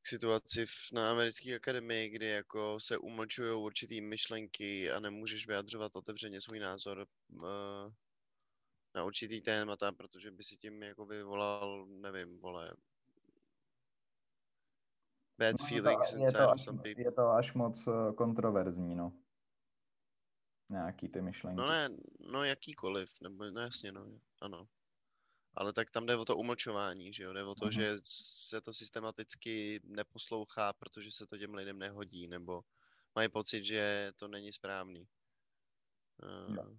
k 0.02 0.08
situaci 0.08 0.66
v, 0.66 0.92
na 0.92 1.10
americké 1.10 1.56
akademii, 1.56 2.08
kdy 2.08 2.26
jako 2.26 2.80
se 2.80 2.98
umlčují 2.98 3.64
určitý 3.64 4.00
myšlenky 4.00 4.90
a 4.90 5.00
nemůžeš 5.00 5.46
vyjadřovat 5.46 5.96
otevřeně 5.96 6.40
svůj 6.40 6.58
názor 6.58 7.06
uh, 7.42 7.92
na 8.94 9.04
určitý 9.04 9.40
témata, 9.40 9.92
protože 9.92 10.30
by 10.30 10.44
si 10.44 10.56
tím 10.56 10.82
jako 10.82 11.06
vyvolal, 11.06 11.86
nevím, 11.86 12.38
vole, 12.38 12.72
bad 15.38 15.54
No, 15.60 15.66
je 15.66 15.82
feelings 15.82 16.10
to, 16.10 16.18
je, 16.18 16.32
to 16.32 16.50
až, 16.50 16.66
je 16.96 17.12
to 17.12 17.28
až 17.28 17.54
moc 17.54 17.86
eh, 17.86 18.12
kontroverzní, 18.12 18.94
no. 18.94 19.12
Nějaký 20.68 21.08
ty 21.08 21.22
myšlenky. 21.22 21.56
No 21.56 21.66
ne, 21.68 21.88
no 22.20 22.44
jakýkoliv, 22.44 23.20
nebo 23.20 23.50
no 23.50 23.60
jasně, 23.60 23.92
no, 23.92 24.20
ano. 24.40 24.68
Ale 25.54 25.72
tak 25.72 25.90
tam 25.90 26.06
jde 26.06 26.16
o 26.16 26.24
to 26.24 26.36
umlčování, 26.36 27.12
že 27.12 27.22
jo, 27.22 27.32
jde 27.32 27.44
o 27.44 27.54
to, 27.54 27.64
Mhm. 27.64 27.72
že 27.72 27.96
se 28.48 28.60
to 28.60 28.72
systematicky 28.72 29.80
neposlouchá, 29.84 30.72
protože 30.72 31.12
se 31.12 31.26
to 31.26 31.38
těm 31.38 31.54
lidem 31.54 31.78
nehodí, 31.78 32.26
nebo 32.26 32.62
mají 33.14 33.28
pocit, 33.28 33.64
že 33.64 34.12
to 34.16 34.28
není 34.28 34.52
správný. 34.52 35.08
Uh, 36.22 36.76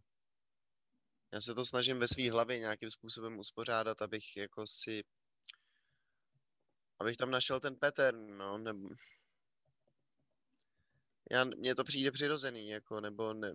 já 1.34 1.42
se 1.42 1.56
to 1.56 1.66
snažím 1.66 2.00
ve 2.00 2.08
své 2.08 2.32
hlavě 2.32 2.60
nějakým 2.60 2.92
způsobem 2.92 3.40
uspořádat, 3.40 4.02
abych 4.02 4.38
jako 4.38 4.68
si 4.68 5.04
abych 7.00 7.18
tam 7.18 7.32
našel 7.32 7.60
ten 7.60 7.76
pattern, 7.76 8.38
no, 8.38 8.58
nebo 8.58 8.90
já, 11.32 11.44
mně 11.44 11.76
to 11.76 11.84
přijde 11.84 12.12
přirozený, 12.12 12.70
jako, 12.70 13.02
nebo 13.02 13.34
ne, 13.34 13.54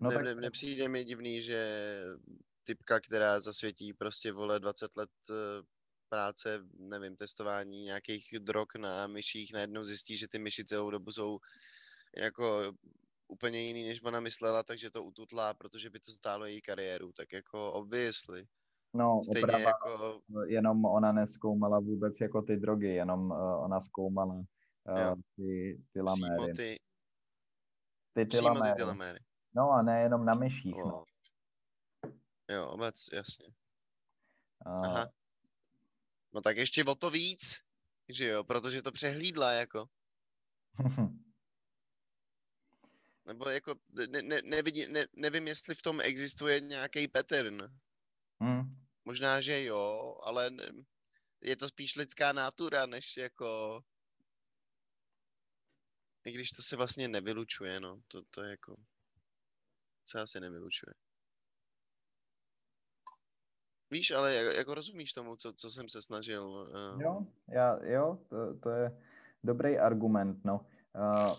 No 0.00 0.08
ne, 0.10 0.14
tak- 0.14 0.24
ne, 0.24 0.34
nepřijde 0.34 0.88
mi 0.88 1.04
divný, 1.04 1.42
že 1.42 1.60
typka, 2.62 3.00
která 3.00 3.40
zasvětí 3.40 3.92
prostě 3.92 4.32
vole 4.32 4.60
20 4.60 4.96
let 4.96 5.10
eh, 5.30 5.62
práce, 6.08 6.60
nevím, 6.78 7.16
testování 7.16 7.82
nějakých 7.82 8.28
drog 8.38 8.68
na 8.78 9.06
myších, 9.06 9.52
najednou 9.52 9.82
zjistí, 9.82 10.16
že 10.16 10.28
ty 10.28 10.38
myši 10.38 10.64
celou 10.64 10.90
dobu 10.90 11.12
jsou 11.12 11.38
jako 12.16 12.72
úplně 13.28 13.60
jiný, 13.60 13.84
než 13.84 14.02
ona 14.02 14.20
myslela, 14.20 14.62
takže 14.62 14.90
to 14.90 15.04
ututlá, 15.04 15.54
protože 15.54 15.90
by 15.90 16.00
to 16.00 16.12
stálo 16.12 16.46
její 16.46 16.60
kariéru, 16.60 17.12
tak 17.12 17.32
jako 17.32 17.72
obviously. 17.72 18.46
No, 18.94 19.20
Stejně 19.24 19.44
oprava, 19.44 19.70
jako, 19.70 20.20
jenom 20.46 20.84
ona 20.84 21.12
neskoumala 21.12 21.80
vůbec 21.80 22.20
jako 22.20 22.42
ty 22.42 22.56
drogy, 22.56 22.88
jenom 22.88 23.30
uh, 23.30 23.64
ona 23.64 23.80
zkoumala 23.80 24.34
uh, 24.34 25.14
ty, 25.36 25.82
ty 25.92 26.00
laméry. 26.00 26.34
Přímo 26.34 26.46
ty, 26.56 26.76
ty 28.14 28.26
přímo 28.26 28.60
ty 28.60 28.68
teloméry. 28.76 29.18
No 29.54 29.70
a 29.70 29.82
nejenom 29.82 30.24
na 30.24 30.34
myších. 30.34 30.76
No. 30.76 30.84
Wow. 30.84 31.04
Jo, 32.50 32.68
obec, 32.68 33.08
jasně. 33.12 33.46
Uh, 34.66 34.86
Aha. 34.86 35.12
No 36.32 36.40
tak 36.40 36.56
ještě 36.56 36.84
o 36.84 36.94
to 36.94 37.10
víc, 37.10 37.60
že 38.08 38.26
jo, 38.26 38.44
protože 38.44 38.82
to 38.82 38.92
přehlídla 38.92 39.52
jako. 39.52 39.86
Nebo 43.24 43.48
jako, 43.48 43.74
ne, 44.08 44.22
ne, 44.22 44.42
nevidí, 44.42 44.86
ne, 44.92 45.06
nevím, 45.12 45.48
jestli 45.48 45.74
v 45.74 45.82
tom 45.82 46.00
existuje 46.00 46.60
nějaký 46.60 47.08
pattern. 47.08 47.80
hm, 48.42 48.76
Možná, 49.04 49.40
že 49.40 49.64
jo, 49.64 50.16
ale 50.22 50.50
ne, 50.50 50.72
je 51.40 51.56
to 51.56 51.68
spíš 51.68 51.96
lidská 51.96 52.32
nátura, 52.32 52.86
než 52.86 53.16
jako... 53.16 53.80
I 56.24 56.32
když 56.32 56.50
to 56.50 56.62
se 56.62 56.76
vlastně 56.76 57.08
nevylučuje, 57.08 57.80
no. 57.80 58.00
To, 58.08 58.22
to 58.30 58.42
je 58.42 58.50
jako... 58.50 58.76
Se 60.10 60.20
asi 60.20 60.40
nevylučuje. 60.40 60.94
Víš, 63.90 64.10
ale 64.10 64.34
jako, 64.34 64.58
jako 64.58 64.74
rozumíš 64.74 65.12
tomu, 65.12 65.36
co, 65.36 65.52
co 65.52 65.70
jsem 65.70 65.88
se 65.88 66.02
snažil... 66.02 66.44
Uh, 66.94 67.02
Jo, 67.02 67.26
já, 67.48 67.78
jo 67.84 68.18
to, 68.28 68.58
to 68.58 68.70
je 68.70 69.02
dobrý 69.44 69.78
argument, 69.78 70.44
no. 70.44 70.66
Uh, 70.94 71.38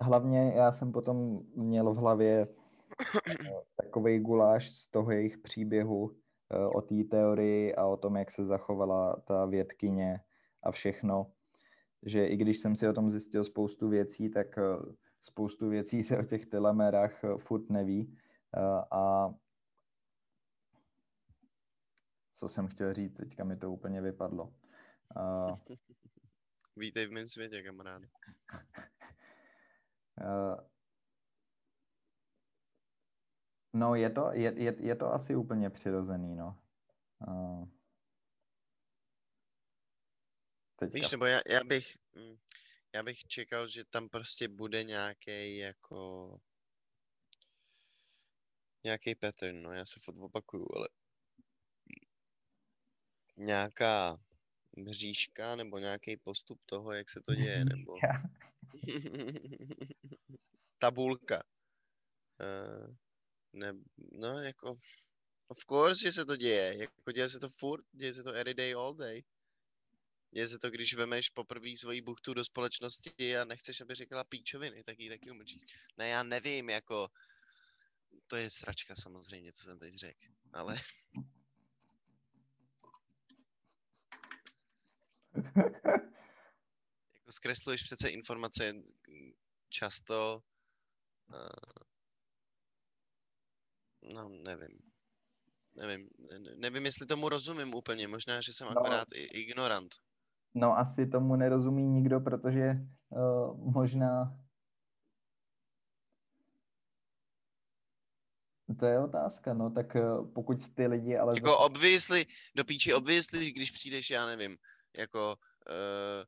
hlavně 0.00 0.52
já 0.56 0.72
jsem 0.72 0.92
potom 0.92 1.40
měl 1.54 1.94
v 1.94 1.96
hlavě 1.96 2.48
takový 3.76 4.18
guláš 4.18 4.70
z 4.70 4.88
toho 4.88 5.10
jejich 5.10 5.38
příběhu 5.38 6.00
uh, 6.00 6.16
o 6.76 6.82
té 6.82 7.04
teorii 7.10 7.74
a 7.74 7.86
o 7.86 7.96
tom, 7.96 8.16
jak 8.16 8.30
se 8.30 8.44
zachovala 8.44 9.16
ta 9.16 9.46
vědkyně 9.46 10.20
a 10.62 10.72
všechno, 10.72 11.32
že 12.02 12.26
i 12.26 12.36
když 12.36 12.58
jsem 12.58 12.76
si 12.76 12.88
o 12.88 12.92
tom 12.92 13.10
zjistil 13.10 13.44
spoustu 13.44 13.88
věcí, 13.88 14.30
tak 14.30 14.46
uh, 14.56 14.94
spoustu 15.22 15.68
věcí 15.68 16.02
se 16.02 16.18
o 16.18 16.22
těch 16.22 16.46
telomerách 16.46 17.24
uh, 17.24 17.38
furt 17.38 17.70
neví 17.70 18.18
uh, 18.56 18.84
a 18.90 19.34
co 22.32 22.48
jsem 22.48 22.68
chtěl 22.68 22.94
říct, 22.94 23.14
teďka 23.14 23.44
mi 23.44 23.56
to 23.56 23.72
úplně 23.72 24.00
vypadlo. 24.00 24.54
Uh, 25.16 25.58
Vítej 26.76 27.06
v 27.06 27.12
mém 27.12 27.26
světě, 27.26 27.62
kamaráde. 27.62 28.08
No, 33.74 33.94
je 33.94 34.10
to, 34.10 34.32
je, 34.32 34.52
je, 34.56 34.76
je 34.78 34.96
to 34.96 35.12
asi 35.12 35.36
úplně 35.36 35.70
přirozený, 35.70 36.34
no. 36.34 36.58
Teďka. 40.76 40.94
Víš, 40.94 41.10
nebo 41.10 41.26
já, 41.26 41.40
já 41.48 41.64
bych... 41.64 41.98
Já 42.94 43.02
bych 43.02 43.18
čekal, 43.18 43.68
že 43.68 43.84
tam 43.84 44.08
prostě 44.08 44.48
bude 44.48 44.84
nějaký 44.84 45.56
jako... 45.56 46.38
Nějaký 48.84 49.14
pattern, 49.14 49.62
no 49.62 49.72
já 49.72 49.84
se 49.84 50.00
furt 50.00 50.18
opakuju, 50.18 50.66
ale... 50.74 50.88
Nějaká 53.36 54.18
mřížka 54.76 55.56
nebo 55.56 55.78
nějaký 55.78 56.16
postup 56.16 56.60
toho, 56.66 56.92
jak 56.92 57.10
se 57.10 57.20
to 57.20 57.34
děje, 57.34 57.64
nebo... 57.64 57.94
Tabulka. 60.78 61.42
Uh, 62.40 62.96
ne, 63.52 63.72
no 64.12 64.28
jako, 64.28 64.78
of 65.48 65.58
course, 65.68 66.00
že 66.00 66.12
se 66.12 66.24
to 66.24 66.36
děje, 66.36 66.78
jako 66.78 67.12
děje 67.12 67.28
se 67.28 67.40
to 67.40 67.48
furt, 67.48 67.84
děje 67.92 68.14
se 68.14 68.22
to 68.22 68.32
every 68.32 68.54
day, 68.54 68.74
all 68.74 68.94
day. 68.94 69.22
Se 70.36 70.58
to, 70.58 70.70
když 70.70 70.94
vemeš 70.94 71.28
poprvé 71.30 71.76
svoji 71.76 72.00
buchtu 72.00 72.34
do 72.34 72.44
společnosti 72.44 73.36
a 73.36 73.44
nechceš, 73.44 73.80
aby 73.80 73.94
říkala 73.94 74.24
píčoviny, 74.24 74.84
tak 74.84 74.98
ji 74.98 75.08
taky 75.08 75.30
umlčíš. 75.30 75.62
Ne, 75.96 76.08
já 76.08 76.22
nevím, 76.22 76.70
jako, 76.70 77.08
to 78.26 78.36
je 78.36 78.50
sračka 78.50 78.94
samozřejmě, 78.96 79.52
co 79.52 79.64
jsem 79.64 79.78
teď 79.78 79.94
řekl, 79.94 80.24
ale 80.52 80.80
jako 87.14 87.32
zkresluješ 87.32 87.82
přece 87.82 88.08
informace 88.10 88.74
často, 89.68 90.42
uh, 91.28 91.82
no 94.02 94.28
nevím. 94.28 94.78
Nevím, 95.74 96.08
ne- 96.18 96.38
ne- 96.38 96.56
nevím, 96.56 96.84
jestli 96.84 97.06
tomu 97.06 97.28
rozumím 97.28 97.74
úplně, 97.74 98.08
možná, 98.08 98.40
že 98.40 98.52
jsem 98.52 98.66
No. 98.66 98.70
akorát 98.70 99.08
ignorant. 99.14 99.94
No, 100.54 100.78
asi 100.78 101.06
tomu 101.06 101.36
nerozumí 101.36 101.82
nikdo, 101.86 102.20
protože 102.20 102.72
uh, 103.08 103.72
možná... 103.72 104.38
To 108.78 108.86
je 108.86 108.98
otázka, 109.00 109.54
no, 109.54 109.70
tak 109.70 109.94
uh, 109.94 110.32
pokud 110.32 110.74
ty 110.74 110.86
lidi 110.86 111.16
ale... 111.16 111.34
Jako 111.36 111.58
obviously, 111.58 112.26
do 112.56 112.64
píči 112.64 112.94
obviously, 112.94 113.52
když 113.52 113.70
přijdeš, 113.70 114.10
já 114.10 114.26
nevím, 114.26 114.58
jako 114.98 115.36
uh, 115.68 116.24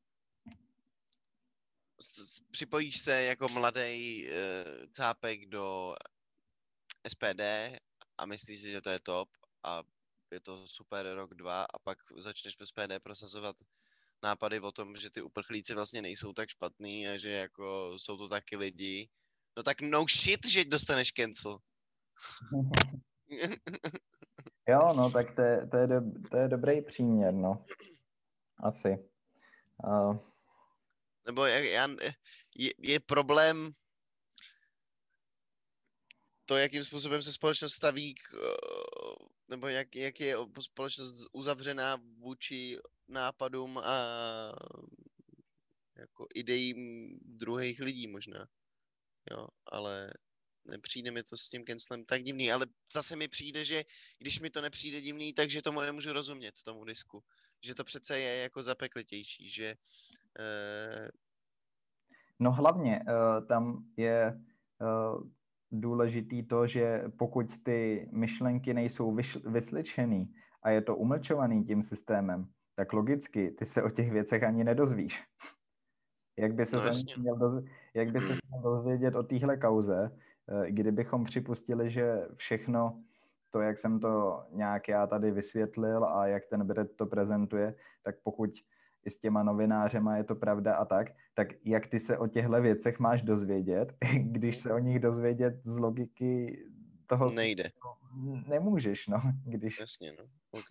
s- 2.01 2.41
připojíš 2.41 2.99
se 2.99 3.23
jako 3.23 3.47
mladý 3.55 4.27
uh, 4.27 4.33
cápek 4.93 5.47
do 5.47 5.95
SPD 7.09 7.41
a 8.19 8.27
myslíš 8.27 8.61
si, 8.61 8.71
že 8.71 8.81
to 8.81 8.91
je 8.91 9.01
top 9.01 9.29
a 9.63 9.83
je 10.33 10.41
to 10.41 10.67
super 10.69 11.15
rok, 11.15 11.35
dva 11.35 11.63
a 11.65 11.79
pak 11.79 11.99
začneš 12.17 12.57
v 12.61 12.67
SPD 12.67 13.01
prosazovat 13.03 13.57
nápady 14.25 14.61
o 14.61 14.73
tom, 14.73 14.97
že 14.97 15.11
ty 15.11 15.23
uprchlíci 15.23 15.75
vlastně 15.75 16.03
nejsou 16.03 16.33
tak 16.33 16.49
špatný 16.49 17.09
a 17.09 17.17
že 17.17 17.31
jako 17.31 17.95
jsou 17.97 18.17
to 18.17 18.29
taky 18.29 18.57
lidi. 18.57 19.09
No 19.57 19.63
tak 19.63 19.81
no 19.81 20.05
shit, 20.09 20.47
že 20.47 20.65
dostaneš 20.65 21.13
cancel. 21.13 21.59
Jo, 24.69 24.93
no, 24.97 25.11
tak 25.11 25.37
to 25.37 25.43
je, 25.43 25.69
to 25.69 25.77
je, 25.77 25.87
do, 25.87 26.01
to 26.31 26.37
je 26.37 26.49
dobrý 26.49 26.83
příměr, 26.83 27.35
no. 27.35 27.65
Asi. 28.65 28.89
Uh, 29.85 30.17
Nebo 31.27 31.45
jak, 31.45 31.65
já, 31.65 31.89
je, 32.57 32.73
je 32.79 33.01
problém 33.01 33.73
to, 36.45 36.57
jakým 36.57 36.85
způsobem 36.85 37.23
se 37.23 37.33
společnost 37.33 37.73
staví 37.73 38.15
k, 38.15 38.21
nebo 39.49 39.69
jak, 39.69 39.97
jak 39.97 40.21
je 40.21 40.37
společnost 40.61 41.15
uzavřená 41.33 41.97
vůči 42.19 42.79
nápadům 43.09 43.79
a 43.79 43.95
jako 45.97 46.27
ideím 46.35 47.11
druhých 47.23 47.81
lidí 47.81 48.07
možná. 48.07 48.47
Jo, 49.31 49.47
ale 49.67 50.11
nepřijde 50.65 51.11
mi 51.11 51.23
to 51.23 51.37
s 51.37 51.49
tím 51.49 51.65
cancelem 51.65 52.05
tak 52.05 52.23
divný, 52.23 52.53
ale 52.53 52.67
zase 52.93 53.17
mi 53.17 53.29
přijde, 53.29 53.65
že 53.65 53.85
když 54.19 54.41
mi 54.41 54.51
to 54.51 54.61
nepřijde 54.61 55.01
divný, 55.01 55.33
takže 55.33 55.63
tomu 55.63 55.81
nemůžu 55.81 56.13
rozumět, 56.13 56.63
tomu 56.65 56.85
disku. 56.85 57.25
Že 57.65 57.75
to 57.75 57.85
přece 57.85 58.19
je 58.19 58.43
jako 58.43 58.63
zapeklitější, 58.63 59.51
že 59.51 59.75
eh, 60.39 61.09
No 62.41 62.53
hlavně 62.53 63.01
uh, 63.09 63.47
tam 63.47 63.85
je 63.97 64.43
uh, 64.81 65.31
důležitý 65.71 66.43
to, 66.43 66.67
že 66.67 67.05
pokud 67.19 67.47
ty 67.63 68.09
myšlenky 68.13 68.75
nejsou 68.75 69.15
vyš, 69.15 69.37
vyslyšený 69.37 70.35
a 70.63 70.71
je 70.71 70.83
to 70.83 70.97
umlčovaný 70.97 71.65
tím 71.65 71.83
systémem, 71.83 72.49
tak 72.77 72.93
logicky 72.93 73.51
ty 73.51 73.67
se 73.67 73.83
o 73.83 73.91
těch 73.91 74.13
věcech 74.13 74.43
ani 74.43 74.65
nedozvíš. 74.65 75.23
Jak 76.39 76.55
by 76.55 76.67
se 76.67 76.77
No 76.77 76.83
jasně. 76.83 77.15
měl, 77.19 77.37
doz, 77.37 77.65
jak 77.95 78.13
by 78.13 78.21
se 78.21 78.35
měl 78.49 78.63
dozvědět 78.63 79.15
o 79.15 79.23
téhle 79.23 79.57
kauze, 79.57 80.11
eh, 80.49 80.71
kdybychom 80.71 81.25
připustili, 81.25 81.91
že 81.91 82.29
všechno 82.37 83.03
to, 83.51 83.61
jak 83.61 83.79
jsem 83.79 84.01
to 84.01 84.43
nějak 84.51 84.89
já 84.89 85.07
tady 85.07 85.31
vysvětlil 85.31 86.05
a 86.05 86.27
jak 86.27 86.47
ten 86.47 86.67
Brett 86.67 86.97
to 86.97 87.07
prezentuje, 87.07 87.75
tak 88.03 88.17
pokud 88.23 88.51
i 89.05 89.11
s 89.11 89.19
těma 89.19 89.43
novinářema 89.43 90.17
je 90.17 90.25
to 90.25 90.35
pravda 90.35 90.75
a 90.77 90.85
tak, 90.85 91.07
tak 91.35 91.49
jak 91.65 91.87
ty 91.87 92.01
se 92.01 92.19
o 92.19 92.27
těchto 92.27 92.63
věcech 92.63 92.99
máš 92.99 93.23
dozvědět, 93.23 93.93
když 94.23 94.57
se 94.57 94.73
o 94.73 94.79
nich 94.79 94.99
dozvědět 94.99 95.61
z 95.65 95.77
logiky 95.77 96.65
toho 97.07 97.31
nejde. 97.31 97.65
nemůžeš, 98.49 99.07
no, 99.07 99.23
když 99.45 99.81
Jasně, 99.81 100.13
no. 100.19 100.25
OK. 100.51 100.71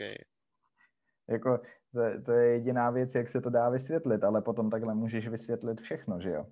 Jako 1.27 1.61
to, 1.91 1.99
to 2.25 2.31
je 2.31 2.51
jediná 2.51 2.89
věc, 2.89 3.15
jak 3.15 3.29
se 3.29 3.41
to 3.41 3.49
dá 3.49 3.69
vysvětlit, 3.69 4.23
ale 4.23 4.41
potom 4.41 4.69
takhle 4.69 4.93
můžeš 4.93 5.27
vysvětlit 5.27 5.81
všechno, 5.81 6.21
že 6.21 6.29
jo. 6.29 6.47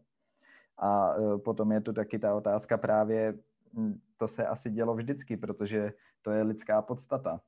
A 0.77 1.15
e, 1.15 1.37
potom 1.37 1.71
je 1.71 1.81
tu 1.81 1.93
taky 1.93 2.19
ta 2.19 2.35
otázka 2.35 2.77
právě, 2.77 3.33
to 4.17 4.27
se 4.27 4.47
asi 4.47 4.69
dělo 4.69 4.95
vždycky, 4.95 5.37
protože 5.37 5.93
to 6.21 6.31
je 6.31 6.43
lidská 6.43 6.81
podstata. 6.81 7.41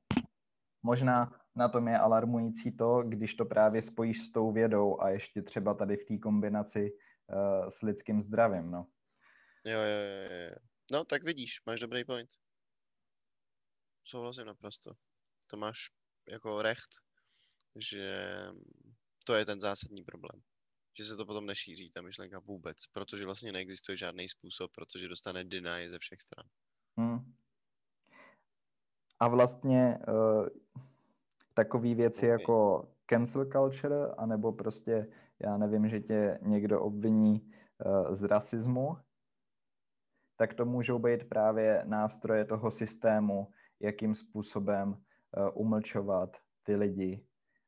Možná 0.82 1.40
na 1.56 1.68
tom 1.68 1.88
je 1.88 1.98
alarmující 1.98 2.72
to, 2.72 3.02
když 3.02 3.34
to 3.34 3.44
právě 3.44 3.82
spojíš 3.82 4.26
s 4.26 4.32
tou 4.32 4.52
vědou 4.52 5.00
a 5.00 5.08
ještě 5.08 5.42
třeba 5.42 5.74
tady 5.74 5.96
v 5.96 6.04
té 6.04 6.18
kombinaci 6.18 6.92
uh, 6.92 7.68
s 7.68 7.82
lidským 7.82 8.22
zdravím, 8.22 8.70
no. 8.70 8.86
Jo, 9.64 9.78
jo, 9.78 10.00
jo, 10.30 10.48
jo. 10.48 10.56
No, 10.92 11.04
tak 11.04 11.24
vidíš, 11.24 11.62
máš 11.66 11.80
dobrý 11.80 12.04
point. 12.04 12.28
Souhlasím 14.04 14.46
naprosto. 14.46 14.92
To 15.46 15.56
máš 15.56 15.76
jako 16.28 16.62
recht, 16.62 16.88
že 17.76 18.36
to 19.26 19.34
je 19.34 19.44
ten 19.46 19.60
zásadní 19.60 20.04
problém. 20.04 20.40
že 20.98 21.04
se 21.04 21.16
to 21.16 21.26
potom 21.26 21.46
nešíří, 21.46 21.90
ta 21.90 22.02
myšlenka 22.02 22.38
vůbec, 22.38 22.86
protože 22.92 23.24
vlastně 23.24 23.52
neexistuje 23.52 23.96
žádný 23.96 24.28
způsob, 24.28 24.70
protože 24.74 25.08
dostane 25.08 25.44
deny 25.44 25.90
ze 25.90 25.98
všech 25.98 26.20
stran. 26.20 26.46
Hmm. 26.98 27.34
A 29.20 29.28
vlastně 29.28 29.98
uh, 30.08 30.48
takové 31.54 31.94
věci 31.94 32.20
okay. 32.20 32.28
jako 32.28 32.88
cancel 33.10 33.44
culture, 33.44 34.06
anebo 34.18 34.52
prostě, 34.52 35.06
já 35.38 35.56
nevím, 35.56 35.88
že 35.88 36.00
tě 36.00 36.38
někdo 36.42 36.80
obviní 36.80 37.40
uh, 37.42 38.14
z 38.14 38.22
rasismu, 38.22 38.96
tak 40.36 40.54
to 40.54 40.64
můžou 40.64 40.98
být 40.98 41.28
právě 41.28 41.82
nástroje 41.86 42.44
toho 42.44 42.70
systému, 42.70 43.52
jakým 43.80 44.14
způsobem 44.14 44.88
uh, 44.88 44.96
umlčovat 45.54 46.36
ty 46.62 46.76
lidi, 46.76 47.26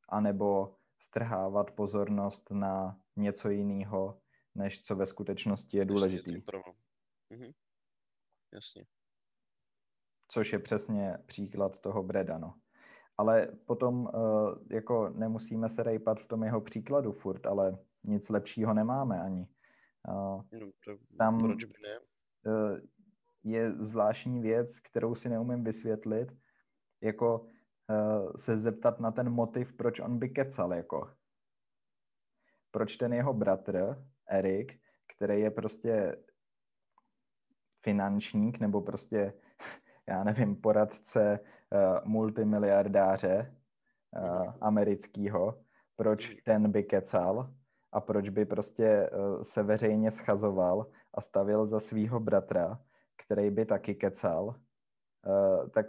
anebo 0.09 0.77
strhávat 0.99 1.71
pozornost 1.71 2.51
na 2.51 3.01
něco 3.17 3.49
jiného, 3.49 4.21
než 4.55 4.83
co 4.83 4.97
ve 4.97 5.07
skutečnosti 5.07 5.77
je 5.77 5.85
důležitý. 5.85 6.43
Mhm. 7.31 7.53
Jasně. 8.55 8.85
Což 10.29 10.53
je 10.53 10.59
přesně 10.59 11.19
příklad 11.27 11.79
toho 11.79 12.03
Breda, 12.03 12.39
no. 12.39 12.55
Ale 13.19 13.49
potom 13.67 14.01
uh, 14.01 14.11
jako 14.71 15.09
nemusíme 15.09 15.69
se 15.69 15.83
rejpat 15.83 16.21
v 16.21 16.29
tom 16.29 16.45
jeho 16.45 16.61
příkladu 16.61 17.13
furt, 17.13 17.47
ale 17.47 17.79
nic 18.05 18.29
lepšího 18.29 18.75
nemáme 18.75 19.21
ani. 19.21 19.49
No, 20.09 20.45
to 20.85 20.97
tam 21.19 21.39
proč 21.39 21.65
by 21.65 21.73
ne? 21.83 21.99
Uh, 22.53 22.79
je 23.43 23.73
zvláštní 23.73 24.41
věc, 24.41 24.81
kterou 24.81 25.15
si 25.15 25.29
neumím 25.29 25.65
vysvětlit, 25.65 26.29
jako 27.01 27.47
se 28.37 28.59
zeptat 28.59 29.01
na 29.01 29.11
ten 29.11 29.31
motiv, 29.31 29.73
proč 29.73 30.01
on 30.01 30.19
by 30.19 30.29
kecal, 30.29 30.75
jako. 30.75 31.11
Proč 32.71 32.97
ten 32.97 33.13
jeho 33.13 33.35
bratr, 33.35 34.05
Erik, 34.29 34.81
který 35.17 35.41
je 35.41 35.51
prostě 35.51 36.17
finančník 37.83 38.59
nebo 38.59 38.81
prostě 38.81 39.33
já 40.09 40.25
nevím, 40.25 40.57
poradce 40.57 41.41
uh, 41.41 42.09
multimiliardáře 42.09 43.57
uh, 44.19 44.53
amerického, 44.61 45.63
proč 45.97 46.29
hmm. 46.29 46.37
ten 46.45 46.73
by 46.73 46.83
kecal 46.83 47.51
a 47.93 48.01
proč 48.01 48.29
by 48.29 48.45
prostě 48.45 49.11
uh, 49.11 49.43
se 49.43 49.63
veřejně 49.63 50.11
schazoval 50.11 50.87
a 51.15 51.21
stavil 51.21 51.67
za 51.67 51.81
svého 51.81 52.21
bratra, 52.21 52.81
který 53.25 53.51
by 53.51 53.67
taky 53.67 53.95
kecal, 53.95 54.45
uh, 54.47 55.69
tak 55.71 55.87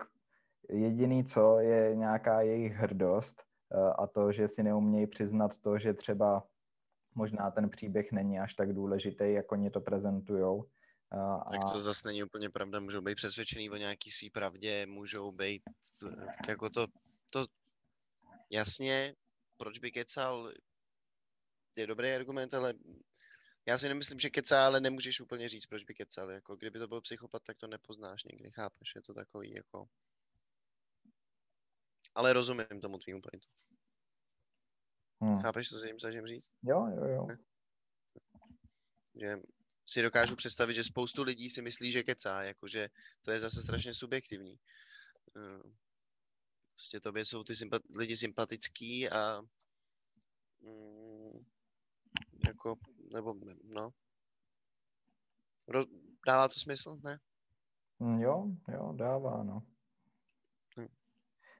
jediný 0.69 1.25
co 1.25 1.59
je 1.59 1.95
nějaká 1.95 2.41
jejich 2.41 2.73
hrdost 2.73 3.43
uh, 3.73 3.93
a 3.97 4.07
to, 4.07 4.31
že 4.31 4.47
si 4.47 4.63
neumějí 4.63 5.07
přiznat 5.07 5.57
to, 5.57 5.79
že 5.79 5.93
třeba 5.93 6.47
možná 7.15 7.51
ten 7.51 7.69
příběh 7.69 8.11
není 8.11 8.39
až 8.39 8.53
tak 8.53 8.73
důležitý, 8.73 9.33
jako 9.33 9.55
oni 9.55 9.69
to 9.69 9.81
prezentujou 9.81 10.65
a... 11.11 11.51
Tak 11.51 11.71
to 11.71 11.79
zase 11.79 12.07
není 12.07 12.23
úplně 12.23 12.49
pravda, 12.49 12.79
můžou 12.79 13.01
být 13.01 13.15
přesvědčený 13.15 13.69
o 13.69 13.75
nějaký 13.75 14.11
svý 14.11 14.29
pravdě, 14.29 14.85
můžou 14.85 15.31
být 15.31 15.61
jako 16.47 16.69
to, 16.69 16.87
to 17.29 17.45
jasně, 18.49 19.15
proč 19.57 19.79
by 19.79 19.91
kecal, 19.91 20.51
je 21.77 21.87
dobrý 21.87 22.11
argument, 22.11 22.53
ale 22.53 22.73
já 23.67 23.77
si 23.77 23.87
nemyslím, 23.87 24.19
že 24.19 24.29
kecá, 24.29 24.65
ale 24.65 24.79
nemůžeš 24.79 25.21
úplně 25.21 25.49
říct, 25.49 25.65
proč 25.65 25.83
by 25.83 25.93
kecal. 25.93 26.31
Jako, 26.31 26.55
kdyby 26.55 26.79
to 26.79 26.87
byl 26.87 27.01
psychopat, 27.01 27.43
tak 27.43 27.57
to 27.57 27.67
nepoznáš 27.67 28.23
někdy, 28.23 28.51
chápeš? 28.51 28.95
Je 28.95 29.01
to 29.01 29.13
takový 29.13 29.53
jako... 29.53 29.85
Ale 32.15 32.33
rozumím 32.33 32.81
tomu 32.81 32.97
tvýmu 32.97 33.21
pointu. 33.21 33.47
Hmm. 35.21 35.41
Chápeš, 35.41 35.69
co 35.69 35.79
se 35.79 35.87
jim 35.87 35.99
snažím 35.99 36.27
říct? 36.27 36.51
Jo, 36.63 36.87
jo, 36.87 37.05
jo. 37.05 37.25
Ne? 37.25 37.37
Že 39.15 39.35
si 39.85 40.01
dokážu 40.01 40.35
představit, 40.35 40.73
že 40.73 40.83
spoustu 40.83 41.23
lidí 41.23 41.49
si 41.49 41.61
myslí, 41.61 41.91
že 41.91 42.03
kecá, 42.03 42.43
jakože 42.43 42.89
to 43.21 43.31
je 43.31 43.39
zase 43.39 43.61
strašně 43.61 43.93
subjektivní. 43.93 44.59
Eh, 45.37 45.71
prostě 46.73 46.99
tobě 46.99 47.25
jsou 47.25 47.43
ty 47.43 47.53
sympat- 47.53 47.97
lidi 47.97 48.17
sympatický 48.17 49.09
a 49.09 49.41
mm, 50.59 51.45
jako, 52.47 52.75
nebo 53.13 53.35
no. 53.63 53.89
Ro- 55.67 56.01
dává 56.27 56.47
to 56.47 56.53
smysl, 56.59 56.99
ne? 57.03 57.19
Mm, 57.99 58.21
jo, 58.21 58.47
jo, 58.73 58.93
dává, 58.95 59.43
no. 59.43 59.67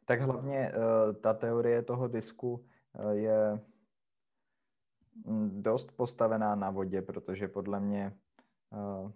Tak 0.08 0.20
hlavně 0.20 0.72
uh, 0.72 1.16
ta 1.22 1.34
teorie 1.34 1.84
toho 1.84 2.08
disku 2.08 2.54
uh, 2.54 3.12
je 3.12 3.60
Mm, 5.26 5.64
dost 5.64 5.92
postavená 5.92 6.56
na 6.56 6.70
vodě, 6.72 7.02
protože 7.02 7.48
podle 7.48 7.80
mě 7.80 8.20
uh, 8.70 9.12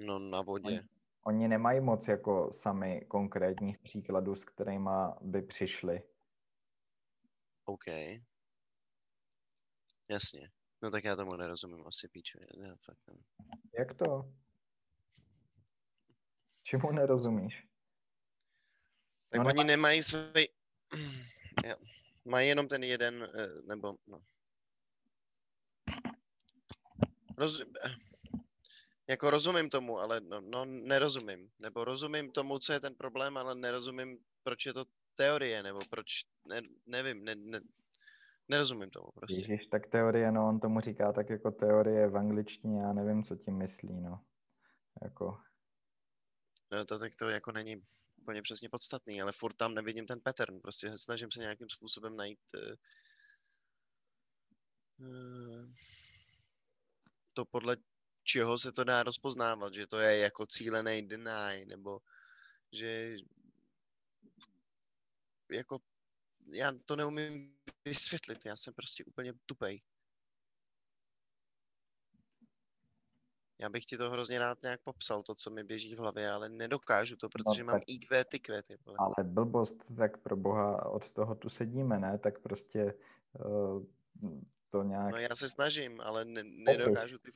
no 0.00 0.18
na 0.18 0.42
vodě. 0.42 0.68
Oni, 0.68 0.80
oni 1.26 1.48
nemají 1.48 1.80
moc 1.80 2.08
jako 2.08 2.52
sami 2.52 3.04
konkrétních 3.08 3.78
příkladů, 3.78 4.36
s 4.36 4.44
kterými 4.44 4.90
by 5.20 5.42
přišli. 5.42 6.02
OK. 7.64 7.86
Jasně. 10.10 10.50
No 10.82 10.90
tak 10.90 11.04
já 11.04 11.16
tomu 11.16 11.36
nerozumím 11.36 11.86
asi 11.86 12.08
píče. 12.08 12.38
Já 12.56 12.76
fakt 12.84 12.98
ne. 13.08 13.14
Jak 13.78 13.94
to? 13.94 14.32
Čemu 16.64 16.92
nerozumíš? 16.92 17.71
Tak 19.32 19.40
no, 19.40 19.48
oni 19.48 19.64
nemají 19.64 20.02
svůj... 20.02 20.48
Mají 22.24 22.48
jenom 22.48 22.68
ten 22.68 22.84
jeden, 22.84 23.28
eh, 23.34 23.62
nebo 23.66 23.94
no. 24.06 24.20
Roz, 27.38 27.62
jako 29.08 29.30
rozumím 29.30 29.70
tomu, 29.70 29.98
ale 29.98 30.20
no, 30.20 30.40
no 30.40 30.64
nerozumím. 30.64 31.50
Nebo 31.58 31.84
rozumím 31.84 32.30
tomu, 32.30 32.58
co 32.58 32.72
je 32.72 32.80
ten 32.80 32.94
problém, 32.94 33.36
ale 33.36 33.54
nerozumím, 33.54 34.18
proč 34.42 34.66
je 34.66 34.72
to 34.72 34.84
teorie, 35.16 35.62
nebo 35.62 35.78
proč, 35.90 36.06
ne, 36.48 36.60
nevím, 36.86 37.24
ne, 37.24 37.34
ne, 37.34 37.60
nerozumím 38.48 38.90
tomu 38.90 39.06
prostě. 39.14 39.40
Ježiš, 39.40 39.66
tak 39.66 39.86
teorie, 39.86 40.32
no 40.32 40.48
on 40.48 40.60
tomu 40.60 40.80
říká 40.80 41.12
tak 41.12 41.30
jako 41.30 41.50
teorie 41.50 42.08
v 42.08 42.16
angličtině, 42.16 42.80
já 42.80 42.92
nevím, 42.92 43.24
co 43.24 43.36
tím 43.36 43.58
myslí, 43.58 44.00
no. 44.00 44.24
Jako... 45.02 45.38
No 46.72 46.84
to 46.84 46.98
tak 46.98 47.14
to 47.14 47.28
jako 47.28 47.52
není 47.52 47.82
úplně 48.22 48.42
přesně 48.42 48.68
podstatný, 48.68 49.22
ale 49.22 49.32
furt 49.32 49.54
tam 49.54 49.74
nevidím 49.74 50.06
ten 50.06 50.20
pattern, 50.20 50.60
prostě 50.60 50.98
snažím 50.98 51.30
se 51.30 51.40
nějakým 51.40 51.68
způsobem 51.68 52.16
najít 52.16 52.40
uh, 52.54 52.74
uh, 55.08 55.72
to 57.32 57.44
podle 57.44 57.76
čeho 58.22 58.58
se 58.58 58.72
to 58.72 58.84
dá 58.84 59.02
rozpoznávat, 59.02 59.74
že 59.74 59.86
to 59.86 59.98
je 59.98 60.18
jako 60.18 60.46
cílený 60.46 61.02
deny, 61.02 61.64
nebo 61.66 61.98
že 62.72 63.16
jako 65.52 65.78
já 66.52 66.72
to 66.86 66.96
neumím 66.96 67.58
vysvětlit, 67.84 68.46
já 68.46 68.56
jsem 68.56 68.74
prostě 68.74 69.04
úplně 69.04 69.32
tupej. 69.46 69.80
Bych 73.70 73.84
ti 73.84 73.96
to 73.96 74.10
hrozně 74.10 74.38
rád 74.38 74.58
nějak 74.62 74.80
popsal, 74.80 75.22
to, 75.22 75.34
co 75.34 75.50
mi 75.50 75.64
běží 75.64 75.94
v 75.94 75.98
hlavě, 75.98 76.30
ale 76.30 76.48
nedokážu 76.48 77.16
to, 77.16 77.28
protože 77.28 77.64
no, 77.64 77.72
mám 77.72 77.80
IQ, 77.86 78.24
ty 78.24 78.40
květy. 78.40 78.78
Ale 78.98 79.14
blbost, 79.22 79.76
tak 79.96 80.16
pro 80.16 80.36
boha 80.36 80.86
od 80.86 81.10
toho 81.10 81.34
tu 81.34 81.48
sedíme, 81.48 81.98
ne? 81.98 82.18
Tak 82.18 82.38
prostě 82.38 82.94
uh, 83.46 83.82
to 84.70 84.82
nějak... 84.82 85.12
No 85.12 85.18
já 85.18 85.34
se 85.34 85.48
snažím, 85.48 86.00
ale 86.00 86.24
ne, 86.24 86.42
nedokážu 86.44 87.18
ty 87.18 87.32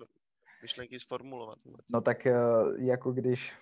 myšlenky 0.63 0.99
sformulovat 0.99 1.65
vůbec. 1.65 1.87
No 1.93 2.01
tak 2.01 2.27
eh, 2.27 2.35
jako 2.79 3.13
když, 3.13 3.53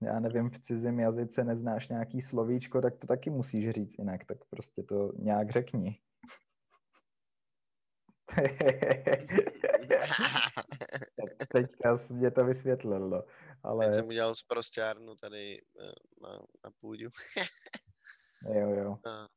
já 0.00 0.20
nevím, 0.20 0.50
v 0.50 0.58
cizím 0.58 1.00
jazyce 1.00 1.44
neznáš 1.44 1.88
nějaký 1.88 2.22
slovíčko, 2.22 2.80
tak 2.80 2.96
to 2.96 3.06
taky 3.06 3.30
musíš 3.30 3.70
říct 3.70 3.98
jinak, 3.98 4.24
tak 4.24 4.38
prostě 4.50 4.82
to 4.82 5.12
nějak 5.18 5.50
řekni. 5.50 6.00
Teďka 11.54 11.98
jsi 11.98 12.12
mě 12.12 12.30
to 12.30 12.44
vysvětlil, 12.44 13.08
no. 13.08 13.24
Ale... 13.62 13.86
Teď 13.86 13.94
jsem 13.94 14.06
udělal 14.06 14.34
zprostárnu 14.34 15.16
tady 15.16 15.62
eh, 15.80 15.92
na, 16.22 16.38
na 16.64 16.70
půdu. 16.80 17.08
jo, 18.54 18.70
jo. 18.70 18.98
A, 19.06 19.28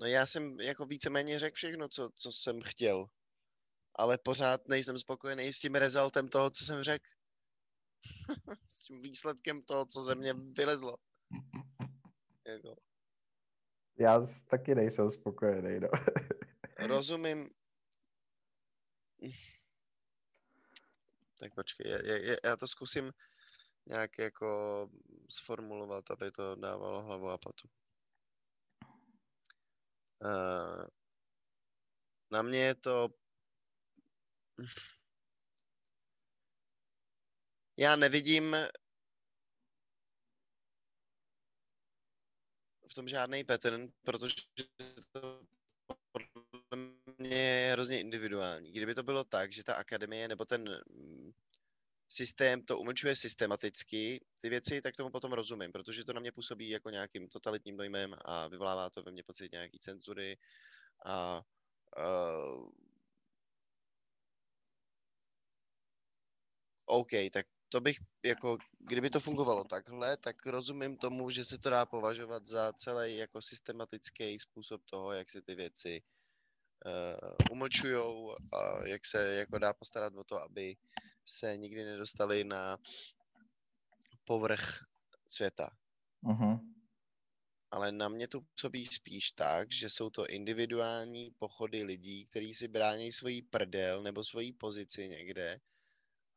no 0.00 0.06
já 0.06 0.26
jsem 0.26 0.60
jako 0.60 0.86
víceméně 0.86 1.38
řekl 1.38 1.54
všechno, 1.54 1.88
co, 1.88 2.10
co 2.14 2.32
jsem 2.32 2.60
chtěl. 2.60 3.06
Ale 3.94 4.18
pořád 4.18 4.68
nejsem 4.68 4.98
spokojený 4.98 5.52
s 5.52 5.58
tím 5.58 5.74
rezultem 5.74 6.28
toho, 6.28 6.50
co 6.50 6.64
jsem 6.64 6.82
řekl. 6.82 7.04
s 8.68 8.78
tím 8.78 9.02
výsledkem 9.02 9.62
toho, 9.62 9.86
co 9.86 10.02
ze 10.02 10.14
mě 10.14 10.34
vylezlo. 10.34 10.96
Jako. 12.46 12.76
Já 13.98 14.26
taky 14.50 14.74
nejsem 14.74 15.10
spokojený, 15.10 15.80
no. 15.80 15.88
Rozumím. 16.86 17.50
Tak 21.42 21.54
počkej, 21.54 21.90
já, 21.90 22.16
já, 22.16 22.36
já 22.44 22.56
to 22.56 22.68
zkusím 22.68 23.12
nějak 23.86 24.18
jako 24.18 24.90
sformulovat, 25.30 26.10
aby 26.10 26.30
to 26.30 26.54
dávalo 26.54 27.02
hlavu 27.02 27.28
a 27.28 27.38
patu. 27.38 27.68
Uh, 30.24 30.86
Na 32.30 32.42
mě 32.42 32.58
je 32.58 32.74
to... 32.74 33.08
Já 37.76 37.96
nevidím 37.96 38.56
v 42.90 42.94
tom 42.94 43.08
žádný 43.08 43.44
pattern, 43.44 43.88
protože 44.02 44.36
to 45.12 45.46
podle 46.12 47.01
je 47.24 47.68
hrozně 47.72 48.00
individuální. 48.00 48.72
Kdyby 48.72 48.94
to 48.94 49.02
bylo 49.02 49.24
tak, 49.24 49.52
že 49.52 49.64
ta 49.64 49.74
akademie 49.74 50.28
nebo 50.28 50.44
ten 50.44 50.82
mm, 50.90 51.30
systém 52.08 52.62
to 52.62 52.78
umlčuje 52.78 53.16
systematicky 53.16 54.24
ty 54.40 54.48
věci, 54.48 54.82
tak 54.82 54.96
tomu 54.96 55.10
potom 55.10 55.32
rozumím, 55.32 55.72
protože 55.72 56.04
to 56.04 56.12
na 56.12 56.20
mě 56.20 56.32
působí 56.32 56.68
jako 56.68 56.90
nějakým 56.90 57.28
totalitním 57.28 57.76
dojmem 57.76 58.14
a 58.24 58.48
vyvolává 58.48 58.90
to 58.90 59.02
ve 59.02 59.12
mně 59.12 59.22
pocit 59.22 59.52
nějaký 59.52 59.78
cenzury 59.78 60.38
a 61.06 61.42
uh, 61.98 62.70
OK, 66.86 67.10
tak 67.32 67.46
to 67.68 67.80
bych, 67.80 67.96
jako, 68.24 68.58
kdyby 68.78 69.10
to 69.10 69.20
fungovalo 69.20 69.64
takhle, 69.64 70.16
tak 70.16 70.46
rozumím 70.46 70.96
tomu, 70.96 71.30
že 71.30 71.44
se 71.44 71.58
to 71.58 71.70
dá 71.70 71.86
považovat 71.86 72.46
za 72.46 72.72
celý 72.72 73.16
jako 73.16 73.42
systematický 73.42 74.40
způsob 74.40 74.82
toho, 74.84 75.12
jak 75.12 75.30
se 75.30 75.42
ty 75.42 75.54
věci 75.54 76.02
umlčujou 77.50 78.36
a 78.52 78.86
jak 78.86 79.06
se 79.06 79.34
jako 79.34 79.58
dá 79.58 79.72
postarat 79.72 80.14
o 80.16 80.24
to, 80.24 80.42
aby 80.42 80.76
se 81.26 81.56
nikdy 81.56 81.84
nedostali 81.84 82.44
na 82.44 82.78
povrch 84.24 84.84
světa. 85.28 85.70
Uh-huh. 86.24 86.60
Ale 87.70 87.92
na 87.92 88.08
mě 88.08 88.28
to 88.28 88.40
působí 88.40 88.86
spíš 88.86 89.30
tak, 89.30 89.72
že 89.72 89.90
jsou 89.90 90.10
to 90.10 90.26
individuální 90.26 91.30
pochody 91.38 91.82
lidí, 91.82 92.26
kteří 92.26 92.54
si 92.54 92.68
brání 92.68 93.12
svoji 93.12 93.42
prdel 93.42 94.02
nebo 94.02 94.24
svoji 94.24 94.52
pozici 94.52 95.08
někde 95.08 95.60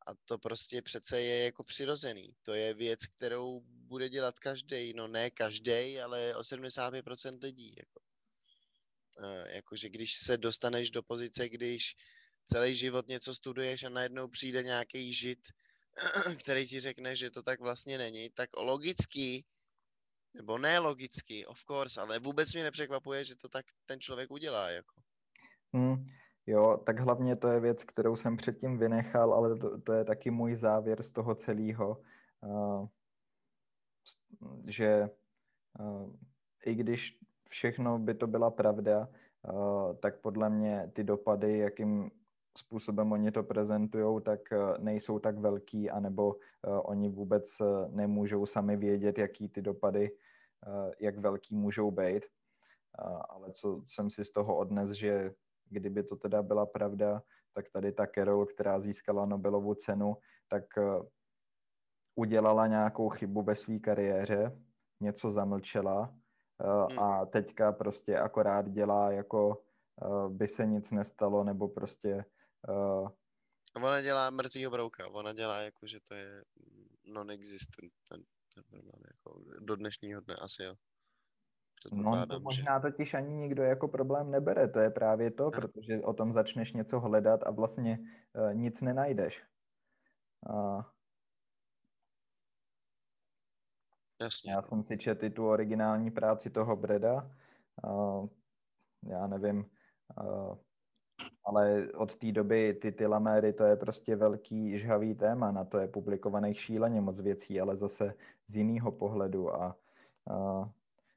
a 0.06 0.14
to 0.24 0.38
prostě 0.38 0.82
přece 0.82 1.20
je 1.20 1.44
jako 1.44 1.64
přirozený. 1.64 2.34
To 2.42 2.54
je 2.54 2.74
věc, 2.74 3.06
kterou 3.06 3.60
bude 3.64 4.08
dělat 4.08 4.38
každý, 4.38 4.92
no 4.94 5.08
ne 5.08 5.30
každý, 5.30 6.00
ale 6.00 6.36
o 6.36 6.40
75% 6.40 7.38
lidí. 7.42 7.74
Jako. 7.78 8.00
E, 9.18 9.56
jakože 9.56 9.88
když 9.88 10.14
se 10.14 10.36
dostaneš 10.36 10.90
do 10.90 11.02
pozice, 11.02 11.48
když 11.48 11.96
celý 12.44 12.74
život 12.74 13.08
něco 13.08 13.34
studuješ 13.34 13.84
a 13.84 13.88
najednou 13.88 14.28
přijde 14.28 14.62
nějaký 14.62 15.12
žid, 15.12 15.38
který 16.42 16.66
ti 16.66 16.80
řekne, 16.80 17.16
že 17.16 17.30
to 17.30 17.42
tak 17.42 17.60
vlastně 17.60 17.98
není, 17.98 18.30
tak 18.30 18.50
logicky, 18.56 19.44
nebo 20.36 20.58
ne 20.58 20.78
logicky, 20.78 21.46
of 21.46 21.64
course, 21.64 22.00
ale 22.00 22.18
vůbec 22.18 22.54
mě 22.54 22.62
nepřekvapuje, 22.62 23.24
že 23.24 23.36
to 23.36 23.48
tak 23.48 23.66
ten 23.86 24.00
člověk 24.00 24.30
udělá. 24.30 24.70
Jako. 24.70 25.00
Hmm. 25.72 26.06
Jo, 26.46 26.82
tak 26.86 27.00
hlavně 27.00 27.36
to 27.36 27.48
je 27.48 27.60
věc, 27.60 27.84
kterou 27.84 28.16
jsem 28.16 28.36
předtím 28.36 28.78
vynechal, 28.78 29.34
ale 29.34 29.58
to, 29.58 29.80
to 29.80 29.92
je 29.92 30.04
taky 30.04 30.30
můj 30.30 30.56
závěr 30.56 31.02
z 31.02 31.12
toho 31.12 31.34
celého, 31.34 32.02
uh, 32.40 32.88
že 34.66 35.08
uh, 35.78 36.14
i 36.66 36.74
když 36.74 37.18
všechno 37.48 37.98
by 37.98 38.14
to 38.14 38.26
byla 38.26 38.50
pravda, 38.50 39.08
uh, 39.08 39.96
tak 39.96 40.20
podle 40.20 40.50
mě 40.50 40.90
ty 40.94 41.04
dopady, 41.04 41.58
jakým 41.58 42.10
způsobem 42.58 43.12
oni 43.12 43.32
to 43.32 43.42
prezentují, 43.42 44.22
tak 44.22 44.40
nejsou 44.78 45.18
tak 45.18 45.38
velký, 45.38 45.90
anebo 45.90 46.34
uh, 46.34 46.80
oni 46.84 47.08
vůbec 47.08 47.44
nemůžou 47.88 48.46
sami 48.46 48.76
vědět, 48.76 49.18
jaký 49.18 49.48
ty 49.48 49.62
dopady, 49.62 50.10
jak 51.00 51.18
velký 51.18 51.56
můžou 51.56 51.90
být. 51.90 52.24
Ale 53.28 53.52
co 53.52 53.82
jsem 53.86 54.10
si 54.10 54.24
z 54.24 54.32
toho 54.32 54.56
odnes, 54.56 54.90
že 54.90 55.34
kdyby 55.70 56.02
to 56.02 56.16
teda 56.16 56.42
byla 56.42 56.66
pravda, 56.66 57.22
tak 57.56 57.68
tady 57.72 57.92
ta 57.92 58.06
Carol, 58.06 58.46
která 58.46 58.80
získala 58.80 59.26
Nobelovu 59.26 59.74
cenu, 59.74 60.16
tak 60.48 60.64
eh, 60.78 60.82
udělala 62.14 62.66
nějakou 62.66 63.08
chybu 63.08 63.42
ve 63.42 63.54
své 63.54 63.78
kariéře, 63.78 64.58
něco 65.00 65.30
zamlčela 65.30 66.10
eh, 66.12 66.18
hmm. 66.60 66.98
a 66.98 67.26
teďka 67.26 67.72
prostě 67.72 68.18
akorát 68.18 68.68
dělá 68.68 69.12
jako 69.12 69.62
eh, 70.02 70.28
by 70.28 70.48
se 70.48 70.66
nic 70.66 70.90
nestalo, 70.90 71.44
nebo 71.44 71.68
prostě... 71.68 72.24
Ona 73.84 74.02
dělá 74.02 74.30
mrtvýho 74.30 74.70
brouka, 74.70 75.08
ona 75.08 75.32
dělá 75.32 75.60
jako, 75.60 75.86
že 75.86 75.98
to 76.08 76.14
je 76.14 76.44
non-existent 77.04 77.92
ten, 78.08 78.22
ten 78.54 78.64
problém, 78.70 79.02
jako 79.06 79.40
do 79.60 79.76
dnešního 79.76 80.20
dne 80.20 80.34
asi 80.40 80.62
jo. 80.62 80.74
No 81.92 82.26
to 82.26 82.40
možná 82.40 82.80
totiž 82.80 83.14
ani 83.14 83.34
nikdo 83.34 83.62
jako 83.62 83.88
problém 83.88 84.30
nebere, 84.30 84.68
to 84.68 84.78
je 84.78 84.90
právě 84.90 85.30
to, 85.30 85.50
protože 85.50 86.00
o 86.00 86.12
tom 86.12 86.32
začneš 86.32 86.72
něco 86.72 87.00
hledat 87.00 87.40
a 87.46 87.50
vlastně 87.50 87.98
uh, 87.98 88.54
nic 88.54 88.80
nenajdeš. 88.80 89.42
Uh, 90.50 90.82
Jasně. 94.20 94.52
Já 94.52 94.62
jsem 94.62 94.82
si 94.82 94.98
četl 94.98 95.30
tu 95.30 95.48
originální 95.48 96.10
práci 96.10 96.50
toho 96.50 96.76
Breda, 96.76 97.30
uh, 97.84 98.28
já 99.02 99.26
nevím, 99.26 99.66
uh, 100.22 100.56
ale 101.44 101.88
od 101.92 102.16
té 102.16 102.32
doby 102.32 102.74
ty 102.74 102.92
tylaméry, 102.92 103.52
to 103.52 103.64
je 103.64 103.76
prostě 103.76 104.16
velký 104.16 104.78
žhavý 104.78 105.14
téma, 105.14 105.52
na 105.52 105.64
to 105.64 105.78
je 105.78 105.88
publikovaných 105.88 106.60
šíleně 106.60 107.00
moc 107.00 107.20
věcí, 107.20 107.60
ale 107.60 107.76
zase 107.76 108.14
z 108.48 108.56
jiného 108.56 108.92
pohledu 108.92 109.54
a 109.54 109.76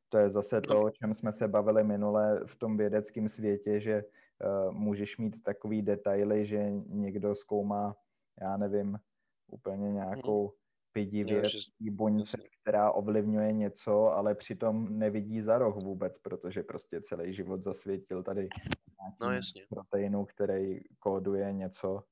to 0.09 0.17
je 0.17 0.29
zase 0.29 0.61
to, 0.61 0.83
o 0.83 0.89
čem 0.89 1.13
jsme 1.13 1.33
se 1.33 1.47
bavili 1.47 1.83
minule 1.83 2.39
v 2.45 2.55
tom 2.55 2.77
vědeckém 2.77 3.29
světě, 3.29 3.79
že 3.79 4.03
uh, 4.03 4.71
můžeš 4.71 5.17
mít 5.17 5.43
takový 5.43 5.81
detaily, 5.81 6.45
že 6.45 6.69
někdo 6.87 7.35
zkoumá, 7.35 7.95
já 8.41 8.57
nevím, 8.57 8.99
úplně 9.47 9.91
nějakou 9.91 10.53
pidi 10.99 11.23
věc, 11.23 11.51
buňce, 11.79 12.37
která 12.61 12.91
ovlivňuje 12.91 13.51
něco, 13.53 14.07
ale 14.07 14.35
přitom 14.35 14.99
nevidí 14.99 15.41
za 15.41 15.57
roh 15.57 15.75
vůbec, 15.75 16.19
protože 16.19 16.63
prostě 16.63 17.01
celý 17.01 17.33
život 17.33 17.63
zasvětil 17.63 18.23
tady 18.23 18.49
no, 19.21 19.31
jasně. 19.31 19.65
proteinu, 19.69 20.25
který 20.25 20.79
kóduje 20.99 21.53
něco. 21.53 22.03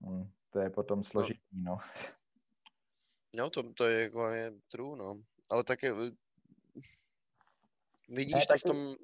Hmm, 0.00 0.30
to 0.50 0.58
je 0.58 0.70
potom 0.70 0.98
no. 0.98 1.04
složitý, 1.04 1.62
no. 1.64 1.78
No, 3.36 3.50
to, 3.50 3.72
to 3.72 3.86
je 3.86 4.02
jako 4.02 4.28
je 4.30 4.52
true, 4.68 4.96
no. 4.96 5.22
Ale 5.50 5.64
také 5.64 5.92
Vidíš 8.08 8.34
ne, 8.34 8.40
to 8.40 8.46
taky, 8.46 8.60
v 8.60 8.62
tom, 8.62 8.94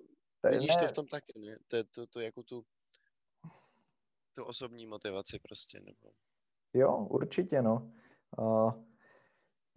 to, 0.40 0.48
vidíš 0.48 0.76
ne. 0.76 0.82
to 0.82 0.88
v 0.88 0.92
tom 0.92 1.06
taky, 1.06 1.32
ne? 1.38 1.56
To, 1.68 1.84
to, 1.84 2.06
to 2.06 2.20
jako 2.20 2.42
tu, 2.42 2.64
tu 4.32 4.44
osobní 4.44 4.86
motivaci 4.86 5.38
prostě, 5.38 5.80
nebo... 5.80 6.10
Jo, 6.74 6.96
určitě, 6.96 7.62
no. 7.62 7.92
Uh, 8.38 8.87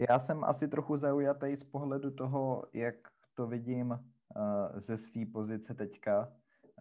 já 0.10 0.20
jsem 0.20 0.43
asi 0.43 0.68
trochu 0.68 0.97
zaujatý 0.97 1.56
z 1.56 1.64
pohledu 1.64 2.12
toho, 2.12 2.64
jak 2.74 2.95
to 3.34 3.47
vidím 3.47 3.91
uh, 3.91 4.80
ze 4.80 4.97
své 4.97 5.26
pozice 5.26 5.74
teďka. 5.74 6.34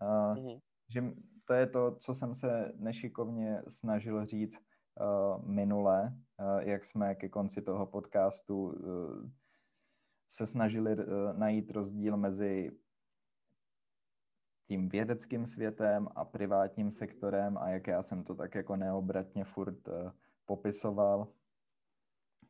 Uh, 0.02 0.08
mm-hmm. 0.08 0.60
Že 0.88 1.02
to 1.44 1.54
je 1.54 1.66
to, 1.66 1.96
co 1.96 2.14
jsem 2.14 2.34
se 2.34 2.72
nešikovně 2.76 3.62
snažil 3.68 4.26
říct 4.26 4.58
uh, 4.58 5.44
minule, 5.44 6.12
uh, 6.40 6.58
jak 6.58 6.84
jsme 6.84 7.14
ke 7.14 7.28
konci 7.28 7.62
toho 7.62 7.86
podcastu 7.86 8.64
uh, 8.64 9.30
se 10.28 10.46
snažili 10.46 10.96
uh, 10.96 11.04
najít 11.38 11.70
rozdíl 11.70 12.16
mezi 12.16 12.70
tím 14.68 14.88
vědeckým 14.88 15.46
světem 15.46 16.08
a 16.14 16.24
privátním 16.24 16.90
sektorem 16.90 17.58
a 17.58 17.68
jak 17.68 17.86
já 17.86 18.02
jsem 18.02 18.24
to 18.24 18.34
tak 18.34 18.54
jako 18.54 18.76
neobratně 18.76 19.44
furt 19.44 19.88
uh, 19.88 20.10
popisoval. 20.44 21.28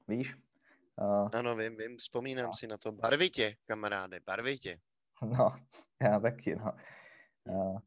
Víš? 0.09 0.50
Uh, 1.01 1.29
ano, 1.33 1.57
vím, 1.57 1.77
vím, 1.77 1.97
vzpomínám 1.97 2.47
no. 2.47 2.55
si 2.55 2.67
na 2.67 2.77
to. 2.77 2.93
Barvitě, 2.93 3.55
kamaráde, 3.67 4.21
barvitě. 4.27 4.77
No, 5.39 5.51
já 6.03 6.21
taky, 6.21 6.57
no. 6.57 6.73
Uh, 7.49 7.79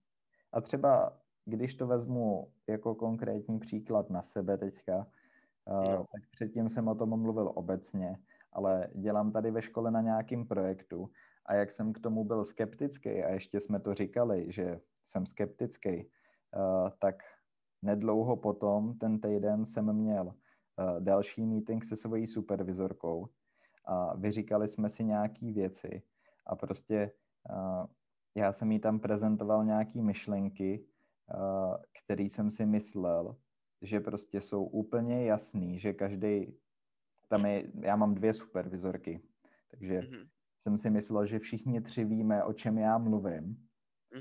a 0.52 0.62
třeba, 0.62 1.20
když 1.46 1.76
to 1.76 1.88
vezmu 1.88 2.54
jako 2.68 2.96
konkrétní 2.96 3.60
příklad 3.60 4.10
na 4.10 4.22
sebe 4.22 4.58
teďka, 4.58 4.98
uh, 5.66 5.92
no. 5.92 5.98
tak 5.98 6.30
předtím 6.32 6.70
jsem 6.70 6.88
o 6.88 6.96
tom 6.96 7.22
mluvil 7.22 7.52
obecně, 7.56 8.18
ale 8.52 8.88
dělám 8.96 9.32
tady 9.32 9.52
ve 9.52 9.62
škole 9.62 9.92
na 9.92 10.02
nějakým 10.02 10.48
projektu 10.48 11.10
a 11.46 11.54
jak 11.54 11.72
jsem 11.72 11.94
k 11.94 12.00
tomu 12.00 12.24
byl 12.24 12.44
skeptický 12.44 13.24
a 13.24 13.30
ještě 13.30 13.60
jsme 13.60 13.80
to 13.80 13.94
říkali, 13.94 14.46
že 14.52 14.80
jsem 15.06 15.26
skeptický, 15.26 15.96
uh, 15.96 16.90
tak 17.00 17.16
nedlouho 17.82 18.38
potom, 18.38 18.98
ten 18.98 19.22
týden 19.22 19.66
jsem 19.66 19.94
měl 19.94 20.34
další 21.00 21.46
meeting 21.46 21.84
se 21.84 21.96
svojí 21.96 22.28
supervizorkou 22.28 23.30
a 23.86 24.16
vyříkali 24.18 24.68
jsme 24.68 24.90
si 24.90 25.04
nějaký 25.04 25.52
věci 25.52 26.02
a 26.46 26.56
prostě 26.56 27.12
uh, 27.50 27.86
já 28.36 28.54
jsem 28.54 28.72
jí 28.72 28.80
tam 28.80 29.00
prezentoval 29.00 29.66
nějaký 29.66 30.02
myšlenky, 30.02 30.86
uh, 31.36 31.76
který 32.04 32.30
jsem 32.30 32.52
si 32.52 32.66
myslel, 32.66 33.38
že 33.82 34.00
prostě 34.00 34.42
jsou 34.42 34.64
úplně 34.64 35.26
jasný, 35.26 35.80
že 35.80 35.94
každý 35.94 36.54
tam 37.28 37.46
je, 37.46 37.72
já 37.80 37.96
mám 37.96 38.16
dvě 38.16 38.34
supervizorky, 38.34 39.22
takže 39.72 40.00
mm-hmm. 40.00 40.28
jsem 40.60 40.78
si 40.78 40.90
myslel, 40.90 41.26
že 41.26 41.40
všichni 41.40 41.82
tři 41.82 42.06
víme, 42.06 42.44
o 42.44 42.54
čem 42.54 42.78
já 42.78 42.98
mluvím 42.98 43.68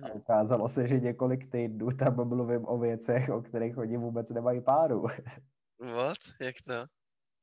A 0.02 0.12
ukázalo 0.12 0.68
se, 0.68 0.88
že 0.88 1.00
několik 1.00 1.50
týdnů 1.50 1.90
tam 1.90 2.28
mluvím 2.28 2.64
o 2.68 2.78
věcech, 2.78 3.28
o 3.28 3.42
kterých 3.42 3.78
oni 3.78 3.96
vůbec 3.96 4.30
nemají 4.30 4.60
páru. 4.60 5.06
What? 5.82 6.18
Jak 6.40 6.54
to? 6.66 6.86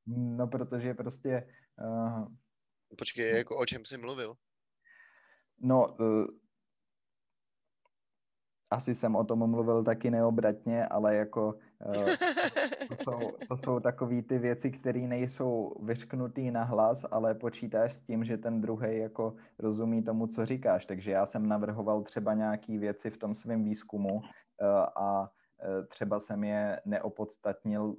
No, 0.07 0.47
protože 0.47 0.93
prostě... 0.93 1.47
Uh, 1.81 2.27
Počkej, 2.97 3.37
jako 3.37 3.57
o 3.57 3.65
čem 3.65 3.85
jsi 3.85 3.97
mluvil? 3.97 4.35
No, 5.61 5.95
uh, 5.99 6.25
asi 8.69 8.95
jsem 8.95 9.15
o 9.15 9.23
tom 9.23 9.49
mluvil 9.49 9.83
taky 9.83 10.11
neobratně, 10.11 10.85
ale 10.85 11.15
jako 11.15 11.53
uh, 11.85 12.05
to, 12.87 12.95
jsou, 13.03 13.31
to 13.47 13.57
jsou 13.57 13.79
takové 13.79 14.21
ty 14.21 14.37
věci, 14.37 14.71
které 14.71 14.99
nejsou 14.99 15.75
vyřknutý 15.83 16.51
na 16.51 16.63
hlas, 16.63 17.05
ale 17.11 17.35
počítáš 17.35 17.93
s 17.95 18.01
tím, 18.01 18.23
že 18.23 18.37
ten 18.37 18.61
druhý 18.61 18.97
jako 18.97 19.35
rozumí 19.59 20.03
tomu, 20.03 20.27
co 20.27 20.45
říkáš. 20.45 20.85
Takže 20.85 21.11
já 21.11 21.25
jsem 21.25 21.47
navrhoval 21.47 22.03
třeba 22.03 22.33
nějaké 22.33 22.77
věci 22.77 23.09
v 23.09 23.17
tom 23.17 23.35
svém 23.35 23.63
výzkumu 23.63 24.21
a 24.95 25.31
třeba 25.87 26.19
jsem 26.19 26.43
je 26.43 26.81
neopodstatnil 26.85 27.95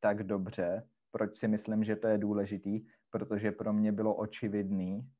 tak 0.00 0.22
dobře. 0.22 0.88
Proč 1.10 1.36
si 1.36 1.48
myslím, 1.48 1.84
že 1.84 1.96
to 1.96 2.06
je 2.08 2.18
důležitý? 2.18 2.86
Protože 3.10 3.52
pro 3.52 3.72
mě 3.72 3.92
bylo 3.92 4.14
očividný, 4.14 5.10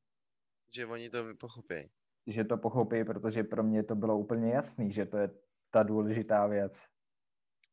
že 0.75 0.85
oni 0.85 1.09
to 1.09 1.17
pochopí 1.39 1.89
že 2.31 2.43
to 2.43 2.57
pochopí, 2.57 3.03
protože 3.03 3.43
pro 3.43 3.63
mě 3.63 3.83
to 3.83 3.95
bylo 3.95 4.17
úplně 4.17 4.51
jasný, 4.51 4.91
že 4.91 5.05
to 5.05 5.17
je 5.17 5.29
ta 5.71 5.83
důležitá 5.83 6.47
věc. 6.47 6.73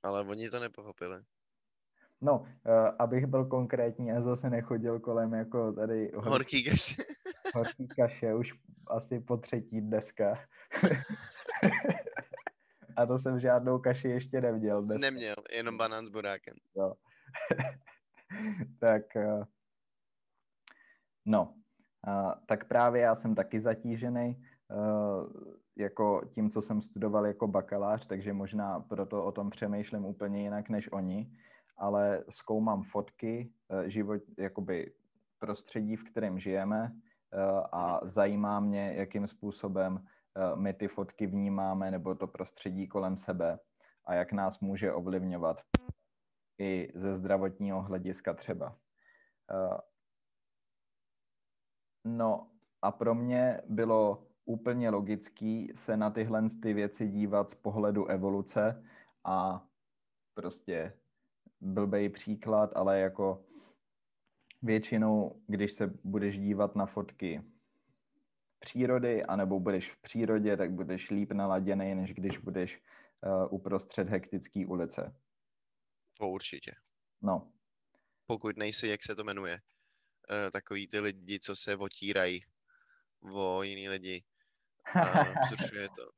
Ale 0.02 0.20
oni 0.20 0.50
to 0.50 0.60
nepochopili. 0.60 1.22
No, 2.20 2.38
uh, 2.38 2.46
abych 2.98 3.26
byl 3.26 3.44
konkrétní 3.44 4.12
a 4.12 4.22
zase 4.22 4.50
nechodil 4.50 5.00
kolem 5.00 5.32
jako 5.32 5.72
tady... 5.72 6.12
Horký 6.14 6.64
kaše. 6.64 7.02
horký 7.54 7.88
kaše, 7.88 8.34
už 8.34 8.52
asi 8.86 9.20
po 9.20 9.36
třetí 9.36 9.80
dneska. 9.80 10.38
a 12.96 13.06
to 13.06 13.18
jsem 13.18 13.40
žádnou 13.40 13.78
kaši 13.78 14.08
ještě 14.08 14.40
neměl. 14.40 14.82
Dneska. 14.82 15.00
Neměl, 15.00 15.34
jenom 15.52 15.78
banán 15.78 16.06
s 16.06 16.08
borákem. 16.08 16.56
No. 16.76 16.94
tak, 18.78 19.02
uh, 19.16 19.44
no, 21.24 21.54
tak 22.46 22.68
právě 22.68 23.02
já 23.02 23.14
jsem 23.14 23.34
taky 23.34 23.60
zatížený 23.60 24.44
uh, 24.70 25.32
jako 25.76 26.22
tím, 26.30 26.50
co 26.50 26.62
jsem 26.62 26.82
studoval 26.82 27.26
jako 27.26 27.46
bakalář, 27.48 28.06
takže 28.06 28.32
možná 28.32 28.80
proto 28.80 29.24
o 29.24 29.32
tom 29.32 29.50
přemýšlím 29.50 30.04
úplně 30.04 30.42
jinak 30.42 30.68
než 30.68 30.92
oni, 30.92 31.30
ale 31.76 32.24
zkoumám 32.30 32.82
fotky, 32.82 33.52
uh, 33.68 33.82
život, 33.82 34.22
jakoby 34.38 34.92
prostředí, 35.38 35.96
v 35.96 36.04
kterém 36.04 36.38
žijeme 36.38 36.92
a 37.72 38.00
zajímá 38.02 38.60
mě, 38.60 38.94
jakým 38.96 39.28
způsobem 39.28 40.06
my 40.54 40.72
ty 40.74 40.88
fotky 40.88 41.26
vnímáme 41.26 41.90
nebo 41.90 42.14
to 42.14 42.26
prostředí 42.26 42.88
kolem 42.88 43.16
sebe 43.16 43.58
a 44.04 44.14
jak 44.14 44.32
nás 44.32 44.60
může 44.60 44.92
ovlivňovat 44.92 45.60
i 46.58 46.92
ze 46.94 47.14
zdravotního 47.14 47.82
hlediska 47.82 48.34
třeba. 48.34 48.78
No 52.04 52.50
a 52.82 52.92
pro 52.92 53.14
mě 53.14 53.62
bylo 53.68 54.26
úplně 54.44 54.90
logický 54.90 55.72
se 55.74 55.96
na 55.96 56.10
tyhle 56.10 56.42
ty 56.62 56.74
věci 56.74 57.08
dívat 57.08 57.50
z 57.50 57.54
pohledu 57.54 58.06
evoluce 58.06 58.84
a 59.24 59.66
prostě 60.34 60.92
blbej 61.60 62.08
příklad, 62.08 62.70
ale 62.76 63.00
jako 63.00 63.44
většinou, 64.62 65.42
když 65.46 65.72
se 65.72 65.86
budeš 66.04 66.38
dívat 66.38 66.76
na 66.76 66.86
fotky 66.86 67.55
přírody, 68.66 69.24
anebo 69.24 69.60
budeš 69.60 69.92
v 69.92 70.02
přírodě, 70.02 70.56
tak 70.56 70.72
budeš 70.72 71.10
líp 71.10 71.32
naladěný, 71.32 71.94
než 71.94 72.14
když 72.14 72.38
budeš 72.38 72.82
uh, 73.22 73.54
uprostřed 73.54 74.08
hektické 74.08 74.66
ulice. 74.66 75.14
To 76.20 76.28
určitě. 76.28 76.72
No. 77.22 77.52
Pokud 78.26 78.56
nejsi, 78.56 78.88
jak 78.88 79.02
se 79.02 79.14
to 79.14 79.24
jmenuje, 79.24 79.54
uh, 79.54 80.50
takový 80.50 80.88
ty 80.88 81.00
lidi, 81.00 81.38
co 81.38 81.56
se 81.56 81.76
otírají 81.76 82.40
o 83.34 83.62
jiný 83.62 83.88
lidi. 83.88 84.24
A 84.94 85.22
vzrušuje 85.44 85.88
to. 85.88 86.10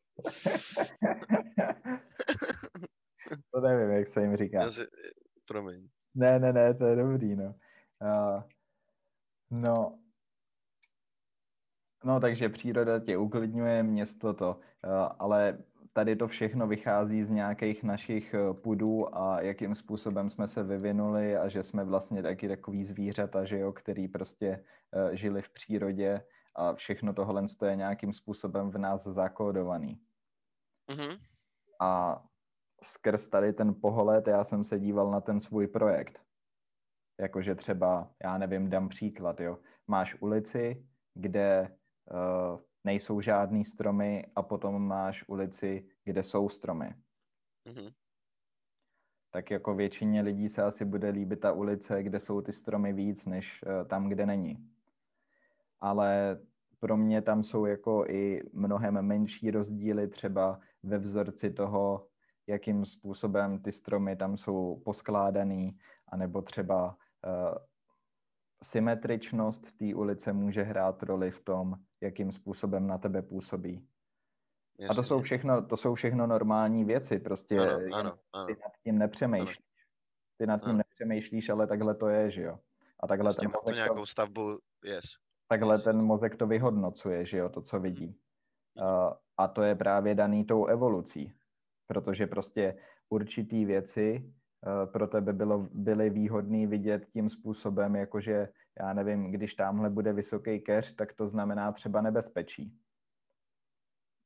to 3.53 3.61
nevím, 3.61 3.90
jak 3.90 4.09
se 4.09 4.22
jim 4.22 4.36
říká. 4.36 4.62
Já 4.62 4.70
si, 4.70 4.86
promiň. 5.44 5.88
Ne, 6.14 6.38
ne, 6.38 6.53
ne, 6.53 6.74
to 6.74 6.86
je 6.86 6.96
dobrý, 6.96 7.36
no. 7.36 7.55
Uh, 8.01 8.42
no, 9.51 9.99
no, 12.05 12.20
takže 12.20 12.49
příroda 12.49 12.99
tě 12.99 13.16
uklidňuje, 13.16 13.82
město 13.82 14.34
to, 14.34 14.51
uh, 14.51 14.92
ale 15.18 15.59
tady 15.92 16.16
to 16.16 16.28
všechno 16.28 16.66
vychází 16.66 17.24
z 17.24 17.30
nějakých 17.30 17.82
našich 17.82 18.34
eh, 18.34 18.55
pudů 18.55 19.16
a 19.18 19.40
jakým 19.40 19.74
způsobem 19.74 20.30
jsme 20.30 20.49
se 20.49 20.62
vyvinuli 20.62 21.36
a 21.36 21.49
že 21.49 21.62
jsme 21.62 21.84
vlastně 21.84 22.22
taky 22.22 22.49
takový 22.49 22.84
zvířata, 22.84 23.44
že 23.44 23.59
jo, 23.59 23.72
který 23.72 24.09
prostě 24.09 24.64
uh, 24.94 25.11
žili 25.11 25.42
v 25.42 25.51
přírodě 25.51 26.22
a 26.55 26.74
všechno 26.74 27.12
tohle 27.12 27.46
je 27.66 27.76
nějakým 27.76 28.12
způsobem 28.12 28.70
v 28.70 28.78
nás 28.78 29.03
zakódovaný. 29.05 30.01
Mm-hmm. 30.90 31.18
A 31.80 32.22
skrz 32.82 33.28
tady 33.28 33.53
ten 33.53 33.74
pohled 33.74 34.28
já 34.28 34.44
jsem 34.44 34.64
se 34.64 34.78
díval 34.78 35.11
na 35.11 35.20
ten 35.20 35.40
svůj 35.40 35.66
projekt. 35.66 36.20
Jakože 37.20 37.55
třeba, 37.55 38.11
já 38.24 38.38
nevím, 38.38 38.70
dám 38.70 38.88
příklad, 38.88 39.40
jo. 39.40 39.59
Máš 39.86 40.16
ulici, 40.20 40.86
kde 41.14 41.78
uh, 42.11 42.61
nejsou 42.85 43.21
žádný 43.21 43.65
stromy 43.65 44.27
a 44.37 44.43
potom 44.43 44.83
máš 44.83 45.25
ulici, 45.29 45.89
kde 46.05 46.23
jsou 46.23 46.49
stromy. 46.49 46.95
Mm-hmm. 47.67 47.93
Tak 49.31 49.51
jako 49.51 49.75
většině 49.75 50.21
lidí 50.21 50.49
se 50.49 50.63
asi 50.63 50.85
bude 50.85 51.09
líbit 51.09 51.41
ta 51.41 51.53
ulice, 51.53 52.03
kde 52.03 52.21
jsou 52.21 52.41
ty 52.41 52.53
stromy 52.53 52.93
víc, 52.93 53.25
než 53.27 53.63
uh, 53.63 53.89
tam, 53.89 54.09
kde 54.09 54.27
není. 54.27 54.71
Ale 55.81 56.41
pro 56.81 56.97
mě 56.97 57.23
tam 57.23 57.45
jsou 57.45 57.67
jako 57.67 58.05
i 58.09 58.43
mnohem 58.53 59.03
menší 59.03 59.51
rozdíly 59.51 60.09
třeba 60.09 60.61
ve 60.83 60.99
vzorci 60.99 61.51
toho, 61.51 62.07
jakým 62.47 62.85
způsobem 62.85 63.63
ty 63.63 63.72
stromy 63.72 64.17
tam 64.17 64.37
jsou 64.37 64.83
poskládaný, 64.85 65.79
anebo 66.09 66.43
třeba 66.43 66.97
uh, 67.26 67.55
symetričnost 68.64 69.79
té 69.79 69.95
ulice 69.95 70.33
může 70.33 70.63
hrát 70.63 71.03
roli 71.03 71.30
v 71.30 71.41
tom, 71.41 71.75
jakým 72.01 72.33
způsobem 72.33 72.87
na 72.87 72.99
tebe 72.99 73.22
působí. 73.22 73.89
Jasně. 74.79 74.89
A 74.91 74.95
to 74.95 75.09
jsou 75.09 75.21
všechno, 75.21 75.67
to 75.67 75.76
jsou 75.76 75.95
všechno 75.95 76.26
normální 76.26 76.85
věci, 76.85 77.18
prostě 77.18 77.57
ano, 77.57 77.79
ano, 77.93 78.18
ano. 78.33 78.47
ty 78.47 78.53
nad 78.53 78.72
tím 78.85 78.99
nepřemýšlíš. 78.99 79.59
Ty 80.39 80.47
nad 80.47 80.61
tím 80.61 80.71
ano. 80.71 80.79
nepřemýšlíš, 80.79 81.49
ale 81.49 81.67
takhle 81.67 81.95
to 81.95 82.09
je, 82.09 82.30
že 82.30 82.43
jo. 82.43 82.59
A 83.01 83.07
takhle 83.07 83.29
Jasně, 83.29 83.41
ten 83.41 83.51
mozek 83.51 83.64
to 83.64 83.72
nějakou 83.72 84.07
stavbu, 84.07 84.59
yes. 84.85 85.05
Takhle 85.49 85.75
yes. 85.75 85.85
ten 85.85 86.05
mozek 86.05 86.37
to 86.37 86.47
vyhodnocuje, 86.47 87.26
že 87.26 87.39
jo, 87.39 87.49
to, 87.49 87.63
co 87.63 87.80
vidí. 87.80 88.17
Uh, 88.80 89.13
a 89.37 89.49
to 89.49 89.63
je 89.63 89.75
právě 89.75 90.14
daný 90.14 90.45
tou 90.45 90.67
evolucí, 90.67 91.33
protože 91.87 92.26
prostě 92.26 92.79
určitý 93.09 93.64
věci 93.64 94.33
pro 94.93 95.07
tebe 95.07 95.33
bylo, 95.33 95.68
byly 95.72 96.11
výhodné 96.11 96.67
vidět 96.67 97.07
tím 97.07 97.29
způsobem, 97.29 97.97
jakože 97.97 98.49
já 98.80 98.93
nevím, 98.93 99.30
když 99.30 99.55
tamhle 99.55 99.91
bude 99.91 100.13
vysoký 100.13 100.61
keř, 100.61 100.95
tak 100.95 101.13
to 101.13 101.29
znamená 101.29 101.72
třeba 101.72 102.01
nebezpečí. 102.01 102.79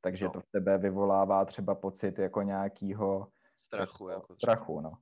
Takže 0.01 0.25
no. 0.25 0.31
to 0.31 0.41
v 0.41 0.49
tebe 0.51 0.77
vyvolává 0.77 1.45
třeba 1.45 1.75
pocit 1.75 2.19
jako 2.19 2.41
nějakýho 2.41 3.31
strachu. 3.61 4.09
Jako 4.09 4.33
strachu, 4.33 4.81
no. 4.81 4.97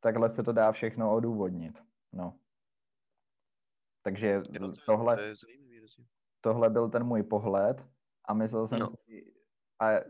Takhle 0.00 0.28
se 0.28 0.42
to 0.42 0.52
dá 0.52 0.72
všechno 0.72 1.14
odůvodnit, 1.14 1.78
no. 2.12 2.38
Takže 4.02 4.42
to 4.58 4.72
tohle, 4.86 5.22
je, 5.22 5.34
to 5.36 5.50
je 5.50 6.04
tohle 6.40 6.70
byl 6.70 6.90
ten 6.90 7.04
můj 7.04 7.22
pohled 7.22 7.86
a 8.24 8.34
myslel 8.34 8.66
jsem 8.66 8.78
no. 8.78 8.86
si, 8.86 9.32
a 9.78 9.90
e, 9.90 10.04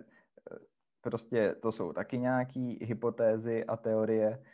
prostě 1.01 1.55
to 1.63 1.73
jsou 1.73 1.93
taky 1.93 2.19
nějaký 2.19 2.79
hypotézy 2.85 3.65
a 3.65 3.77
teorie, 3.77 4.45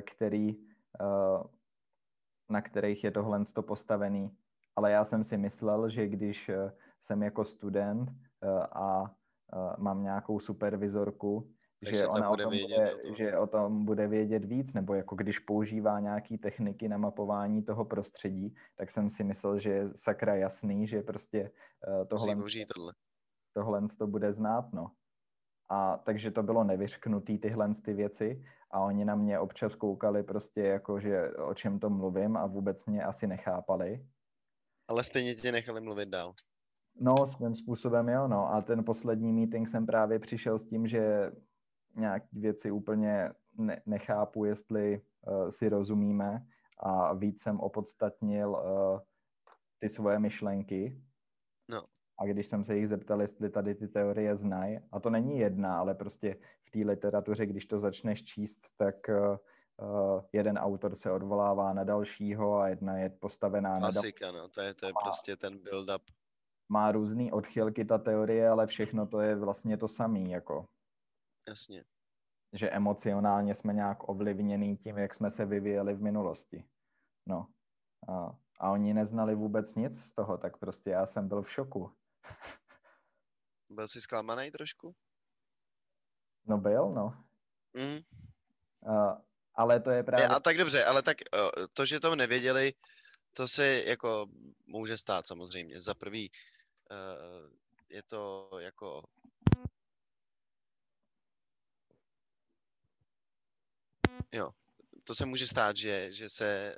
který 0.00 0.48
e, 0.50 0.58
na 2.48 2.62
kterých 2.62 3.04
je 3.04 3.10
tohle 3.10 3.42
postavený. 3.66 4.30
Ale 4.76 4.90
já 4.92 5.04
jsem 5.04 5.24
si 5.24 5.36
myslel, 5.36 5.90
že 5.90 6.08
když 6.08 6.48
eh, 6.48 6.72
jsem 7.00 7.22
jako 7.22 7.44
student 7.44 8.10
eh, 8.10 8.48
a 8.72 9.04
eh, 9.52 9.74
mám 9.78 10.02
nějakou 10.02 10.40
supervizorku, 10.40 11.52
že 11.90 12.06
ona 12.06 12.30
o 12.30 12.36
tom 12.36 12.50
vědět, 12.50 13.00
bude, 13.04 13.16
že 13.16 13.38
o 13.38 13.46
tom 13.46 13.84
bude 13.84 14.08
vědět 14.08 14.44
víc, 14.44 14.72
nebo 14.72 14.94
jako 14.94 15.14
když 15.14 15.38
používá 15.38 16.00
nějaký 16.00 16.38
techniky 16.38 16.88
na 16.88 16.96
mapování 16.96 17.62
toho 17.62 17.84
prostředí, 17.84 18.54
tak 18.76 18.90
jsem 18.90 19.10
si 19.10 19.24
myslel, 19.24 19.58
že 19.58 19.70
je 19.70 19.90
sakra 19.96 20.34
jasný, 20.34 20.86
že 20.86 21.02
prostě 21.02 21.50
tohle, 22.08 22.34
tohle 23.52 23.82
to 23.98 24.06
bude 24.06 24.32
znát, 24.32 24.72
no. 24.72 24.90
A 25.68 25.96
takže 25.96 26.30
to 26.30 26.42
bylo 26.42 26.64
nevyřknutý 26.64 27.38
tyhle 27.38 27.70
ty 27.84 27.94
věci 27.94 28.44
a 28.70 28.80
oni 28.80 29.04
na 29.04 29.14
mě 29.14 29.38
občas 29.38 29.74
koukali 29.74 30.22
prostě 30.22 30.60
jako, 30.60 31.00
že 31.00 31.30
o 31.30 31.54
čem 31.54 31.78
to 31.78 31.90
mluvím 31.90 32.36
a 32.36 32.46
vůbec 32.46 32.86
mě 32.86 33.04
asi 33.04 33.26
nechápali. 33.26 34.06
Ale 34.88 35.04
stejně 35.04 35.34
tě 35.34 35.52
nechali 35.52 35.80
mluvit 35.80 36.08
dál. 36.08 36.34
No, 37.00 37.14
svým 37.26 37.54
způsobem 37.54 38.08
jo, 38.08 38.28
no. 38.28 38.52
A 38.52 38.62
ten 38.62 38.84
poslední 38.84 39.32
meeting 39.32 39.68
jsem 39.68 39.86
právě 39.86 40.18
přišel 40.18 40.58
s 40.58 40.64
tím, 40.64 40.86
že 40.88 41.32
nějaké 41.96 42.28
věci 42.32 42.70
úplně 42.70 43.30
ne- 43.58 43.82
nechápu, 43.86 44.44
jestli 44.44 45.02
uh, 45.26 45.50
si 45.50 45.68
rozumíme 45.68 46.46
a 46.78 47.12
víc 47.12 47.42
jsem 47.42 47.60
opodstatnil 47.60 48.50
uh, 48.50 49.00
ty 49.78 49.88
svoje 49.88 50.18
myšlenky. 50.18 51.02
No. 51.68 51.82
A 52.18 52.26
když 52.26 52.46
jsem 52.46 52.64
se 52.64 52.76
jich 52.76 52.88
zeptal, 52.88 53.20
jestli 53.20 53.50
tady 53.50 53.74
ty 53.74 53.88
teorie 53.88 54.36
znají, 54.36 54.78
a 54.92 55.00
to 55.00 55.10
není 55.10 55.38
jedna, 55.38 55.78
ale 55.78 55.94
prostě 55.94 56.36
v 56.64 56.70
té 56.70 56.78
literatuře, 56.78 57.46
když 57.46 57.66
to 57.66 57.78
začneš 57.78 58.24
číst, 58.24 58.68
tak 58.76 58.96
uh, 59.08 60.22
jeden 60.32 60.58
autor 60.58 60.94
se 60.94 61.10
odvolává 61.10 61.72
na 61.72 61.84
dalšího 61.84 62.58
a 62.58 62.68
jedna 62.68 62.98
je 62.98 63.10
postavená 63.10 63.78
Klasika, 63.78 64.26
na 64.26 64.32
další. 64.32 64.42
no, 64.42 64.48
to 64.48 64.60
je, 64.60 64.74
to 64.74 64.86
je 64.86 64.92
prostě 65.04 65.36
ten 65.36 65.54
build-up. 65.54 66.02
Má 66.68 66.92
různé 66.92 67.32
odchylky 67.32 67.84
ta 67.84 67.98
teorie, 67.98 68.48
ale 68.48 68.66
všechno 68.66 69.06
to 69.06 69.20
je 69.20 69.36
vlastně 69.36 69.76
to 69.76 69.88
samé, 69.88 70.20
jako. 70.20 70.68
Jasně. 71.48 71.84
Že 72.52 72.70
emocionálně 72.70 73.54
jsme 73.54 73.72
nějak 73.72 74.08
ovlivněný 74.08 74.76
tím, 74.76 74.98
jak 74.98 75.14
jsme 75.14 75.30
se 75.30 75.46
vyvíjeli 75.46 75.94
v 75.94 76.02
minulosti. 76.02 76.64
No. 77.26 77.46
A, 78.08 78.36
a 78.60 78.70
oni 78.70 78.94
neznali 78.94 79.34
vůbec 79.34 79.74
nic 79.74 80.00
z 80.00 80.14
toho, 80.14 80.38
tak 80.38 80.56
prostě 80.56 80.90
já 80.90 81.06
jsem 81.06 81.28
byl 81.28 81.42
v 81.42 81.50
šoku. 81.50 81.92
Byl 83.68 83.88
jsi 83.88 84.00
zklamaný 84.00 84.50
trošku? 84.50 84.94
No 86.44 86.58
byl, 86.58 86.90
no. 86.90 87.24
Mm. 87.74 88.00
A, 88.94 89.22
ale 89.54 89.80
to 89.80 89.90
je 89.90 90.02
právě... 90.02 90.28
A 90.28 90.40
tak 90.40 90.56
dobře, 90.56 90.84
ale 90.84 91.02
tak 91.02 91.16
to, 91.72 91.86
že 91.86 92.00
to 92.00 92.16
nevěděli, 92.16 92.72
to 93.32 93.48
se 93.48 93.82
jako 93.84 94.26
může 94.66 94.96
stát 94.96 95.26
samozřejmě. 95.26 95.80
Za 95.80 95.94
prvý 95.94 96.30
je 97.88 98.02
to 98.02 98.50
jako 98.58 99.02
Jo, 104.32 104.50
to 105.04 105.14
se 105.14 105.26
může 105.26 105.46
stát, 105.46 105.76
že, 105.76 106.12
že 106.12 106.30
se, 106.30 106.74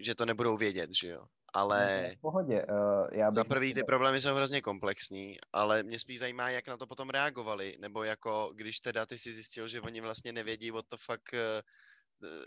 že 0.00 0.14
to 0.14 0.26
nebudou 0.26 0.56
vědět, 0.56 0.90
že 1.00 1.08
jo. 1.08 1.26
Ale 1.52 2.10
v 2.18 2.20
pohodě. 2.20 2.66
Uh, 2.66 3.08
já 3.12 3.30
bych 3.30 3.36
za 3.36 3.44
prvý 3.44 3.74
ty 3.74 3.84
problémy 3.84 4.20
jsou 4.20 4.34
hrozně 4.34 4.60
komplexní, 4.60 5.36
ale 5.52 5.82
mě 5.82 5.98
spíš 5.98 6.18
zajímá, 6.18 6.50
jak 6.50 6.68
na 6.68 6.76
to 6.76 6.86
potom 6.86 7.10
reagovali, 7.10 7.76
nebo 7.80 8.04
jako 8.04 8.52
když 8.54 8.80
teda 8.80 9.06
ty 9.06 9.18
si 9.18 9.32
zjistil, 9.32 9.68
že 9.68 9.80
oni 9.80 10.00
vlastně 10.00 10.32
nevědí, 10.32 10.70
what 10.70 10.84
the 10.90 10.96
fuck 11.06 11.22
uh, 11.32 11.38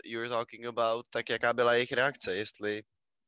you're 0.04 0.28
talking 0.28 0.66
about, 0.66 1.06
tak 1.10 1.30
jaká 1.30 1.52
byla 1.52 1.74
jejich 1.74 1.92
reakce, 1.92 2.36
jestli... 2.36 2.82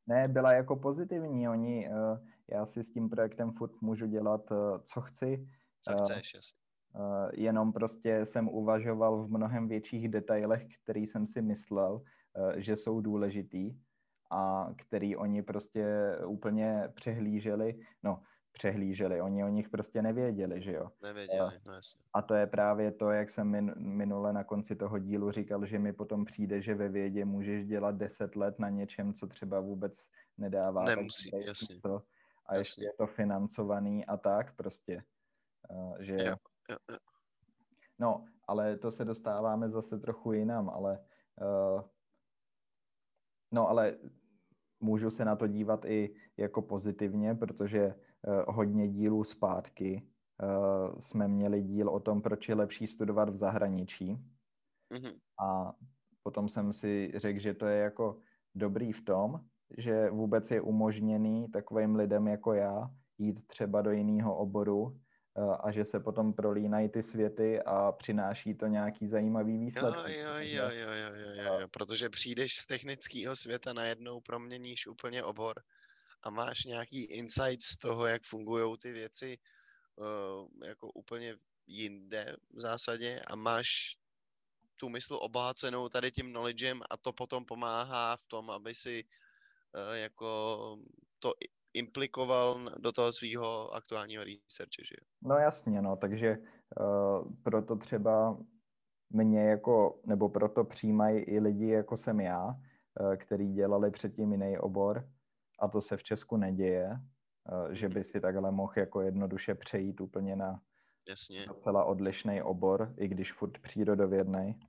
Ne, 0.07 0.28
byla 0.28 0.53
jako 0.53 0.77
pozitivní, 0.77 1.48
oni, 1.48 1.89
uh, 1.89 2.19
já 2.51 2.66
si 2.66 2.85
s 2.85 2.93
tím 2.93 3.09
projektem 3.09 3.53
furt 3.53 3.81
můžu 3.81 4.07
dělat, 4.07 4.51
uh, 4.51 4.57
co 4.85 5.01
chci. 5.01 5.48
Co 5.82 5.93
uh, 5.93 5.98
chceš, 5.98 6.35
jasně. 6.35 6.59
Uh, 6.94 7.28
jenom 7.32 7.73
prostě 7.73 8.27
jsem 8.27 8.48
uvažoval 8.48 9.23
v 9.23 9.31
mnohem 9.31 9.69
větších 9.69 10.09
detailech, 10.09 10.62
který 10.82 11.07
jsem 11.07 11.27
si 11.27 11.43
myslel, 11.43 11.93
uh, 11.93 12.53
že 12.57 12.77
jsou 12.77 13.01
důležitý 13.01 13.74
a 14.31 14.70
který 14.77 15.16
oni 15.16 15.43
prostě 15.43 15.86
úplně 16.27 16.89
přehlíželi, 16.94 17.81
no 18.03 18.23
přehlíželi, 18.53 19.20
oni 19.20 19.44
o 19.44 19.48
nich 19.48 19.69
prostě 19.69 20.03
nevěděli, 20.03 20.62
že 20.62 20.73
jo. 20.73 20.90
Nevěděli, 21.03 21.51
no 21.66 21.73
jasně. 21.73 22.01
A 22.15 22.23
to 22.23 22.35
je 22.35 22.47
právě 22.47 22.93
to, 22.93 23.11
jak 23.11 23.31
jsem 23.31 23.48
min, 23.48 23.74
minule 23.77 24.32
na 24.32 24.44
konci 24.44 24.77
toho 24.77 24.98
dílu 24.98 25.31
říkal, 25.31 25.66
že 25.66 25.78
mi 25.78 25.93
potom 25.93 26.24
přijde, 26.24 26.62
že 26.62 26.74
ve 26.74 26.89
vědě 26.89 27.24
můžeš 27.24 27.66
dělat 27.66 27.97
deset 27.97 28.36
let 28.36 28.59
na 28.59 28.69
něčem, 28.69 29.15
co 29.15 29.27
třeba 29.27 29.61
vůbec 29.61 30.03
nedává. 30.39 30.85
Nemusí, 30.85 31.31
jasně. 31.47 31.81
To, 31.81 32.03
a 32.47 32.55
jasně. 32.57 32.61
ještě 32.61 32.85
je 32.85 32.93
to 32.98 33.07
financovaný 33.07 34.07
a 34.07 34.16
tak 34.16 34.57
prostě. 34.57 35.03
Uh, 35.70 35.97
že... 36.01 36.12
Jo, 36.12 36.35
jo, 36.70 36.77
jo. 36.90 36.97
No, 37.98 38.24
ale 38.48 38.77
to 38.77 38.90
se 38.90 39.05
dostáváme 39.05 39.70
zase 39.70 39.98
trochu 39.98 40.32
jinam, 40.32 40.70
ale 40.70 40.98
uh, 41.40 41.82
No 43.56 43.68
ale 43.68 43.96
můžu 44.80 45.10
se 45.10 45.24
na 45.24 45.36
to 45.36 45.46
dívat 45.46 45.84
i 45.84 46.14
jako 46.36 46.62
pozitivně, 46.62 47.34
protože 47.34 47.86
uh, 47.86 48.54
hodně 48.54 48.88
dílů 48.88 49.24
zpátky 49.24 50.02
uh, 50.02 50.98
jsme 50.98 51.28
měli 51.28 51.62
díl 51.62 51.88
o 51.88 52.00
tom, 52.00 52.22
proč 52.22 52.48
je 52.48 52.54
lepší 52.54 52.86
studovat 52.86 53.28
v 53.28 53.36
zahraničí. 53.36 54.16
Mm-hmm. 54.92 55.14
A 55.40 55.72
potom 56.22 56.48
jsem 56.48 56.72
si 56.72 57.12
řekl, 57.16 57.40
že 57.40 57.54
to 57.54 57.66
je 57.66 57.78
jako 57.78 58.20
dobrý 58.54 58.92
v 58.92 59.04
tom, 59.04 59.40
že 59.78 60.10
vůbec 60.10 60.50
je 60.50 60.60
umožněný 60.60 61.48
takovým 61.48 61.96
lidem 61.96 62.28
jako 62.28 62.52
já 62.52 62.90
jít 63.18 63.46
třeba 63.46 63.82
do 63.82 63.90
jiného 63.90 64.36
oboru 64.36 65.00
a 65.36 65.70
že 65.70 65.84
se 65.84 66.00
potom 66.00 66.32
prolínají 66.32 66.88
ty 66.88 67.02
světy 67.02 67.62
a 67.62 67.92
přináší 67.92 68.54
to 68.54 68.66
nějaký 68.66 69.08
zajímavý 69.08 69.58
výsledek. 69.58 70.16
Jo, 70.18 70.34
jo, 70.38 70.70
jo, 70.70 70.70
jo, 70.70 70.90
jo, 70.94 71.44
jo, 71.44 71.60
jo, 71.60 71.68
protože 71.68 72.08
přijdeš 72.08 72.54
z 72.58 72.66
technického 72.66 73.36
světa 73.36 73.72
najednou 73.72 74.20
proměníš 74.20 74.86
úplně 74.86 75.22
obor 75.22 75.54
a 76.22 76.30
máš 76.30 76.64
nějaký 76.64 77.04
insight 77.04 77.62
z 77.62 77.76
toho, 77.76 78.06
jak 78.06 78.22
fungují 78.24 78.78
ty 78.78 78.92
věci 78.92 79.38
uh, 79.96 80.48
jako 80.64 80.90
úplně 80.90 81.36
jinde 81.66 82.36
v 82.50 82.60
zásadě 82.60 83.20
a 83.26 83.36
máš 83.36 83.96
tu 84.76 84.88
mysl 84.88 85.18
obohacenou 85.20 85.88
tady 85.88 86.10
tím 86.10 86.30
knowledgem 86.30 86.82
a 86.90 86.96
to 86.96 87.12
potom 87.12 87.44
pomáhá 87.44 88.16
v 88.16 88.26
tom, 88.26 88.50
aby 88.50 88.74
si 88.74 89.04
uh, 89.04 89.94
jako 89.94 90.78
to 91.18 91.32
implikoval 91.77 92.70
do 92.78 92.93
toho 92.93 93.12
svého 93.12 93.74
aktuálního 93.74 94.24
researche, 94.24 94.82
že 94.89 94.97
No 95.23 95.36
jasně, 95.36 95.82
no, 95.82 95.97
takže 95.97 96.39
uh, 96.39 97.32
proto 97.43 97.77
třeba 97.77 98.39
mě 99.11 99.40
jako, 99.40 100.01
nebo 100.07 100.28
proto 100.28 100.65
přijímají 100.65 101.19
i 101.20 101.40
lidi, 101.40 101.69
jako 101.69 101.97
jsem 101.97 102.20
já, 102.20 102.47
uh, 102.47 103.16
který 103.16 103.53
dělali 103.53 103.90
předtím 103.90 104.32
jiný 104.32 104.59
obor 104.59 105.09
a 105.61 105.69
to 105.69 105.81
se 105.81 105.97
v 105.97 106.03
Česku 106.03 106.36
neděje, 106.36 106.90
uh, 106.90 107.73
že 107.73 107.89
by 107.89 108.05
si 108.05 108.20
takhle 108.20 108.51
mohl 108.51 108.73
jako 108.77 109.01
jednoduše 109.01 109.55
přejít 109.55 110.01
úplně 110.01 110.36
na 110.36 110.61
Jasně. 111.09 111.47
docela 111.47 111.85
odlišný 111.85 112.43
obor, 112.43 112.94
i 112.97 113.09
když 113.09 113.32
furt 113.32 113.59
přírodovědný. 113.59 114.61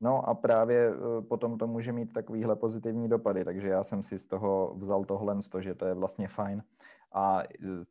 No 0.00 0.28
a 0.28 0.34
právě 0.34 0.90
eh, 0.90 1.22
potom 1.22 1.58
to 1.58 1.66
může 1.66 1.92
mít 1.92 2.12
takovýhle 2.12 2.56
pozitivní 2.56 3.08
dopady, 3.08 3.44
takže 3.44 3.68
já 3.68 3.84
jsem 3.84 4.02
si 4.02 4.18
z 4.18 4.26
toho 4.26 4.74
vzal 4.76 5.04
tohle, 5.04 5.36
to, 5.50 5.62
že 5.62 5.74
to 5.74 5.86
je 5.86 5.94
vlastně 5.94 6.28
fajn. 6.28 6.62
A 7.12 7.42
eh, 7.42 7.84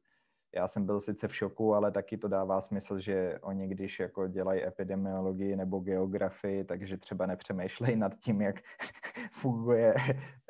já 0.56 0.68
jsem 0.68 0.86
byl 0.86 1.02
sice 1.02 1.28
v 1.28 1.36
šoku, 1.36 1.74
ale 1.74 1.92
taky 1.92 2.18
to 2.18 2.28
dává 2.28 2.62
smysl, 2.62 3.00
že 3.00 3.40
oni, 3.42 3.68
když 3.68 4.00
jako 4.00 4.28
dělají 4.28 4.66
epidemiologii 4.66 5.56
nebo 5.56 5.80
geografii, 5.80 6.64
takže 6.64 6.98
třeba 6.98 7.26
nepřemýšlejí 7.26 7.96
nad 7.96 8.16
tím, 8.16 8.42
jak 8.42 8.56
funguje 9.32 9.96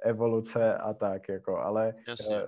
evoluce 0.02 0.78
a 0.78 0.94
tak, 0.94 1.30
jako, 1.30 1.58
ale 1.58 1.96
Jasně. 2.08 2.36
Eh, 2.36 2.46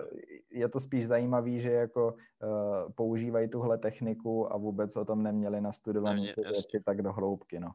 je 0.50 0.68
to 0.68 0.80
spíš 0.80 1.06
zajímavý, 1.06 1.60
že 1.60 1.72
jako 1.72 2.12
uh, 2.12 2.92
používají 2.92 3.48
tuhle 3.48 3.78
techniku 3.78 4.52
a 4.52 4.56
vůbec 4.56 4.96
o 4.96 5.04
tom 5.04 5.22
neměli 5.22 5.60
nastudovaný 5.60 6.32
ty 6.34 6.40
věci 6.40 6.80
tak 6.84 7.02
do 7.02 7.12
hloubky, 7.12 7.60
no. 7.60 7.70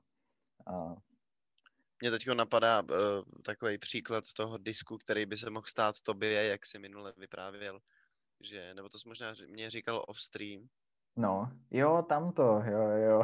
A 0.68 0.96
mě 2.04 2.12
teď 2.12 2.28
napadá 2.28 2.82
uh, 2.82 2.88
takový 3.46 3.78
příklad 3.78 4.24
toho 4.36 4.58
disku, 4.58 4.98
který 4.98 5.26
by 5.26 5.38
se 5.38 5.50
mohl 5.50 5.66
stát 5.66 5.96
tobě, 6.02 6.32
jak 6.32 6.66
si 6.66 6.80
minule 6.80 7.14
vyprávěl, 7.18 7.80
že, 8.42 8.74
nebo 8.74 8.90
to 8.90 9.00
jsi 9.00 9.08
možná 9.08 9.36
mě 9.48 9.70
říkal 9.70 10.04
off 10.08 10.22
stream. 10.22 10.68
No, 11.16 11.52
jo, 11.72 12.06
tam 12.10 12.32
to, 12.32 12.44
jo, 12.44 12.88
jo. 12.90 13.24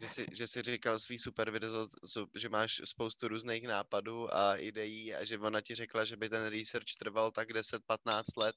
že, 0.00 0.08
jsi, 0.08 0.26
že 0.32 0.46
jsi 0.46 0.62
říkal 0.62 0.98
svý 0.98 1.18
super 1.18 1.50
video, 1.50 1.86
že 2.34 2.48
máš 2.48 2.80
spoustu 2.84 3.28
různých 3.28 3.68
nápadů 3.68 4.34
a 4.34 4.56
ideí 4.56 5.14
a 5.14 5.24
že 5.24 5.38
ona 5.38 5.60
ti 5.60 5.74
řekla, 5.74 6.04
že 6.04 6.16
by 6.16 6.28
ten 6.28 6.46
research 6.46 6.96
trval 6.98 7.30
tak 7.30 7.48
10-15 7.48 8.22
let, 8.36 8.56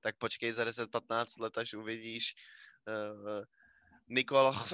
tak 0.00 0.16
počkej 0.18 0.52
za 0.52 0.64
10-15 0.64 1.40
let, 1.40 1.58
až 1.58 1.74
uvidíš 1.74 2.34
uh, 2.88 3.44
Nikola 4.08 4.52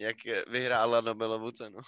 jak 0.00 0.16
vyhrála 0.48 1.00
Nobelovu 1.00 1.50
cenu. 1.50 1.78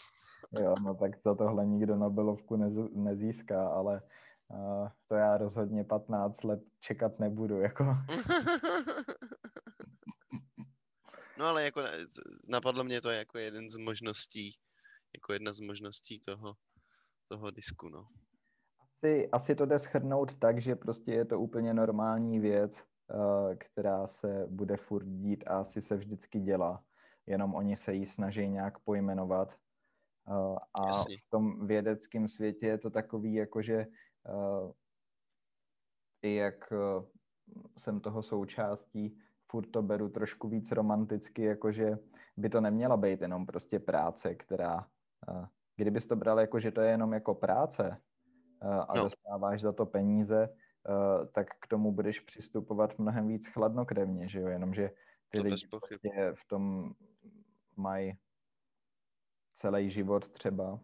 Jo, 0.52 0.74
no 0.84 0.94
tak 0.94 1.22
za 1.24 1.34
tohle 1.34 1.66
nikdo 1.66 1.96
Nobelovku 1.96 2.56
nez, 2.56 2.72
nezíská, 2.94 3.68
ale 3.68 4.02
uh, 4.48 4.88
to 5.08 5.14
já 5.14 5.36
rozhodně 5.36 5.84
15 5.84 6.44
let 6.44 6.60
čekat 6.80 7.18
nebudu, 7.18 7.60
jako. 7.60 7.84
No 11.38 11.44
ale 11.44 11.64
jako 11.64 11.82
napadlo 12.48 12.84
mě 12.84 13.00
to 13.00 13.10
jako 13.10 13.38
jeden 13.38 13.70
z 13.70 13.76
možností, 13.76 14.54
jako 15.14 15.32
jedna 15.32 15.52
z 15.52 15.60
možností 15.60 16.20
toho, 16.20 16.54
toho 17.28 17.50
disku, 17.50 17.88
no. 17.88 18.06
Asi, 18.80 19.30
asi 19.30 19.54
to 19.54 19.66
jde 19.66 19.78
schrnout 19.78 20.38
tak, 20.38 20.62
že 20.62 20.76
prostě 20.76 21.12
je 21.12 21.24
to 21.24 21.40
úplně 21.40 21.74
normální 21.74 22.38
věc, 22.38 22.72
uh, 22.72 23.54
která 23.58 24.06
se 24.06 24.46
bude 24.50 24.76
furt 24.76 25.06
dít 25.06 25.44
a 25.46 25.60
asi 25.60 25.80
se 25.80 25.96
vždycky 25.96 26.40
dělá. 26.40 26.84
Jenom 27.26 27.54
oni 27.54 27.76
se 27.76 27.94
ji 27.94 28.06
snaží 28.06 28.48
nějak 28.48 28.78
pojmenovat 28.78 29.54
a 30.74 30.86
Jasně. 30.86 31.16
v 31.16 31.30
tom 31.30 31.66
vědeckém 31.66 32.28
světě 32.28 32.66
je 32.66 32.78
to 32.78 32.90
takový, 32.90 33.34
jako 33.34 33.62
že 33.62 33.86
i 36.22 36.34
jak 36.34 36.72
uh, 36.72 37.04
jsem 37.78 38.00
toho 38.00 38.22
součástí, 38.22 39.18
furt 39.50 39.66
to 39.70 39.82
beru 39.82 40.08
trošku 40.08 40.48
víc 40.48 40.72
romanticky, 40.72 41.42
jakože 41.42 41.98
by 42.36 42.48
to 42.48 42.60
neměla 42.60 42.96
být 42.96 43.20
jenom 43.20 43.46
prostě 43.46 43.78
práce, 43.78 44.34
která, 44.34 44.88
kdybys 45.76 46.06
to 46.06 46.16
bral 46.16 46.40
jako, 46.40 46.60
že 46.60 46.72
to 46.72 46.80
je 46.80 46.90
jenom 46.90 47.12
jako 47.12 47.34
práce 47.34 48.00
a 48.60 48.96
no. 48.96 49.04
dostáváš 49.04 49.60
za 49.60 49.72
to 49.72 49.86
peníze, 49.86 50.48
tak 51.32 51.46
k 51.60 51.66
tomu 51.66 51.92
budeš 51.92 52.20
přistupovat 52.20 52.98
mnohem 52.98 53.28
víc 53.28 53.46
chladnokrevně, 53.46 54.28
že 54.28 54.40
jo, 54.40 54.48
jenomže 54.48 54.90
ty 55.28 55.38
to 55.38 55.44
lidi 55.44 55.66
prostě 55.70 56.32
v 56.34 56.48
tom 56.48 56.92
mají 57.76 58.18
celý 59.58 59.90
život 59.90 60.28
třeba. 60.28 60.80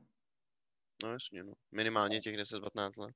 No 1.05 1.13
jasně, 1.13 1.45
no. 1.45 1.53
Minimálně 1.73 2.21
těch 2.21 2.37
10-15 2.37 3.01
let. 3.01 3.15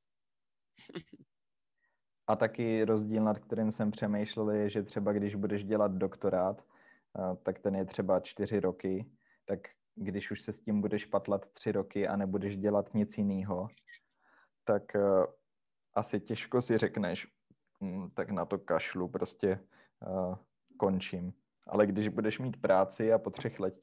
A 2.26 2.36
taky 2.36 2.84
rozdíl, 2.84 3.24
nad 3.24 3.38
kterým 3.38 3.72
jsem 3.72 3.90
přemýšlel, 3.90 4.50
je, 4.50 4.70
že 4.70 4.82
třeba 4.82 5.12
když 5.12 5.34
budeš 5.34 5.64
dělat 5.64 5.92
doktorát, 5.92 6.64
tak 7.42 7.58
ten 7.58 7.74
je 7.74 7.84
třeba 7.84 8.20
čtyři 8.20 8.60
roky, 8.60 9.10
tak 9.44 9.60
když 9.94 10.30
už 10.30 10.42
se 10.42 10.52
s 10.52 10.60
tím 10.60 10.80
budeš 10.80 11.06
patlat 11.06 11.52
tři 11.52 11.72
roky 11.72 12.08
a 12.08 12.16
nebudeš 12.16 12.56
dělat 12.56 12.94
nic 12.94 13.18
jiného, 13.18 13.68
tak 14.64 14.82
asi 15.94 16.20
těžko 16.20 16.62
si 16.62 16.78
řekneš, 16.78 17.26
hm, 17.82 18.10
tak 18.10 18.30
na 18.30 18.44
to 18.44 18.58
kašlu, 18.58 19.08
prostě 19.08 19.66
končím. 20.78 21.32
Ale 21.66 21.86
když 21.86 22.08
budeš 22.08 22.38
mít 22.38 22.60
práci 22.60 23.12
a 23.12 23.18
po 23.18 23.30
třech 23.30 23.60
let, 23.60 23.74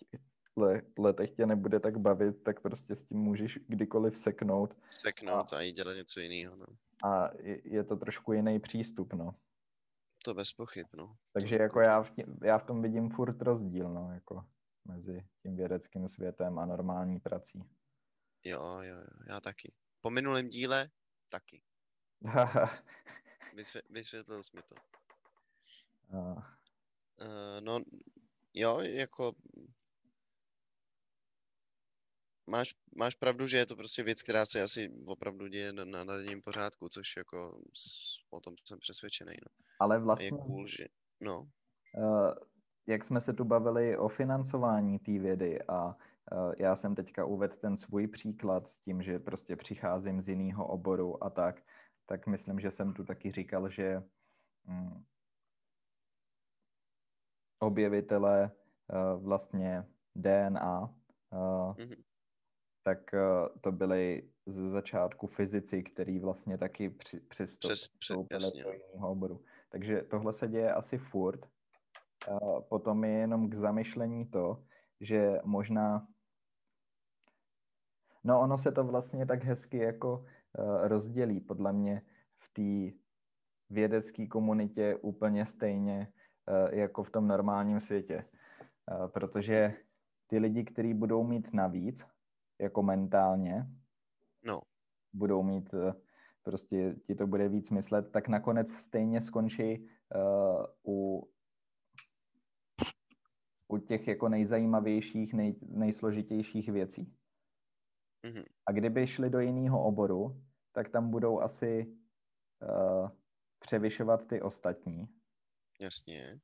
letech 1.00 1.32
tě 1.32 1.46
nebude 1.46 1.80
tak 1.80 1.98
bavit, 1.98 2.44
tak 2.44 2.62
prostě 2.62 2.96
s 2.96 3.04
tím 3.04 3.18
můžeš 3.18 3.60
kdykoliv 3.68 4.18
seknout. 4.18 4.78
Seknout 4.92 5.54
a, 5.54 5.58
a 5.58 5.62
jít 5.62 5.76
dělat 5.76 5.94
něco 5.94 6.20
jiného. 6.20 6.56
No. 6.56 6.66
A 7.10 7.30
je 7.64 7.84
to 7.84 7.96
trošku 7.96 8.34
jiný 8.34 8.60
přístup, 8.60 9.14
no. 9.14 9.36
To 10.26 10.34
bez 10.34 10.54
pochyb, 10.54 10.88
no. 10.94 11.16
Takže 11.34 11.58
to 11.58 11.64
jako 11.64 11.80
já 11.80 12.04
v, 12.04 12.10
tím, 12.12 12.40
já 12.44 12.58
v 12.58 12.64
tom 12.64 12.82
vidím 12.82 13.10
furt 13.10 13.42
rozdíl, 13.42 13.94
no, 13.94 14.12
jako 14.14 14.46
mezi 14.86 15.28
tím 15.44 15.56
vědeckým 15.56 16.10
světem 16.10 16.60
a 16.60 16.66
normální 16.66 17.20
prací. 17.20 17.64
Jo, 18.44 18.62
jo, 18.82 18.96
jo, 18.96 19.24
já 19.30 19.42
taky. 19.42 19.74
Po 20.02 20.10
minulém 20.10 20.50
díle 20.50 20.90
taky. 21.30 21.62
Vysvě, 23.56 23.82
vysvětlil 23.90 24.44
jsi 24.44 24.52
mi 24.56 24.62
to. 24.62 24.76
Uh. 26.14 26.44
Uh, 27.22 27.62
no, 27.62 27.80
jo, 28.54 28.80
jako 28.80 29.34
máš, 32.48 32.76
máš 33.00 33.16
pravdu, 33.16 33.48
že 33.48 33.58
je 33.58 33.66
to 33.66 33.76
prostě 33.76 34.04
věc, 34.04 34.24
která 34.24 34.46
se 34.46 34.62
asi 34.62 34.92
opravdu 35.06 35.48
děje 35.48 35.74
na, 35.74 35.86
na, 35.86 36.04
na 36.04 36.18
denním 36.18 36.42
pořádku, 36.42 36.90
což 36.90 37.18
jako 37.18 37.62
o 38.30 38.40
tom 38.40 38.56
jsem 38.66 38.80
přesvědčený. 38.80 39.34
No. 39.34 39.66
Ale 39.80 40.00
vlastně... 40.00 40.26
je 40.28 40.32
cool, 40.32 40.68
že... 40.68 40.86
No. 41.22 41.50
Uh, 41.98 42.34
jak 42.88 43.04
jsme 43.04 43.22
se 43.22 43.34
tu 43.34 43.44
bavili 43.44 43.98
o 43.98 44.08
financování 44.08 45.00
té 45.00 45.12
vědy 45.12 45.62
a 45.62 45.86
uh, 45.86 46.54
já 46.58 46.76
jsem 46.76 46.96
teďka 46.96 47.26
uvedl 47.26 47.56
ten 47.56 47.78
svůj 47.78 48.08
příklad 48.08 48.70
s 48.70 48.78
tím, 48.78 49.04
že 49.04 49.20
prostě 49.20 49.56
přicházím 49.56 50.22
z 50.22 50.30
jiného 50.30 50.68
oboru 50.68 51.24
a 51.24 51.30
tak, 51.30 51.64
tak 52.06 52.28
myslím, 52.28 52.60
že 52.60 52.72
jsem 52.72 52.94
tu 52.94 53.04
taky 53.04 53.32
říkal, 53.32 53.70
že 53.70 54.04
um, 54.68 55.06
objevitelé 57.60 58.52
uh, 58.90 59.24
vlastně 59.24 59.86
DNA 60.16 60.96
mm-hmm 61.32 62.04
tak 62.86 63.00
uh, 63.14 63.48
to 63.62 63.72
byly 63.72 64.30
ze 64.46 64.70
začátku 64.70 65.28
fyzici, 65.28 65.84
který 65.84 66.20
vlastně 66.20 66.58
taky 66.58 66.90
při, 66.90 67.20
přistoupili 67.60 68.40
Přes, 68.40 68.54
do 68.64 68.72
jiného 68.72 69.10
oboru. 69.10 69.42
Takže 69.70 70.02
tohle 70.02 70.34
se 70.34 70.48
děje 70.48 70.74
asi 70.74 70.98
furt. 70.98 71.46
Potom 72.70 73.04
je 73.04 73.12
jenom 73.12 73.50
k 73.50 73.54
zamyšlení 73.54 74.26
to, 74.26 74.64
že 75.02 75.40
možná 75.44 76.08
No 78.24 78.42
ono 78.42 78.58
se 78.58 78.72
to 78.72 78.84
vlastně 78.84 79.26
tak 79.26 79.44
hezky 79.44 79.78
jako 79.78 80.18
uh, 80.18 80.88
rozdělí 80.88 81.40
podle 81.40 81.74
mě 81.74 82.02
v 82.38 82.54
té 82.54 82.98
vědecké 83.70 84.28
komunitě 84.28 84.96
úplně 84.96 85.46
stejně 85.46 86.08
uh, 86.50 86.74
jako 86.74 87.04
v 87.04 87.12
tom 87.12 87.28
normálním 87.28 87.80
světě. 87.80 88.26
Protože 89.08 89.74
ty 90.28 90.38
lidi, 90.38 90.64
kteří 90.64 90.94
budou 90.94 91.24
mít 91.24 91.54
navíc, 91.54 92.06
jako 92.60 92.84
mentálně, 92.84 93.68
no. 94.44 94.62
budou 95.14 95.44
mít, 95.44 95.74
eh, 95.74 95.94
prostě 96.44 96.96
ti 97.08 97.16
to 97.16 97.28
bude 97.28 97.50
víc 97.50 97.70
myslet, 97.70 98.12
tak 98.12 98.28
nakonec 98.28 98.72
stejně 98.72 99.22
skončí 99.22 99.90
uh, 100.16 100.66
u, 100.88 101.30
u 103.68 103.78
těch 103.78 104.08
jako 104.08 104.30
nejzajímavějších, 104.30 105.34
nej, 105.34 105.56
nejsložitějších 105.62 106.70
věcí. 106.70 107.18
Mm-hmm. 108.24 108.46
A 108.66 108.72
kdyby 108.72 109.08
šli 109.08 109.30
do 109.30 109.40
jiného 109.40 109.84
oboru, 109.84 110.44
tak 110.72 110.90
tam 110.90 111.12
budou 111.12 111.40
asi 111.40 111.98
uh, 112.62 113.10
převyšovat 113.60 114.28
ty 114.28 114.42
ostatní. 114.42 115.08
Jasně. 115.80 116.40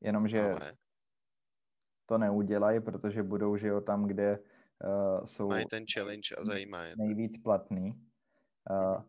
Jenomže 0.00 0.40
Ale 0.40 0.76
to 2.12 2.18
neudělají, 2.18 2.80
protože 2.80 3.22
budou, 3.22 3.56
že 3.56 3.68
jo, 3.68 3.80
tam, 3.80 4.06
kde 4.06 4.38
uh, 4.38 5.26
jsou... 5.26 5.48
Mají 5.48 5.66
ten 5.66 5.84
challenge 5.94 6.36
a 6.38 6.44
zajímá 6.44 6.84
je. 6.84 6.94
Nejvíc 6.96 7.42
platný. 7.42 8.08
Uh, 8.70 9.02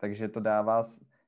takže 0.00 0.28
to 0.28 0.40
dává... 0.40 0.82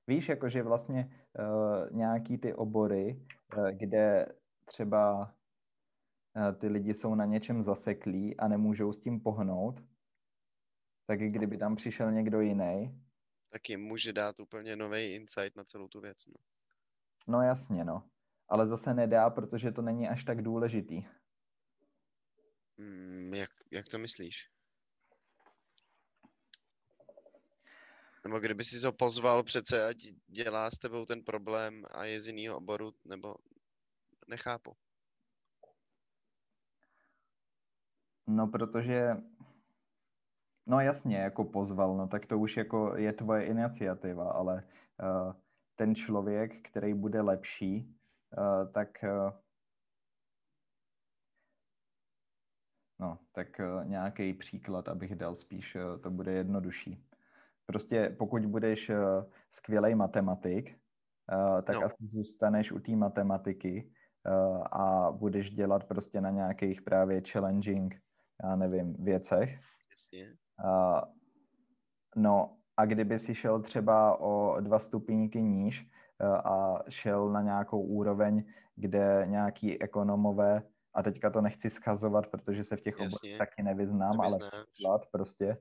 Víš, 0.06 0.28
jakože 0.28 0.62
vlastně 0.62 1.10
uh, 1.38 1.97
nějaký 1.97 2.38
ty 2.38 2.55
obory, 2.55 3.20
uh, 3.56 3.68
kde 3.70 4.26
třeba 4.64 5.34
uh, 6.36 6.56
ty 6.56 6.68
lidi 6.68 6.94
jsou 6.94 7.14
na 7.14 7.24
něčem 7.24 7.62
zaseklí 7.62 8.36
a 8.36 8.48
nemůžou 8.48 8.93
s 8.93 9.01
tím 9.01 9.20
pohnout, 9.20 9.84
tak 11.06 11.20
i 11.20 11.28
kdyby 11.28 11.59
tam 11.59 11.76
přišel 11.76 12.12
někdo 12.12 12.40
jiný, 12.40 13.02
tak 13.52 13.68
jim 13.68 13.80
může 13.80 14.12
dát 14.12 14.40
úplně 14.40 14.76
nový 14.76 15.14
insight 15.14 15.56
na 15.56 15.64
celou 15.64 15.88
tu 15.88 16.01
věc. 16.01 16.26
No, 16.26 16.34
no 17.28 17.43
jasně, 17.43 17.84
no 17.84 18.09
ale 18.48 18.66
zase 18.66 18.94
nedá, 18.94 19.31
protože 19.31 19.73
to 19.73 19.82
není 19.82 20.09
až 20.09 20.24
tak 20.24 20.43
důležitý. 20.43 21.05
Mm, 22.77 23.35
jak, 23.35 23.51
jak 23.70 23.89
to 23.89 23.98
myslíš? 23.98 24.51
Nebo 28.24 28.40
kdyby 28.40 28.64
si 28.64 28.81
to 28.81 28.93
pozval 28.93 29.43
přece, 29.43 29.86
ať 29.86 29.97
dělá 30.27 30.70
s 30.70 30.78
tebou 30.78 31.05
ten 31.05 31.23
problém 31.23 31.85
a 31.94 32.05
je 32.05 32.20
z 32.20 32.27
jiného 32.27 32.56
oboru, 32.56 32.93
nebo 33.05 33.35
nechápu. 34.28 34.77
No, 38.27 38.47
protože, 38.47 39.16
no 40.66 40.81
jasně, 40.81 41.16
jako 41.16 41.44
pozval, 41.44 41.97
no 41.97 42.09
tak 42.09 42.27
to 42.27 42.39
už 42.39 42.56
jako 42.56 42.97
je 42.97 43.12
tvoje 43.12 43.47
iniciativa, 43.47 44.32
ale 44.32 44.64
uh, 45.02 45.32
ten 45.77 45.94
člověk, 45.94 46.68
který 46.68 46.94
bude 46.94 47.20
lepší, 47.20 47.95
tak 48.72 49.04
eh, 49.04 49.32
no, 52.98 53.18
tak 53.32 53.60
eh, 53.60 53.84
nějaký 53.84 54.34
příklad, 54.34 54.88
abych 54.88 55.14
dal 55.14 55.36
spíš, 55.36 55.76
to 56.02 56.10
bude 56.10 56.32
jednodušší. 56.32 57.06
Prostě 57.66 58.16
pokud 58.18 58.46
budeš 58.46 58.90
skvělý 59.50 59.94
matematik, 59.94 60.78
tak 61.62 61.74
no. 61.74 61.84
asi 61.84 62.06
zůstaneš 62.06 62.72
u 62.72 62.78
té 62.78 62.96
matematiky 62.96 63.92
a 64.72 65.12
budeš 65.12 65.50
dělat 65.50 65.84
prostě 65.84 66.20
na 66.20 66.30
nějakých 66.30 66.82
právě 66.82 67.22
challenging, 67.30 67.94
já 68.44 68.56
nevím, 68.56 68.94
věcech. 69.04 69.60
Jasně. 69.90 70.36
No 72.16 72.56
a 72.76 72.84
kdyby 72.84 73.18
si 73.18 73.34
šel 73.34 73.62
třeba 73.62 74.20
o 74.20 74.60
dva 74.60 74.78
stupínky 74.78 75.42
níž, 75.42 75.90
a 76.24 76.78
šel 76.88 77.28
na 77.28 77.43
nějakou 77.43 77.82
úroveň, 77.82 78.44
kde 78.76 79.26
nějaký 79.26 79.82
ekonomové, 79.82 80.62
a 80.94 81.02
teďka 81.02 81.30
to 81.30 81.40
nechci 81.40 81.70
schazovat, 81.70 82.26
protože 82.26 82.64
se 82.64 82.76
v 82.76 82.80
těch 82.80 82.94
oborech 82.94 83.38
taky 83.38 83.62
nevyznám, 83.62 84.20
ale 84.20 84.38
příklad 84.38 85.06
prostě, 85.12 85.56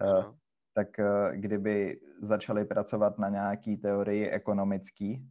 eh, 0.00 0.06
ano. 0.06 0.38
tak 0.74 0.98
eh, 0.98 1.36
kdyby 1.36 2.00
začali 2.22 2.64
pracovat 2.64 3.18
na 3.18 3.28
nějaký 3.28 3.76
teorii 3.76 4.30
ekonomický, 4.30 5.28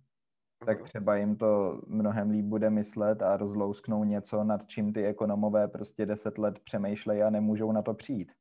tak 0.65 0.83
třeba 0.83 1.15
jim 1.15 1.35
to 1.37 1.81
mnohem 1.87 2.29
líp 2.29 2.45
bude 2.45 2.69
myslet 2.69 3.21
a 3.21 3.37
rozlousknou 3.37 4.03
něco, 4.03 4.43
nad 4.43 4.67
čím 4.67 4.93
ty 4.93 5.05
ekonomové 5.05 5.67
prostě 5.67 6.05
deset 6.05 6.37
let 6.37 6.59
přemýšlejí 6.59 7.21
a 7.21 7.29
nemůžou 7.29 7.71
na 7.71 7.81
to 7.81 7.93
přijít. 7.93 8.31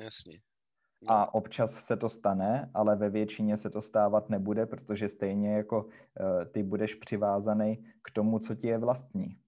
Jasně. 0.00 0.38
A 1.08 1.34
občas 1.34 1.70
se 1.72 1.96
to 1.96 2.08
stane, 2.08 2.70
ale 2.74 2.96
ve 2.96 3.10
většině 3.10 3.56
se 3.56 3.70
to 3.70 3.82
stávat 3.82 4.30
nebude, 4.30 4.66
protože 4.66 5.08
stejně 5.08 5.54
jako 5.54 5.84
uh, 5.84 5.90
ty 6.52 6.62
budeš 6.62 6.94
přivázaný 6.94 7.84
k 8.02 8.10
tomu, 8.10 8.38
co 8.38 8.54
ti 8.54 8.66
je 8.66 8.78
vlastní. 8.78 9.38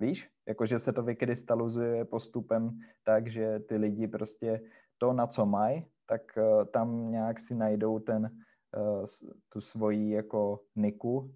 Víš? 0.00 0.30
Jakože 0.48 0.78
se 0.78 0.92
to 0.92 1.02
vykrystalizuje 1.02 2.04
postupem 2.04 2.78
tak, 3.04 3.28
že 3.28 3.58
ty 3.58 3.76
lidi 3.76 4.08
prostě 4.08 4.60
to, 4.98 5.12
na 5.12 5.26
co 5.26 5.46
mají, 5.46 5.86
tak 6.06 6.22
uh, 6.36 6.64
tam 6.64 7.10
nějak 7.10 7.40
si 7.40 7.54
najdou 7.54 7.98
ten, 7.98 8.30
uh, 8.76 9.04
tu 9.48 9.60
svoji 9.60 10.10
jako 10.10 10.60
niku 10.76 11.34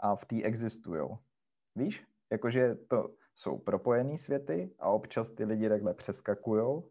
a 0.00 0.16
v 0.16 0.24
té 0.24 0.42
existují. 0.42 1.08
Víš? 1.76 2.06
Jakože 2.32 2.74
to 2.74 3.14
jsou 3.34 3.58
propojený 3.58 4.18
světy 4.18 4.74
a 4.78 4.88
občas 4.88 5.30
ty 5.30 5.44
lidi 5.44 5.68
takhle 5.68 5.94
přeskakujou, 5.94 6.90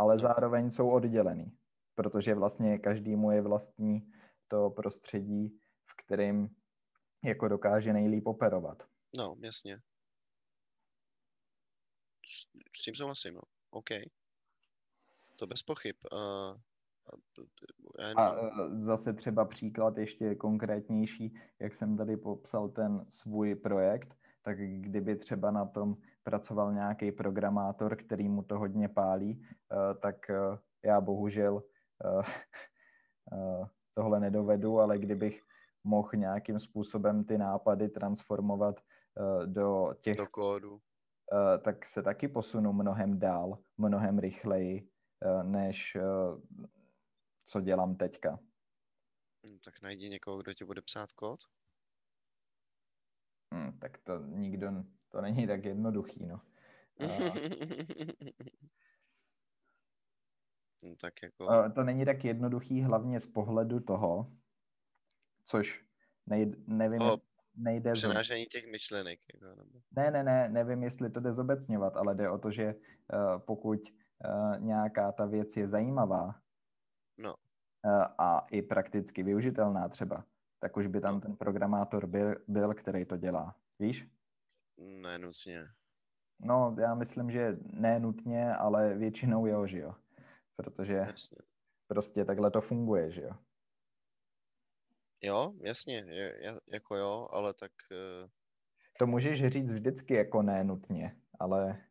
ale 0.00 0.18
zároveň 0.18 0.70
jsou 0.70 0.90
oddělený, 0.90 1.58
protože 1.94 2.34
vlastně 2.34 2.78
každému 2.78 3.30
je 3.30 3.42
vlastní 3.42 4.12
to 4.48 4.70
prostředí, 4.70 5.60
v 5.86 6.04
kterém 6.04 6.48
jako 7.24 7.48
dokáže 7.48 7.92
nejlíp 7.92 8.26
operovat. 8.26 8.82
No, 9.18 9.36
jasně. 9.40 9.76
S, 12.26 12.48
s 12.76 12.82
tím 12.82 12.94
souhlasím, 12.94 13.34
no. 13.34 13.40
OK. 13.70 13.88
To 15.38 15.46
bez 15.46 15.62
pochyb. 15.62 15.96
Uh, 16.12 16.60
a, 18.16 18.28
a 18.28 18.46
e, 18.46 18.84
zase 18.84 19.12
třeba 19.12 19.44
příklad 19.44 19.98
ještě 19.98 20.34
konkrétnější, 20.34 21.34
jak 21.58 21.74
jsem 21.74 21.96
tady 21.96 22.16
popsal 22.16 22.68
ten 22.68 23.06
svůj 23.08 23.54
projekt, 23.54 24.16
tak 24.42 24.58
kdyby 24.58 25.16
třeba 25.16 25.50
na 25.50 25.64
tom 25.64 25.96
pracoval 26.22 26.72
nějaký 26.72 27.12
programátor, 27.12 27.96
který 27.96 28.28
mu 28.28 28.42
to 28.42 28.58
hodně 28.58 28.88
pálí, 28.88 29.30
e, 29.30 29.94
tak 29.94 30.30
e, 30.30 30.34
já 30.84 31.00
bohužel 31.00 31.62
tohle 33.94 34.20
nedovedu, 34.20 34.78
ale 34.78 34.98
kdybych 34.98 35.42
mohl 35.84 36.10
nějakým 36.16 36.60
způsobem 36.60 37.24
ty 37.24 37.38
nápady 37.38 37.88
transformovat 37.88 38.80
do 39.46 39.94
těch... 40.00 40.16
Do 40.16 40.26
kódu. 40.26 40.80
Tak 41.64 41.86
se 41.86 42.02
taky 42.02 42.28
posunu 42.28 42.72
mnohem 42.72 43.18
dál, 43.18 43.58
mnohem 43.78 44.18
rychleji, 44.18 44.88
než 45.42 45.96
co 47.44 47.60
dělám 47.60 47.96
teďka. 47.96 48.38
Hm, 49.46 49.58
tak 49.64 49.82
najdi 49.82 50.08
někoho, 50.08 50.38
kdo 50.38 50.54
ti 50.54 50.64
bude 50.64 50.82
psát 50.82 51.12
kód. 51.12 51.40
Hmm, 53.54 53.78
tak 53.78 53.98
to 53.98 54.18
nikdo, 54.26 54.70
to 55.08 55.20
není 55.20 55.46
tak 55.46 55.64
jednoduchý, 55.64 56.26
no. 56.26 56.40
A... 57.00 57.04
no 60.84 60.96
tak 61.00 61.22
jako... 61.22 61.70
To 61.74 61.84
není 61.84 62.04
tak 62.04 62.24
jednoduchý 62.24 62.82
hlavně 62.82 63.20
z 63.20 63.26
pohledu 63.26 63.80
toho, 63.80 64.32
což 65.44 65.84
nej, 66.26 66.52
nevím, 66.66 67.02
o, 67.02 67.16
nejde... 67.54 67.92
Přenášení 67.92 68.46
těch 68.46 68.66
myšlenek. 68.66 69.20
Jako, 69.34 69.46
nebo... 69.56 69.80
Ne, 69.96 70.10
ne, 70.10 70.22
ne, 70.22 70.48
nevím, 70.48 70.82
jestli 70.82 71.10
to 71.10 71.20
jde 71.20 71.32
zobecňovat, 71.32 71.96
ale 71.96 72.14
jde 72.14 72.30
o 72.30 72.38
to, 72.38 72.50
že 72.50 72.74
uh, 72.74 73.38
pokud 73.38 73.80
uh, 73.80 74.60
nějaká 74.60 75.12
ta 75.12 75.26
věc 75.26 75.56
je 75.56 75.68
zajímavá, 75.68 76.40
No. 77.20 77.34
Eh, 77.86 78.04
a 78.18 78.46
i 78.50 78.62
prakticky 78.62 79.22
využitelná 79.22 79.88
třeba, 79.88 80.24
tak 80.60 80.76
už 80.76 80.86
by 80.86 81.00
tam 81.00 81.20
ten 81.20 81.36
programátor 81.36 82.06
byl, 82.06 82.34
byl, 82.48 82.74
který 82.74 83.04
to 83.04 83.16
dělá. 83.16 83.56
Víš? 83.78 84.06
Nenutně. 84.78 85.68
No, 86.40 86.76
já 86.80 86.94
myslím, 86.94 87.30
že 87.30 87.56
ne 87.62 88.00
nutně, 88.00 88.54
ale 88.54 88.94
většinou 88.94 89.46
jo, 89.46 89.66
že 89.66 89.78
jo. 89.78 89.94
Protože 90.56 90.92
jasně. 90.92 91.38
prostě 91.88 92.24
takhle 92.24 92.50
to 92.50 92.60
funguje, 92.60 93.10
že 93.12 93.22
jo. 93.22 93.32
Jo, 95.22 95.52
jasně, 95.60 96.04
je, 96.08 96.58
jako 96.72 96.96
jo, 96.96 97.28
ale 97.30 97.54
tak... 97.54 97.72
Uh... 97.90 98.28
To 98.98 99.06
můžeš 99.06 99.46
říct 99.46 99.72
vždycky 99.72 100.14
jako 100.14 100.42
ne 100.42 100.64
nutně, 100.64 101.16
ale 101.40 101.90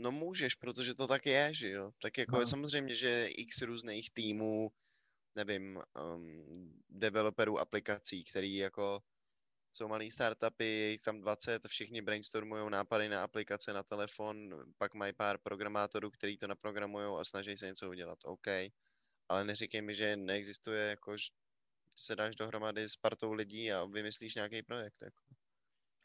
No 0.00 0.10
můžeš, 0.10 0.54
protože 0.54 0.94
to 0.94 1.06
tak 1.06 1.26
je, 1.26 1.54
že 1.54 1.70
jo. 1.70 1.92
Tak 2.02 2.18
jako 2.18 2.38
no. 2.38 2.46
samozřejmě, 2.46 2.94
že 2.94 3.26
x 3.26 3.62
různých 3.62 4.10
týmů, 4.10 4.70
nevím, 5.36 5.82
um, 6.14 6.82
developerů 6.88 7.58
aplikací, 7.58 8.24
který 8.24 8.56
jako 8.56 9.02
jsou 9.72 9.88
malý 9.88 10.10
startupy, 10.10 10.64
je 10.64 10.90
jich 10.90 11.02
tam 11.02 11.20
20, 11.20 11.68
všichni 11.68 12.02
brainstormují 12.02 12.70
nápady 12.70 13.08
na 13.08 13.24
aplikace 13.24 13.72
na 13.72 13.82
telefon, 13.82 14.64
pak 14.78 14.94
mají 14.94 15.12
pár 15.12 15.38
programátorů, 15.38 16.10
kteří 16.10 16.36
to 16.36 16.46
naprogramují 16.46 17.20
a 17.20 17.24
snaží 17.24 17.56
se 17.56 17.66
něco 17.66 17.88
udělat. 17.88 18.18
OK. 18.24 18.46
Ale 19.28 19.44
neříkej 19.44 19.82
mi, 19.82 19.94
že 19.94 20.16
neexistuje, 20.16 20.82
jako 20.82 21.16
že 21.16 21.26
se 21.96 22.16
dáš 22.16 22.36
dohromady 22.36 22.88
s 22.88 22.96
partou 22.96 23.32
lidí 23.32 23.72
a 23.72 23.84
vymyslíš 23.84 24.34
nějaký 24.34 24.62
projekt. 24.62 25.02
Jako. 25.02 25.22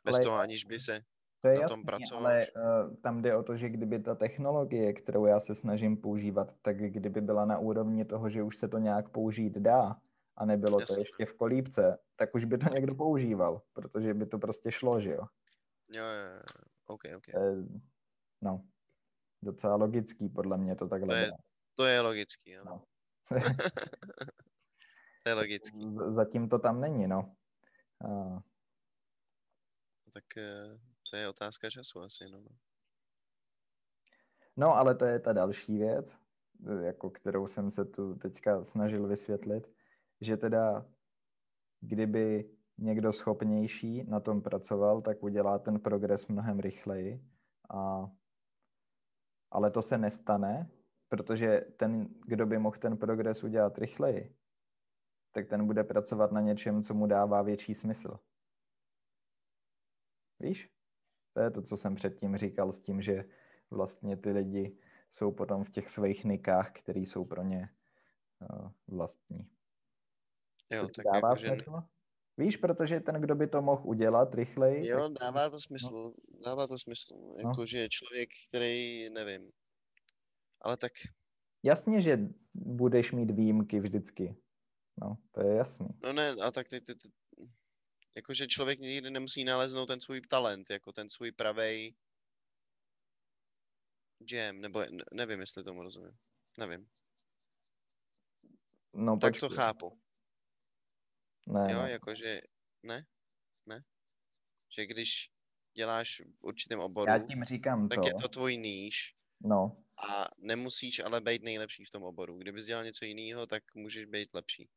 Bez 0.06 0.15
Ale... 0.15 0.23
toho, 0.23 0.38
aniž 0.38 0.65
by 0.65 0.80
se 0.80 1.02
to 1.45 1.49
je 1.49 1.61
jasný, 1.61 1.84
ale 2.13 2.47
uh, 2.47 2.95
tam 2.95 3.22
jde 3.22 3.35
o 3.35 3.43
to, 3.43 3.57
že 3.57 3.69
kdyby 3.69 3.99
ta 3.99 4.15
technologie, 4.15 4.93
kterou 4.93 5.26
já 5.26 5.39
se 5.39 5.55
snažím 5.55 5.97
používat, 5.97 6.53
tak 6.61 6.77
kdyby 6.77 7.22
byla 7.22 7.45
na 7.45 7.57
úrovni 7.57 8.05
toho, 8.05 8.30
že 8.30 8.43
už 8.43 8.57
se 8.57 8.67
to 8.67 8.77
nějak 8.77 9.09
použít 9.09 9.53
dá 9.53 10.01
a 10.38 10.45
nebylo 10.45 10.80
Jasný. 10.80 10.95
to 10.95 11.01
ještě 11.01 11.26
v 11.26 11.34
kolípce, 11.34 11.99
tak 12.15 12.35
už 12.35 12.45
by 12.45 12.57
to 12.57 12.69
někdo 12.69 12.95
používal, 12.95 13.61
protože 13.73 14.13
by 14.13 14.26
to 14.26 14.39
prostě 14.39 14.72
šlo, 14.72 15.01
že 15.01 15.09
jo? 15.09 15.22
Jo, 15.91 16.03
jo, 16.03 16.31
jo. 16.35 16.41
OK, 16.88 17.01
OK. 17.17 17.27
Uh, 17.35 17.67
no, 18.41 18.65
docela 19.41 19.76
logický 19.76 20.30
podle 20.30 20.57
mě 20.57 20.76
to 20.76 20.88
takhle 20.88 21.07
to 21.07 21.15
je, 21.15 21.31
to 21.76 21.85
je 21.85 22.01
logický, 22.01 22.57
ano. 22.57 22.81
No. 23.31 23.39
to 25.23 25.30
je 25.30 25.35
logický. 25.41 25.95
Zatím 26.15 26.49
to 26.49 26.59
tam 26.59 26.81
není, 26.81 27.07
no. 27.07 27.35
Uh, 28.03 28.39
tak 30.13 30.23
uh 30.38 30.94
to 31.10 31.15
je 31.15 31.30
otázka 31.30 31.69
času 31.69 32.02
asi, 32.02 32.30
no. 32.30 32.44
No, 34.57 34.76
ale 34.76 34.95
to 34.95 35.06
je 35.06 35.19
ta 35.19 35.34
další 35.34 35.77
věc, 35.77 36.18
jako 36.82 37.10
kterou 37.10 37.48
jsem 37.48 37.72
se 37.72 37.86
tu 37.86 38.15
teďka 38.15 38.64
snažil 38.64 39.07
vysvětlit, 39.07 39.72
že 40.22 40.38
teda 40.38 40.86
kdyby 41.82 42.52
někdo 42.77 43.14
schopnější 43.14 44.03
na 44.03 44.19
tom 44.19 44.41
pracoval, 44.41 45.02
tak 45.02 45.23
udělá 45.23 45.60
ten 45.60 45.80
progres 45.80 46.27
mnohem 46.27 46.60
rychleji. 46.60 47.26
A, 47.69 48.11
ale 49.52 49.72
to 49.72 49.82
se 49.82 49.98
nestane, 49.98 50.69
protože 51.10 51.61
ten, 51.77 52.07
kdo 52.26 52.45
by 52.45 52.57
mohl 52.57 52.77
ten 52.77 52.98
progres 52.98 53.44
udělat 53.44 53.77
rychleji, 53.77 54.36
tak 55.32 55.48
ten 55.48 55.68
bude 55.68 55.84
pracovat 55.84 56.32
na 56.32 56.41
něčem, 56.41 56.84
co 56.84 56.94
mu 56.94 57.07
dává 57.07 57.41
větší 57.41 57.76
smysl. 57.76 58.19
Víš? 60.40 60.74
To 61.36 61.41
je 61.41 61.52
to, 61.52 61.62
co 61.62 61.78
jsem 61.78 61.95
předtím 61.95 62.38
říkal 62.38 62.74
s 62.74 62.80
tím, 62.80 63.02
že 63.02 63.26
vlastně 63.72 64.18
ty 64.18 64.32
lidi 64.32 64.78
jsou 65.10 65.32
potom 65.32 65.64
v 65.64 65.70
těch 65.70 65.90
svých 65.90 66.24
nikách, 66.24 66.72
které 66.72 66.99
jsou 66.99 67.26
pro 67.26 67.44
ně 67.44 67.70
uh, 68.41 68.70
vlastní. 68.88 69.49
Jo, 70.72 70.88
tak 70.95 71.06
dává 71.06 71.30
jako, 71.30 71.36
smysl? 71.36 71.72
Že... 71.72 71.88
Víš, 72.38 72.57
protože 72.57 72.99
ten, 72.99 73.16
kdo 73.16 73.36
by 73.36 73.48
to 73.48 73.62
mohl 73.62 73.82
udělat 73.86 74.36
rychleji... 74.36 74.88
Jo, 74.88 75.10
tak... 75.10 75.20
dává 75.20 75.49
to 75.49 75.60
smysl, 75.60 75.94
no. 75.94 76.14
dává 76.45 76.68
to 76.68 76.80
smysl. 76.80 77.36
Jakože 77.38 77.82
no. 77.82 77.88
člověk, 77.90 78.30
který, 78.49 79.10
nevím, 79.10 79.52
ale 80.62 80.78
tak... 80.78 80.91
Jasně, 81.64 82.02
že 82.02 82.20
budeš 82.53 83.12
mít 83.12 83.32
výjimky 83.32 83.80
vždycky. 83.80 84.36
No, 85.02 85.18
to 85.32 85.41
je 85.41 85.56
jasný. 85.56 85.88
No 86.03 86.14
ne, 86.14 86.30
a 86.30 86.52
tak 86.52 86.70
ty, 86.70 86.82
ty, 86.82 86.94
Jakože 88.15 88.47
člověk 88.47 88.79
nikdy 88.79 89.11
nemusí 89.11 89.43
naleznout 89.43 89.85
ten 89.85 90.01
svůj 90.01 90.21
talent, 90.21 90.69
jako 90.69 90.91
ten 90.91 91.09
svůj 91.09 91.31
pravej 91.31 91.95
jam, 94.31 94.61
nebo 94.61 94.83
nevím, 95.13 95.39
jestli 95.39 95.63
tomu 95.63 95.83
rozumím. 95.83 96.17
Nevím. 96.57 96.89
No, 98.93 99.17
tak 99.17 99.33
počkej. 99.33 99.49
to 99.49 99.55
chápu. 99.55 99.99
Ne, 101.47 101.73
jo, 101.73 101.79
jakože, 101.79 102.41
ne? 102.83 103.05
Ne? 103.65 103.83
Že 104.77 104.85
když 104.85 105.31
děláš 105.73 106.19
v 106.19 106.43
určitém 106.43 106.79
oboru, 106.79 107.11
Já 107.11 107.19
tím 107.19 107.43
říkám 107.43 107.89
tak 107.89 107.99
to. 107.99 108.07
je 108.07 108.13
to 108.13 108.27
tvůj 108.27 108.57
níž. 108.57 109.15
No. 109.41 109.83
A 110.09 110.27
nemusíš 110.37 110.99
ale 110.99 111.21
být 111.21 111.43
nejlepší 111.43 111.85
v 111.85 111.89
tom 111.89 112.03
oboru. 112.03 112.37
Kdyby 112.37 112.61
dělal 112.61 112.83
něco 112.83 113.05
jiného, 113.05 113.47
tak 113.47 113.63
můžeš 113.75 114.05
být 114.05 114.33
lepší. 114.33 114.69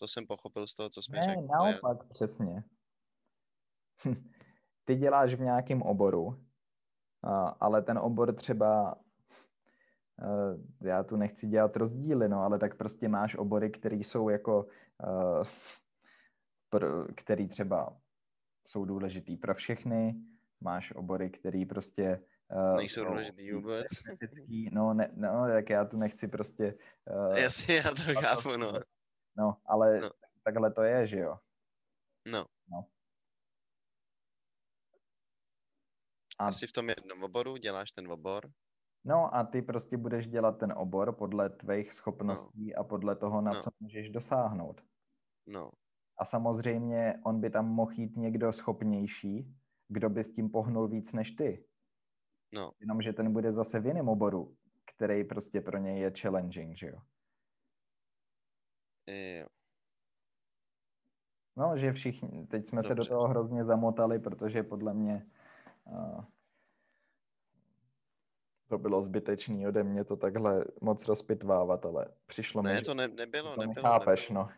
To 0.00 0.08
jsem 0.08 0.26
pochopil 0.26 0.66
z 0.66 0.74
toho, 0.74 0.90
co 0.90 1.02
jsme 1.02 1.18
ne, 1.18 1.24
řekl. 1.24 1.42
naopak, 1.42 1.98
já... 2.02 2.08
přesně. 2.08 2.64
Ty 4.84 4.96
děláš 4.96 5.34
v 5.34 5.40
nějakém 5.40 5.82
oboru, 5.82 6.44
ale 7.60 7.82
ten 7.82 7.98
obor 7.98 8.34
třeba, 8.34 8.94
já 10.82 11.02
tu 11.02 11.16
nechci 11.16 11.46
dělat 11.46 11.76
rozdíly, 11.76 12.28
no, 12.28 12.42
ale 12.42 12.58
tak 12.58 12.76
prostě 12.76 13.08
máš 13.08 13.34
obory, 13.34 13.70
které 13.70 13.96
jsou 13.96 14.28
jako, 14.28 14.66
který 17.16 17.48
třeba 17.48 17.96
jsou 18.66 18.84
důležitý 18.84 19.36
pro 19.36 19.54
všechny, 19.54 20.14
máš 20.60 20.92
obory, 20.92 21.30
který 21.30 21.66
prostě 21.66 22.24
Uh, 22.52 22.76
Nejsou 22.76 23.04
důležitý 23.04 23.52
vůbec. 23.52 23.86
No, 24.72 24.94
ne, 24.94 25.10
no, 25.16 25.46
tak 25.54 25.70
já 25.70 25.84
tu 25.84 25.96
nechci 25.96 26.28
prostě... 26.28 26.74
Uh, 27.28 27.36
Jasně, 27.38 27.76
já 27.76 27.82
to 27.82 28.02
chápu, 28.20 28.56
no. 28.56 28.72
No, 29.36 29.56
ale 29.66 30.00
no. 30.00 30.10
takhle 30.44 30.70
to 30.72 30.82
je, 30.82 31.06
že 31.06 31.18
jo? 31.18 31.38
No. 32.28 32.44
no. 32.70 32.86
A... 36.38 36.46
Asi 36.46 36.66
v 36.66 36.72
tom 36.72 36.88
jednom 36.88 37.22
oboru 37.24 37.56
děláš 37.56 37.92
ten 37.92 38.12
obor 38.12 38.50
No 39.04 39.34
a 39.34 39.44
ty 39.44 39.62
prostě 39.62 39.96
budeš 39.96 40.26
dělat 40.26 40.58
ten 40.58 40.72
obor 40.72 41.12
podle 41.12 41.50
tvých 41.50 41.92
schopností 41.92 42.70
no. 42.70 42.80
a 42.80 42.84
podle 42.84 43.16
toho, 43.16 43.40
na 43.40 43.52
no. 43.52 43.62
co 43.62 43.70
můžeš 43.80 44.10
dosáhnout. 44.10 44.80
No, 45.46 45.70
A 46.18 46.24
samozřejmě 46.24 47.20
on 47.24 47.40
by 47.40 47.50
tam 47.50 47.68
mohl 47.68 47.92
jít 47.92 48.16
někdo 48.16 48.52
schopnější, 48.52 49.56
kdo 49.88 50.10
by 50.10 50.24
s 50.24 50.34
tím 50.34 50.50
pohnul 50.50 50.88
víc 50.88 51.12
než 51.12 51.30
ty. 51.30 51.64
no, 52.54 52.70
Jenomže 52.80 53.12
ten 53.12 53.32
bude 53.32 53.52
zase 53.52 53.80
v 53.80 53.86
jiném 53.86 54.08
oboru, 54.08 54.56
který 54.94 55.24
prostě 55.24 55.60
pro 55.60 55.78
něj 55.78 56.00
je 56.00 56.12
challenging, 56.20 56.76
že 56.76 56.86
jo. 56.86 56.98
Jo. 59.40 59.46
No, 61.56 61.78
že 61.78 61.92
všichni, 61.92 62.46
teď 62.46 62.66
jsme 62.66 62.82
se 62.82 62.88
do 62.88 62.94
Dobře. 62.94 63.08
toho 63.08 63.28
hrozně 63.28 63.64
zamotali, 63.64 64.18
protože 64.18 64.62
podle 64.62 64.94
mě 64.94 65.26
uh, 65.84 66.24
to 68.68 68.78
bylo 68.78 69.02
zbytečný 69.02 69.66
ode 69.66 69.82
mě 69.84 70.04
to 70.04 70.16
takhle 70.16 70.64
moc 70.80 71.06
rozpitvávat, 71.06 71.84
ale 71.84 72.06
přišlo 72.26 72.62
mi, 72.62 72.68
Ne, 72.68 72.76
že 72.76 72.84
to 72.84 72.94
ne, 72.94 73.08
nebylo, 73.08 73.54
to 73.54 73.60
nebylo, 73.60 73.74
nechápeš, 73.74 74.28
nebylo. 74.28 74.44
no. 74.44 74.50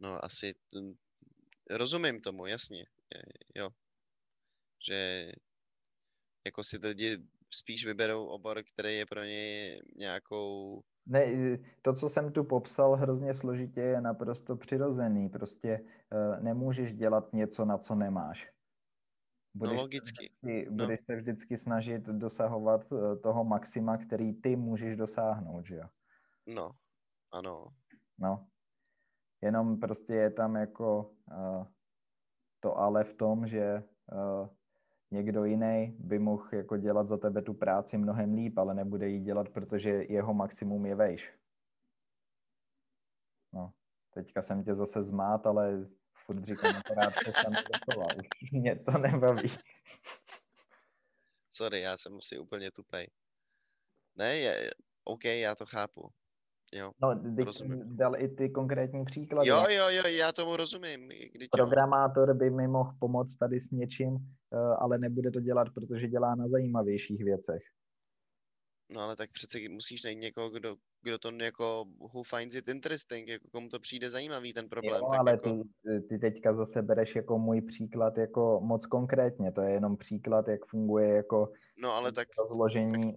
No, 0.00 0.24
asi 0.24 0.54
mm, 0.74 0.94
rozumím 1.70 2.20
tomu, 2.20 2.46
jasně, 2.46 2.86
jo. 3.54 3.70
Že 4.88 5.32
jako 6.46 6.64
si 6.64 6.76
lidi 6.76 7.18
spíš 7.50 7.86
vyberou 7.86 8.26
obor, 8.26 8.62
který 8.62 8.96
je 8.96 9.06
pro 9.06 9.24
ně 9.24 9.76
nějakou, 9.96 10.82
Ne, 11.06 11.26
to, 11.82 11.92
co 11.92 12.08
jsem 12.08 12.32
tu 12.32 12.44
popsal 12.44 12.96
hrozně 12.96 13.34
složitě, 13.34 13.80
je 13.80 14.00
naprosto 14.00 14.56
přirozený. 14.56 15.28
Prostě 15.28 15.80
uh, 15.80 16.42
nemůžeš 16.42 16.94
dělat 16.94 17.32
něco, 17.32 17.64
na 17.64 17.78
co 17.78 17.94
nemáš. 17.94 18.52
no 19.54 19.70
se 19.70 19.76
logicky, 19.76 20.30
vždycky, 20.42 20.70
no. 20.70 20.76
budeš 20.76 21.00
se 21.04 21.16
vždycky 21.16 21.58
snažit 21.58 22.02
dosahovat 22.02 22.92
eh, 22.92 23.16
toho 23.16 23.44
maxima, 23.44 23.96
který 23.96 24.32
ty 24.34 24.56
můžeš 24.56 24.96
dosáhnout, 24.96 25.66
že 25.66 25.74
jo? 25.74 25.88
no, 26.46 26.70
ano, 27.32 27.66
No. 28.18 28.46
Jenom 29.42 29.80
prostě 29.80 30.14
je 30.14 30.30
tam 30.30 30.56
jako 30.56 31.14
uh, 31.30 31.66
to 32.60 32.78
ale 32.78 33.04
v 33.04 33.14
tom, 33.14 33.46
že 33.46 33.82
uh, 34.12 34.48
někdo 35.10 35.44
jiný 35.44 35.96
by 35.98 36.18
mohl 36.18 36.48
jako 36.52 36.76
dělat 36.76 37.08
za 37.08 37.16
tebe 37.16 37.42
tu 37.42 37.54
práci 37.54 37.98
mnohem 37.98 38.34
líp, 38.34 38.58
ale 38.58 38.74
nebude 38.74 39.08
ji 39.08 39.20
dělat, 39.20 39.48
protože 39.48 39.90
jeho 39.90 40.34
maximum 40.34 40.86
je 40.86 40.94
vejš. 40.94 41.32
No, 43.52 43.72
teďka 44.14 44.42
jsem 44.42 44.64
tě 44.64 44.74
zase 44.74 45.04
zmát, 45.04 45.46
ale 45.46 45.88
furt 46.26 46.44
říkám 46.44 46.72
akorát 46.76 47.10
přestan 47.10 47.52
dokola. 47.52 48.06
Už 48.42 48.50
mě 48.52 48.76
to 48.76 48.90
nebaví. 48.98 49.50
sorry, 51.52 51.80
já 51.80 51.96
jsem 51.96 52.18
si 52.20 52.38
úplně 52.38 52.70
tupej. 52.70 53.10
Ne, 54.18 54.36
je, 54.36 54.70
OK, 55.04 55.24
já 55.24 55.54
to 55.54 55.66
chápu. 55.66 56.10
Jo, 56.74 56.90
No, 57.02 57.20
Rozumím. 57.44 57.96
dal 57.96 58.16
i 58.16 58.28
ty 58.28 58.50
konkrétní 58.50 59.04
příklady. 59.04 59.48
jo, 59.48 59.64
jo, 59.68 59.88
jo, 59.90 60.02
já 60.06 60.32
tomu 60.32 60.56
rozumím. 60.56 61.08
Když. 61.08 61.48
Programátor 61.48 62.34
by 62.34 62.50
mi 62.50 62.68
mohl 62.68 62.92
pomoct 62.98 63.36
tady 63.36 63.60
s 63.60 63.70
něčím, 63.70 64.16
ale 64.78 64.98
nebude 64.98 65.30
to 65.30 65.40
dělat, 65.40 65.68
protože 65.74 66.08
dělá 66.08 66.34
na 66.34 66.48
zajímavějších 66.48 67.24
věcech. 67.24 67.62
No 68.90 69.00
ale 69.00 69.16
tak 69.16 69.30
přece 69.30 69.58
musíš 69.68 70.02
najít 70.02 70.20
někoho, 70.20 70.50
kdo, 70.50 70.76
kdo 71.02 71.18
to 71.18 71.30
jako, 71.30 71.84
who 71.98 72.22
finds 72.22 72.54
it 72.54 72.68
interesting, 72.68 73.28
jako 73.28 73.48
komu 73.48 73.68
to 73.68 73.80
přijde 73.80 74.10
zajímavý 74.10 74.52
ten 74.52 74.68
problém. 74.68 75.00
Jo, 75.02 75.08
tak 75.10 75.20
ale 75.20 75.30
jako, 75.30 75.50
ty, 75.82 76.00
ty 76.08 76.18
teďka 76.18 76.54
zase 76.54 76.82
bereš 76.82 77.16
jako 77.16 77.38
můj 77.38 77.62
příklad 77.62 78.18
jako 78.18 78.60
moc 78.62 78.86
konkrétně. 78.86 79.52
To 79.52 79.60
je 79.60 79.70
jenom 79.70 79.96
příklad, 79.96 80.48
jak 80.48 80.66
funguje 80.66 81.08
jako 81.08 81.52
no 81.76 81.92
ale 81.92 82.12
tak, 82.12 82.28
rozložení. 82.38 83.16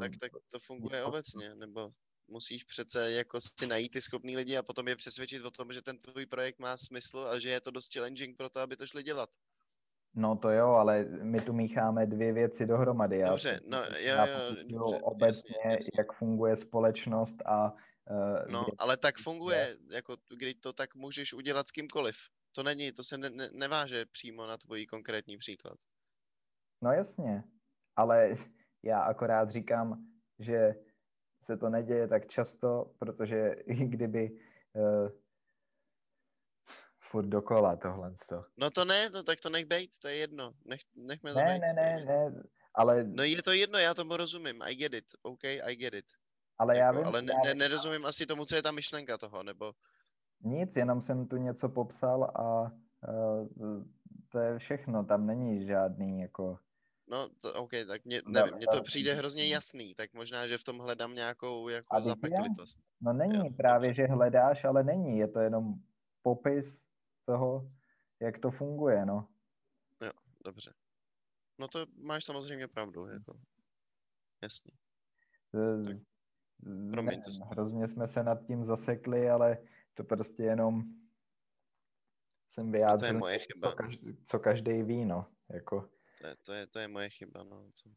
tak, 0.00 0.12
tak 0.20 0.32
to 0.52 0.58
funguje 0.58 1.02
to- 1.02 1.08
obecně, 1.08 1.54
nebo 1.54 1.92
musíš 2.28 2.64
přece 2.64 3.12
jako 3.12 3.40
si 3.40 3.66
najít 3.66 3.92
ty 3.92 4.00
schopný 4.00 4.36
lidi 4.36 4.56
a 4.56 4.62
potom 4.62 4.88
je 4.88 4.96
přesvědčit 4.96 5.44
o 5.44 5.50
tom, 5.50 5.72
že 5.72 5.82
ten 5.82 5.98
tvůj 5.98 6.26
projekt 6.26 6.58
má 6.58 6.76
smysl 6.76 7.18
a 7.18 7.38
že 7.38 7.48
je 7.48 7.60
to 7.60 7.70
dost 7.70 7.94
challenging 7.94 8.36
pro 8.36 8.48
to, 8.48 8.60
aby 8.60 8.76
to 8.76 8.86
šli 8.86 9.02
dělat. 9.02 9.30
No 10.14 10.36
to 10.36 10.50
jo, 10.50 10.68
ale 10.68 11.04
my 11.04 11.40
tu 11.40 11.52
mícháme 11.52 12.06
dvě 12.06 12.32
věci 12.32 12.66
dohromady. 12.66 13.18
Já 13.18 13.30
Dobře, 13.30 13.60
no, 13.66 13.78
já 13.98 14.26
popisuju 14.26 14.78
dobře, 14.78 15.00
obecně, 15.02 15.54
jasně, 15.56 15.70
jasně. 15.70 15.90
jak 15.98 16.12
funguje 16.12 16.56
společnost 16.56 17.36
a 17.46 17.72
uh, 17.72 18.52
No, 18.52 18.66
ale 18.78 18.96
tak 18.96 19.18
funguje, 19.18 19.76
jako 19.92 20.16
když 20.36 20.54
to 20.54 20.72
tak 20.72 20.94
můžeš 20.94 21.32
udělat 21.32 21.68
s 21.68 21.70
kýmkoliv. 21.70 22.16
To 22.54 22.62
není, 22.62 22.92
to 22.92 23.04
se 23.04 23.18
ne, 23.18 23.30
ne, 23.30 23.48
neváže 23.52 24.06
přímo 24.06 24.46
na 24.46 24.56
tvůj 24.56 24.86
konkrétní 24.86 25.36
příklad. 25.36 25.78
No 26.82 26.92
jasně, 26.92 27.44
ale 27.96 28.34
já 28.82 29.00
akorát 29.00 29.50
říkám, 29.50 30.06
že 30.38 30.74
se 31.44 31.56
to 31.56 31.68
neděje 31.68 32.08
tak 32.08 32.28
často, 32.28 32.94
protože 32.98 33.56
i 33.64 33.74
kdyby 33.88 34.30
uh, 34.72 35.10
furt 37.10 37.26
dokola 37.26 37.76
tohle. 37.76 38.14
To. 38.28 38.44
No 38.56 38.70
to 38.70 38.84
ne, 38.84 39.08
no, 39.10 39.22
tak 39.22 39.40
to 39.40 39.50
nech 39.50 39.66
bejt, 39.66 39.98
to 39.98 40.08
je 40.08 40.14
jedno. 40.16 40.52
Nech, 40.64 40.80
nechme 40.96 41.32
to 41.32 41.38
Ne, 41.38 41.44
bejt. 41.44 41.60
ne, 41.60 41.72
ne, 41.72 42.04
ne, 42.04 42.42
ale, 42.74 43.04
No 43.04 43.22
je 43.22 43.42
to 43.42 43.52
jedno, 43.52 43.78
já 43.78 43.94
tomu 43.94 44.16
rozumím, 44.16 44.62
I 44.62 44.74
get 44.74 44.94
it, 44.94 45.04
OK, 45.22 45.44
I 45.44 45.76
get 45.76 45.94
it. 45.94 46.04
ale 46.58 46.76
já 46.78 46.86
Jako, 46.86 46.98
vím, 46.98 47.06
ale 47.06 47.22
ne, 47.22 47.32
já 47.44 47.54
ne, 47.54 47.54
nerozumím 47.54 48.06
asi 48.06 48.26
tomu, 48.26 48.44
co 48.44 48.56
je 48.56 48.62
ta 48.62 48.70
myšlenka 48.72 49.18
toho, 49.18 49.42
nebo 49.42 49.72
nic, 50.44 50.76
jenom 50.76 51.00
jsem 51.00 51.26
tu 51.28 51.36
něco 51.36 51.68
popsal 51.68 52.24
a 52.24 52.72
uh, 53.08 53.84
to 54.28 54.38
je 54.38 54.58
všechno, 54.58 55.04
tam 55.04 55.26
není 55.26 55.66
žádný 55.66 56.20
jako, 56.20 56.58
no, 57.10 57.28
to, 57.28 57.52
OK, 57.54 57.70
tak 57.88 58.04
mě, 58.04 58.22
No, 58.26 58.32
nevím, 58.32 58.54
mně 58.56 58.66
to 58.66 58.72
ale- 58.72 58.82
přijde 58.82 59.14
hrozně 59.14 59.48
jasný, 59.48 59.94
tak 59.94 60.14
možná, 60.14 60.46
že 60.46 60.58
v 60.58 60.64
tom 60.64 60.78
hledám 60.78 61.14
nějakou 61.14 61.68
jako 61.68 61.96
já? 61.96 62.00
zapeklitost. 62.00 62.78
no 63.00 63.12
není 63.12 63.46
Jo, 63.48 63.52
právě, 63.56 63.88
dobře. 63.88 64.02
že 64.02 64.06
hledáš, 64.12 64.64
ale 64.64 64.84
není, 64.84 65.18
je 65.18 65.28
to 65.28 65.40
jenom 65.40 65.74
popis 66.22 66.82
toho, 67.24 67.72
jak 68.20 68.38
to 68.38 68.50
funguje, 68.50 69.06
no. 69.06 69.28
Dobře. 70.44 70.74
No 71.58 71.68
to 71.68 71.86
máš 71.96 72.24
samozřejmě 72.24 72.68
pravdu, 72.68 73.06
jako. 73.06 73.40
Jasně. 74.42 74.72
Eh, 75.54 75.84
Tak, 75.84 75.96
z- 75.96 76.90
promiň, 76.90 77.22
to 77.22 77.30
nevím, 77.30 77.42
hrozně 77.42 77.88
jsme 77.88 78.08
se 78.08 78.22
nad 78.22 78.46
tím 78.46 78.64
zasekli, 78.64 79.30
ale 79.30 79.58
to 79.94 80.04
prostě 80.04 80.42
jenom 80.42 80.82
jsem 82.52 82.72
vyjádřil, 82.72 83.18
moje 83.18 83.38
co, 83.38 83.44
chyba. 83.52 83.74
každý, 83.74 84.24
co 84.24 84.38
každý 84.38 84.82
ví, 84.82 85.04
no. 85.04 85.32
Jako, 85.48 85.90
To 86.20 86.26
je, 86.26 86.36
to 86.36 86.52
je, 86.52 86.66
to 86.66 86.78
je 86.78 86.88
moje 86.88 87.10
chyba, 87.10 87.44
no. 87.44 87.70
To, 87.82 87.90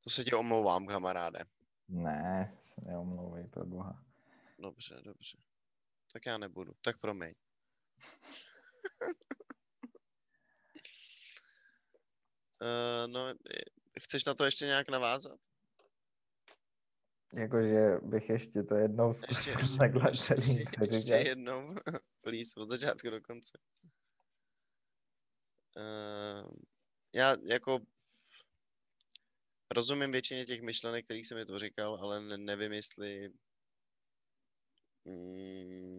to 0.00 0.10
se 0.10 0.24
tě 0.24 0.36
omlouvám, 0.36 0.86
kamaráde. 0.86 1.38
ne, 1.88 2.58
se 2.74 2.80
neomlouvej, 2.80 3.46
pro 3.48 3.66
boha. 3.66 4.04
Dobře, 4.58 5.00
dobře. 5.04 5.38
Tak 6.16 6.26
já 6.26 6.38
nebudu. 6.38 6.72
Tak 6.80 6.98
promiň. 6.98 7.34
Uh, 12.60 13.06
no, 13.06 13.34
chceš 14.00 14.24
na 14.24 14.34
to 14.34 14.44
ještě 14.44 14.66
nějak 14.66 14.88
navázat? 14.88 15.40
Jakože 17.34 17.98
bych 18.02 18.28
ještě 18.28 18.62
to 18.62 18.74
jednou 18.74 19.14
zkusil 19.14 19.58
ještě, 19.58 19.76
takhle 19.78 20.10
ještě, 20.10 20.34
ještě, 20.34 20.96
ještě 20.96 21.12
jednou, 21.12 21.74
please, 22.20 22.60
od 22.60 22.70
začátku 22.70 23.10
do 23.10 23.20
konce. 23.20 23.58
Uh, 25.76 26.50
já 27.14 27.36
jako 27.44 27.80
rozumím 29.70 30.12
většině 30.12 30.46
těch 30.46 30.62
myšlenek, 30.62 31.04
kterých 31.04 31.26
jsem 31.26 31.38
mi 31.38 31.46
to 31.46 31.58
říkal, 31.58 31.94
ale 31.94 32.20
ne, 32.20 32.38
nevím, 32.38 32.72
jestli 32.72 33.32
mm, 35.04 35.95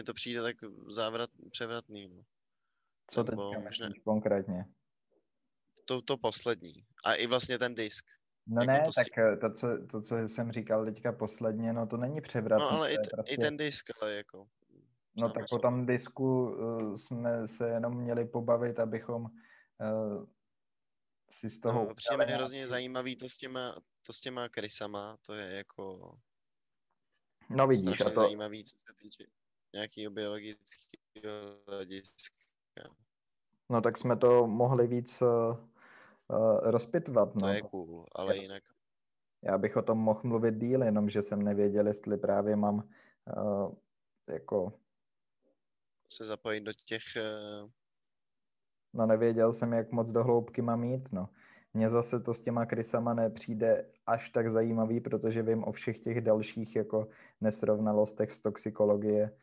mně 0.00 0.04
to 0.04 0.14
přijde 0.14 0.42
tak 0.42 0.56
závrat, 0.88 1.30
převratný. 1.50 2.08
No. 2.08 2.22
Co 3.10 3.24
teďka 3.24 3.60
možná- 3.60 3.88
konkrétně? 4.04 4.64
To, 5.84 6.02
to 6.02 6.16
poslední. 6.16 6.86
A 7.04 7.14
i 7.14 7.26
vlastně 7.26 7.58
ten 7.58 7.74
disk. 7.74 8.04
No 8.46 8.62
jako 8.62 8.72
ne, 8.72 8.82
to 8.84 8.90
tak 8.92 9.18
eh, 9.18 9.36
to 9.36 9.54
co, 9.54 9.66
to, 9.90 10.02
co 10.02 10.16
jsem 10.28 10.52
říkal 10.52 10.84
teďka 10.84 11.12
posledně, 11.12 11.72
no 11.72 11.86
to 11.86 11.96
není 11.96 12.20
převratný. 12.20 12.66
No 12.70 12.76
ale 12.76 12.92
i, 12.92 12.96
t- 12.96 13.08
prostě, 13.12 13.34
i 13.34 13.36
ten 13.36 13.56
disk, 13.56 13.90
ale 14.00 14.12
jako. 14.12 14.48
No 15.16 15.30
tak 15.30 15.44
po 15.50 15.58
tom 15.58 15.86
disku 15.86 16.50
uh, 16.50 16.96
jsme 16.96 17.48
se 17.48 17.68
jenom 17.68 17.96
měli 18.02 18.24
pobavit, 18.24 18.78
abychom 18.80 19.22
uh, 19.22 20.26
si 21.30 21.50
z 21.50 21.60
toho 21.60 21.84
No, 21.84 21.94
přijde 21.94 22.16
mi 22.16 22.24
udělali 22.24 22.32
hrozně 22.42 22.56
nějaký- 22.56 22.70
zajímavý 22.70 23.16
to 23.16 23.28
s 23.28 23.36
těma, 23.36 23.74
to 24.06 24.12
s 24.12 24.20
těma 24.20 24.48
krysama, 24.48 25.16
to 25.26 25.34
je 25.34 25.56
jako 25.56 26.14
No 27.50 27.66
vidíš, 27.66 28.00
a 28.00 28.04
to, 28.04 28.10
zajímavý, 28.10 28.64
co 28.64 28.76
se 28.76 28.94
týče 28.98 29.24
nějakého 29.74 30.10
biologického 30.10 31.56
hlediska. 31.68 32.36
no 33.68 33.80
tak 33.80 33.96
jsme 33.98 34.16
to 34.16 34.46
mohli 34.46 34.86
víc 34.86 35.22
uh, 35.22 35.28
uh, 35.28 36.60
rozpitvat, 36.62 37.32
To 37.32 37.38
no. 37.38 37.48
je 37.48 37.62
cool, 37.62 38.06
ale 38.14 38.36
Jo. 38.36 38.42
jinak, 38.42 38.62
Já 39.42 39.58
bych 39.58 39.76
o 39.76 39.82
tom 39.82 39.98
mohl 39.98 40.20
mluvit 40.24 40.54
díl, 40.54 40.82
jenomže 40.82 41.22
jsem 41.22 41.42
nevěděl, 41.42 41.86
jestli 41.86 42.16
právě 42.16 42.56
mám 42.56 42.88
uh, 43.36 43.74
jako 44.28 44.80
se 46.12 46.24
zapojit 46.24 46.60
do 46.60 46.72
těch... 46.72 47.16
eh, 47.16 47.68
No 48.92 49.06
nevěděl 49.06 49.52
jsem, 49.52 49.72
jak 49.72 49.92
moc 49.92 50.10
do 50.10 50.24
hloubky 50.24 50.62
mám 50.62 50.84
jít, 50.84 51.12
no. 51.12 51.28
Mně 51.74 51.90
zase 51.90 52.20
to 52.20 52.34
s 52.34 52.40
těma 52.40 52.66
krysama 52.66 53.14
nepřijde 53.14 53.92
až 54.06 54.30
tak 54.30 54.50
zajímavý, 54.50 55.00
protože 55.00 55.42
vím 55.42 55.64
o 55.64 55.72
všech 55.72 55.98
těch 55.98 56.20
dalších 56.20 56.76
jako 56.76 57.08
nesrovnalostech 57.40 58.32
z 58.32 58.40
toxikologie 58.40 59.36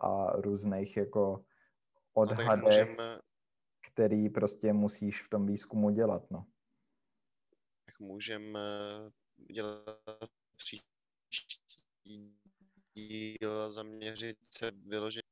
a 0.00 0.32
různých 0.36 0.96
jako 0.96 1.44
odhadech, 2.14 2.64
můžeme, 2.64 3.18
který 3.92 4.28
prostě 4.28 4.72
musíš 4.72 5.22
v 5.22 5.28
tom 5.28 5.46
výzkumu 5.46 5.90
dělat, 5.90 6.30
no. 6.30 6.46
tak 7.86 7.98
můžeme 8.00 8.60
udělat 9.36 10.30
příští 10.56 12.38
díl 12.94 13.62
a 13.62 13.70
zaměřit 13.70 14.38
se 14.50 14.70
vyloženě. 14.70 15.22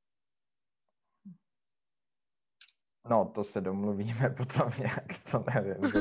No, 3.11 3.33
to 3.35 3.45
se 3.45 3.61
domluvíme 3.61 4.31
potom 4.37 4.71
nějak, 4.79 5.31
to 5.31 5.45
nevím. 5.55 5.75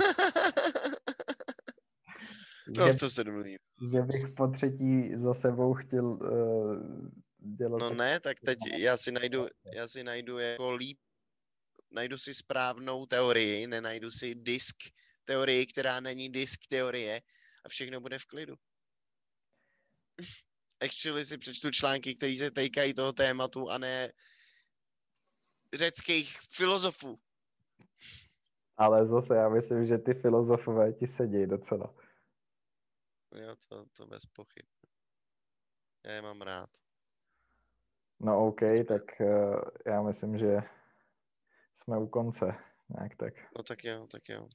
no, 2.78 2.86
že, 2.86 2.94
to 3.00 3.10
se 3.10 3.24
domluvím. 3.24 3.58
že 3.92 4.02
bych 4.02 4.28
po 4.38 4.48
třetí 4.48 5.16
za 5.16 5.34
sebou 5.34 5.74
chtěl 5.74 6.06
uh, 6.06 6.20
dělat... 7.46 7.80
No 7.80 7.90
tak- 7.90 7.98
ne, 7.98 8.20
tak 8.20 8.40
teď 8.40 8.58
já 8.78 8.98
si 8.98 9.12
najdu, 9.12 9.48
já 9.74 9.88
si 9.88 10.04
najdu 10.04 10.38
jako 10.38 10.72
líp, 10.72 11.00
najdu 11.92 12.18
si 12.18 12.34
správnou 12.34 13.06
teorii, 13.06 13.68
nenajdu 13.68 14.12
si 14.12 14.36
disk 14.36 14.76
teorii, 15.26 15.66
která 15.66 16.00
není 16.00 16.30
disk 16.30 16.60
teorie 16.70 17.22
a 17.66 17.70
všechno 17.70 18.02
bude 18.02 18.20
v 18.20 18.26
klidu. 18.26 18.56
Actually 20.80 21.26
si 21.26 21.38
přečtu 21.38 21.72
články, 21.72 22.16
které 22.16 22.38
se 22.38 22.52
týkají 22.52 22.94
toho 22.94 23.14
tématu 23.14 23.70
a 23.70 23.78
ne 23.78 24.12
řeckých 25.74 26.40
filozofů. 26.40 27.20
Ale 28.78 29.08
zase 29.08 29.36
já 29.36 29.50
myslím, 29.50 29.86
že 29.86 29.98
ty 29.98 30.14
filozofové 30.14 30.94
ti 30.94 31.08
sedí 31.08 31.48
docela. 31.48 31.96
Jo, 33.36 33.56
to, 33.70 33.86
to 33.98 34.08
bez 34.08 34.26
pochyb. 34.26 34.66
Já 36.06 36.12
je 36.12 36.22
mám 36.22 36.42
rád. 36.42 36.70
No 38.20 38.48
OK, 38.48 38.62
tak 38.88 39.04
uh, 39.20 39.62
já 39.86 40.02
myslím, 40.02 40.38
že 40.38 40.58
jsme 41.76 41.98
u 41.98 42.08
konce. 42.08 42.46
Nějak 42.90 43.16
tak. 43.16 43.34
No 43.58 43.64
tak 43.64 43.84
jo, 43.84 44.08
tak 44.12 44.30
jo. 44.30 44.48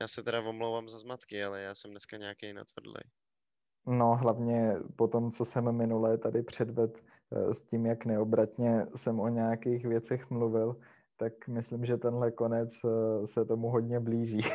Já 0.00 0.08
se 0.08 0.22
teda 0.22 0.40
omlouvám 0.40 0.88
za 0.88 0.98
zmatky, 0.98 1.44
ale 1.44 1.62
já 1.62 1.74
jsem 1.74 1.90
dneska 1.90 2.16
nějaký 2.16 2.52
natvrdlej. 2.52 3.02
No 3.86 4.16
hlavně 4.16 4.76
po 4.96 5.08
tom, 5.08 5.30
co 5.30 5.44
jsem 5.44 5.76
minulé 5.76 6.18
tady 6.18 6.42
předvedl 6.42 6.92
eh, 7.32 7.54
s 7.54 7.62
tím, 7.62 7.86
jak 7.86 8.04
neobratně 8.04 8.86
jsem 8.96 9.20
o 9.20 9.28
nějakých 9.28 9.86
věcech 9.86 10.30
mluvil, 10.30 10.76
tak 11.16 11.48
myslím, 11.48 11.86
že 11.86 11.96
tenhle 11.96 12.30
konec 12.30 12.70
eh, 12.84 13.26
se 13.26 13.44
tomu 13.44 13.70
hodně 13.70 14.00
blíží. 14.00 14.40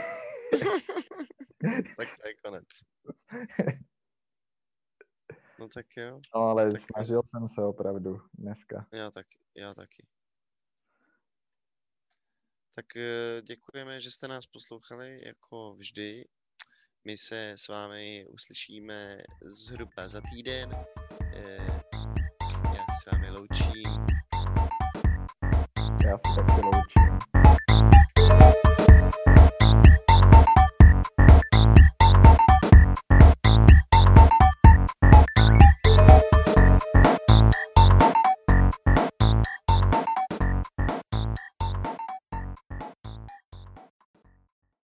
tak 1.97 2.07
to 2.21 2.27
je 2.27 2.33
konec. 2.45 2.67
No 5.59 5.67
tak 5.67 5.97
jo, 5.97 6.19
No 6.35 6.41
ale 6.41 6.71
Tak- 6.71 6.81
snažil 6.81 7.21
jsem 7.29 7.47
se 7.47 7.61
opravdu 7.61 8.21
dneska. 8.33 8.87
já 8.93 9.11
taky, 9.11 9.39
já 9.55 9.73
taky. 9.73 10.07
Tak 12.75 12.95
eh, 12.97 13.41
děkujeme, 13.41 14.01
že 14.01 14.11
jste 14.11 14.27
nás 14.27 14.45
poslouchali, 14.45 15.19
jako 15.25 15.75
vždy. 15.75 16.25
My 17.05 17.17
se 17.17 17.51
s 17.57 17.67
vámi 17.67 18.25
uslyšíme 18.29 19.17
zhruba 19.41 20.07
za 20.07 20.21
týden. 20.33 20.73
Eh, 21.35 21.81
Já 22.75 22.85
se 22.85 22.95
s 23.03 23.11
vámi 23.11 23.29
loučím. 23.29 24.05
Já 26.05 26.17
se 26.17 26.41
taky 26.41 26.61
loučím. 26.61 27.36